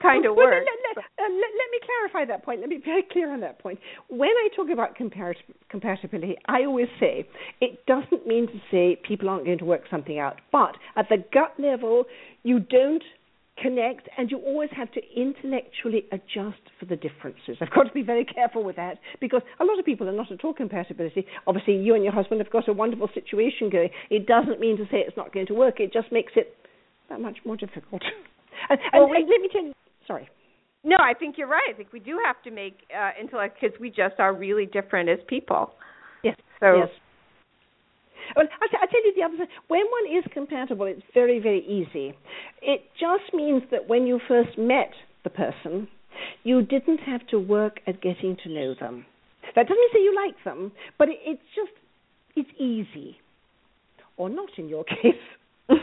kind 0.00 0.24
of 0.24 0.36
works. 0.36 0.54
Let, 0.54 0.96
let, 0.96 1.04
uh, 1.04 1.32
let, 1.34 1.50
let, 1.50 1.68
me 1.72 1.78
clarify 1.82 2.30
that 2.30 2.44
point. 2.44 2.60
Let 2.60 2.68
me 2.68 2.76
be 2.76 2.84
very 2.84 3.04
clear 3.10 3.32
on 3.32 3.40
that 3.40 3.58
point. 3.58 3.78
When 4.08 4.30
I 4.30 4.48
talk 4.54 4.68
about 4.70 4.96
comparat- 4.96 5.42
compatibility, 5.68 6.36
I 6.46 6.64
always 6.64 6.88
say 7.00 7.26
it 7.60 7.84
doesn't 7.86 8.26
mean 8.26 8.46
to 8.46 8.60
say 8.70 9.00
people 9.06 9.28
aren't 9.28 9.46
going 9.46 9.58
to 9.58 9.64
work 9.64 9.82
something 9.90 10.18
out, 10.18 10.40
but 10.52 10.76
at 10.96 11.08
the 11.08 11.18
gut 11.32 11.54
level, 11.58 12.04
you 12.42 12.60
don't 12.60 13.02
connect, 13.60 14.08
and 14.18 14.30
you 14.30 14.38
always 14.38 14.70
have 14.76 14.90
to 14.92 15.00
intellectually 15.16 16.04
adjust 16.12 16.60
for 16.78 16.86
the 16.86 16.96
differences. 16.96 17.56
I've 17.60 17.70
got 17.70 17.84
to 17.84 17.92
be 17.92 18.02
very 18.02 18.24
careful 18.24 18.64
with 18.64 18.76
that 18.76 18.98
because 19.20 19.42
a 19.60 19.64
lot 19.64 19.78
of 19.78 19.84
people 19.84 20.08
are 20.08 20.12
not 20.12 20.32
at 20.32 20.44
all 20.44 20.54
compatibility. 20.54 21.26
Obviously, 21.46 21.76
you 21.76 21.94
and 21.94 22.02
your 22.02 22.12
husband 22.12 22.40
have 22.40 22.50
got 22.50 22.68
a 22.68 22.72
wonderful 22.72 23.08
situation 23.14 23.70
going. 23.70 23.90
It 24.10 24.26
doesn't 24.26 24.60
mean 24.60 24.76
to 24.78 24.84
say 24.84 24.98
it's 24.98 25.16
not 25.16 25.32
going 25.32 25.46
to 25.46 25.54
work. 25.54 25.78
It 25.78 25.92
just 25.92 26.10
makes 26.10 26.32
it 26.36 26.54
that 27.08 27.20
much 27.20 27.38
more 27.44 27.56
difficult. 27.56 28.02
and, 28.70 28.78
well, 28.92 29.04
and, 29.04 29.16
and 29.16 29.28
let 29.28 29.40
me 29.40 29.48
tell 29.52 29.64
you. 29.64 29.72
Sorry. 30.06 30.28
No, 30.82 30.96
I 31.00 31.14
think 31.14 31.36
you're 31.38 31.48
right. 31.48 31.70
I 31.72 31.76
think 31.76 31.92
we 31.92 32.00
do 32.00 32.18
have 32.24 32.42
to 32.42 32.50
make 32.50 32.78
uh, 32.94 33.10
intellect 33.18 33.58
because 33.60 33.78
we 33.80 33.88
just 33.88 34.16
are 34.18 34.34
really 34.34 34.66
different 34.66 35.08
as 35.08 35.18
people. 35.28 35.74
Yes. 36.22 36.36
So 36.60 36.76
yes. 36.76 36.88
Well, 38.36 38.46
I'll, 38.60 38.68
t- 38.68 38.76
I'll 38.80 38.88
tell 38.88 39.04
you 39.04 39.14
the 39.16 39.22
other 39.22 39.36
thing. 39.36 39.46
When 39.68 39.80
one 39.80 40.18
is 40.18 40.24
compatible, 40.32 40.86
it's 40.86 41.02
very, 41.12 41.38
very 41.40 41.64
easy. 41.66 42.14
It 42.62 42.82
just 42.98 43.34
means 43.34 43.62
that 43.70 43.88
when 43.88 44.06
you 44.06 44.20
first 44.26 44.56
met 44.58 44.90
the 45.24 45.30
person, 45.30 45.88
you 46.42 46.62
didn't 46.62 46.98
have 46.98 47.26
to 47.28 47.38
work 47.38 47.80
at 47.86 48.00
getting 48.00 48.36
to 48.44 48.48
know 48.48 48.74
them. 48.78 49.06
That 49.54 49.68
doesn't 49.68 49.90
say 49.92 50.00
you 50.00 50.14
like 50.14 50.36
them, 50.44 50.72
but 50.98 51.08
it, 51.08 51.18
it's 51.24 51.42
just, 51.54 51.72
it's 52.36 52.50
easy. 52.58 53.18
Or 54.16 54.28
not 54.28 54.50
in 54.56 54.68
your 54.68 54.84
case. 55.02 55.78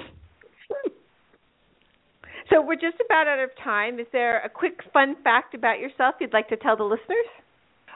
so 2.49 2.61
we're 2.61 2.75
just 2.75 2.97
about 3.05 3.27
out 3.27 3.39
of 3.39 3.49
time. 3.63 3.99
Is 3.99 4.07
there 4.11 4.41
a 4.43 4.49
quick 4.49 4.79
fun 4.93 5.15
fact 5.23 5.53
about 5.53 5.79
yourself 5.79 6.15
you'd 6.19 6.33
like 6.33 6.49
to 6.49 6.57
tell 6.57 6.77
the 6.77 6.83
listeners? 6.83 7.27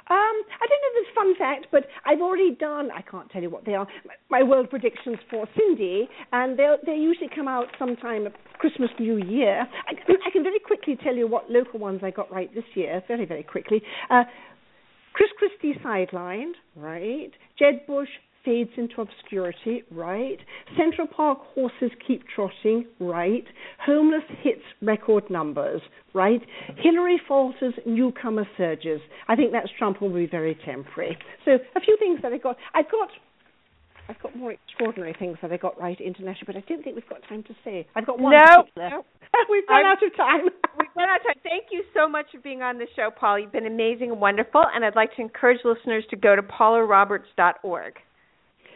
Um, 0.07 0.17
I 0.61 0.67
don't 0.69 0.81
know 0.83 1.01
this 1.01 1.15
fun 1.15 1.35
fact, 1.35 1.67
but 1.71 1.87
I've 2.05 2.21
already 2.21 2.55
done. 2.55 2.89
I 2.91 3.01
can't 3.01 3.29
tell 3.31 3.41
you 3.41 3.49
what 3.49 3.65
they 3.65 3.73
are. 3.73 3.87
My 4.29 4.43
world 4.43 4.69
predictions 4.69 5.17
for 5.31 5.47
Cindy, 5.57 6.07
and 6.31 6.59
they 6.59 6.75
they 6.85 6.95
usually 6.95 7.29
come 7.33 7.47
out 7.47 7.65
sometime 7.79 8.27
Christmas, 8.59 8.91
New 8.99 9.17
Year. 9.17 9.61
I, 9.87 9.91
I, 9.91 10.29
can 10.31 10.43
very 10.43 10.59
quickly 10.59 10.95
tell 11.03 11.15
you 11.15 11.27
what 11.27 11.49
local 11.49 11.79
ones 11.79 12.01
I 12.03 12.11
got 12.11 12.31
right 12.31 12.53
this 12.53 12.65
year. 12.75 13.03
Very 13.07 13.25
very 13.25 13.43
quickly. 13.43 13.81
Uh, 14.11 14.23
Chris 15.13 15.29
Christie 15.39 15.79
sidelined, 15.83 16.53
right? 16.75 17.31
Jeb 17.57 17.87
Bush 17.87 18.09
fades 18.45 18.69
into 18.77 19.01
obscurity, 19.01 19.83
right? 19.91 20.37
Central 20.77 21.07
Park 21.07 21.39
horses 21.53 21.91
keep 22.07 22.23
trotting, 22.33 22.85
right? 22.99 23.45
Homeless 23.85 24.23
hits 24.41 24.61
record 24.81 25.29
numbers, 25.29 25.81
right? 26.13 26.41
Hillary 26.77 27.19
falters, 27.27 27.73
newcomer 27.85 28.47
surges. 28.57 29.01
I 29.27 29.35
think 29.35 29.51
that's 29.51 29.69
Trump 29.77 30.01
will 30.01 30.13
be 30.13 30.27
very 30.27 30.57
temporary. 30.65 31.17
So 31.43 31.53
a 31.75 31.79
few 31.81 31.97
things 31.99 32.19
that 32.21 32.31
I 32.31 32.37
got. 32.37 32.57
I've 32.73 32.89
got 32.91 33.09
I've 34.07 34.21
got 34.21 34.35
more 34.35 34.51
extraordinary 34.51 35.15
things 35.17 35.37
that 35.41 35.51
I 35.51 35.57
got 35.57 35.79
right 35.79 35.99
internationally, 35.99 36.45
but 36.45 36.55
I 36.55 36.63
don't 36.67 36.83
think 36.83 36.95
we've 36.95 37.09
got 37.09 37.27
time 37.27 37.43
to 37.43 37.55
say. 37.63 37.87
I've 37.95 38.05
got 38.05 38.19
one. 38.19 38.33
No, 38.33 38.65
no. 38.77 39.05
we've 39.49 39.63
run 39.67 39.85
I'm, 39.85 39.97
out 39.97 40.03
of 40.03 40.15
time. 40.15 40.41
we've 40.79 40.89
run 40.95 41.09
out 41.09 41.21
of 41.21 41.25
time. 41.25 41.41
Thank 41.43 41.65
you 41.71 41.83
so 41.93 42.07
much 42.07 42.27
for 42.31 42.39
being 42.39 42.61
on 42.61 42.77
the 42.77 42.87
show, 42.95 43.09
Paul. 43.17 43.39
You've 43.39 43.51
been 43.51 43.65
amazing 43.65 44.11
and 44.11 44.21
wonderful, 44.21 44.63
and 44.73 44.85
I'd 44.85 44.95
like 44.95 45.15
to 45.15 45.21
encourage 45.21 45.59
listeners 45.65 46.03
to 46.11 46.15
go 46.15 46.35
to 46.35 46.43
paularoberts.org. 46.43 47.93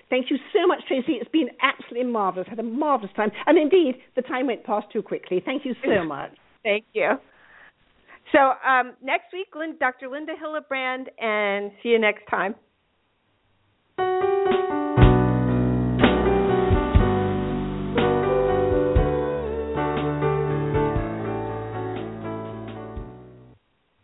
Thank 0.09 0.31
you 0.31 0.37
so 0.53 0.65
much, 0.65 0.79
Traci. 0.89 1.21
It's 1.21 1.29
been 1.29 1.49
absolutely 1.61 2.11
marvelous. 2.11 2.47
Had 2.49 2.59
a 2.59 2.63
marvelous 2.63 3.11
time, 3.15 3.31
and 3.45 3.57
indeed, 3.57 3.95
the 4.15 4.23
time 4.23 4.47
went 4.47 4.63
past 4.63 4.87
too 4.91 5.03
quickly. 5.03 5.41
Thank 5.43 5.65
you 5.65 5.75
so 5.85 6.03
much. 6.07 6.31
Thank 6.63 6.85
you. 6.93 7.11
So 8.31 8.39
um, 8.67 8.93
next 9.03 9.33
week, 9.33 9.47
Dr. 9.79 10.07
Linda 10.09 10.33
Hillebrand, 10.33 11.07
and 11.21 11.71
see 11.81 11.89
you 11.89 11.99
next 11.99 12.23
time. 12.29 12.55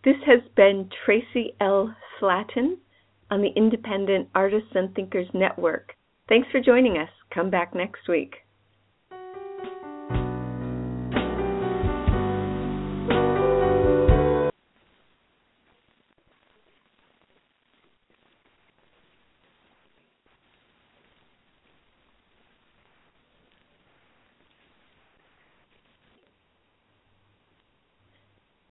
This 0.03 0.15
has 0.27 0.41
been 0.55 0.87
Traci 1.07 1.55
L. 1.59 1.95
Slatton 2.21 2.77
on 3.31 3.41
the 3.41 3.53
Independent 3.55 4.29
Artists 4.35 4.71
and 4.75 4.93
Thinkers 4.93 5.27
Network. 5.33 5.93
Thanks 6.27 6.47
for 6.51 6.59
joining 6.59 6.97
us. 6.97 7.09
Come 7.33 7.49
back 7.49 7.75
next 7.75 8.07
week. 8.07 8.44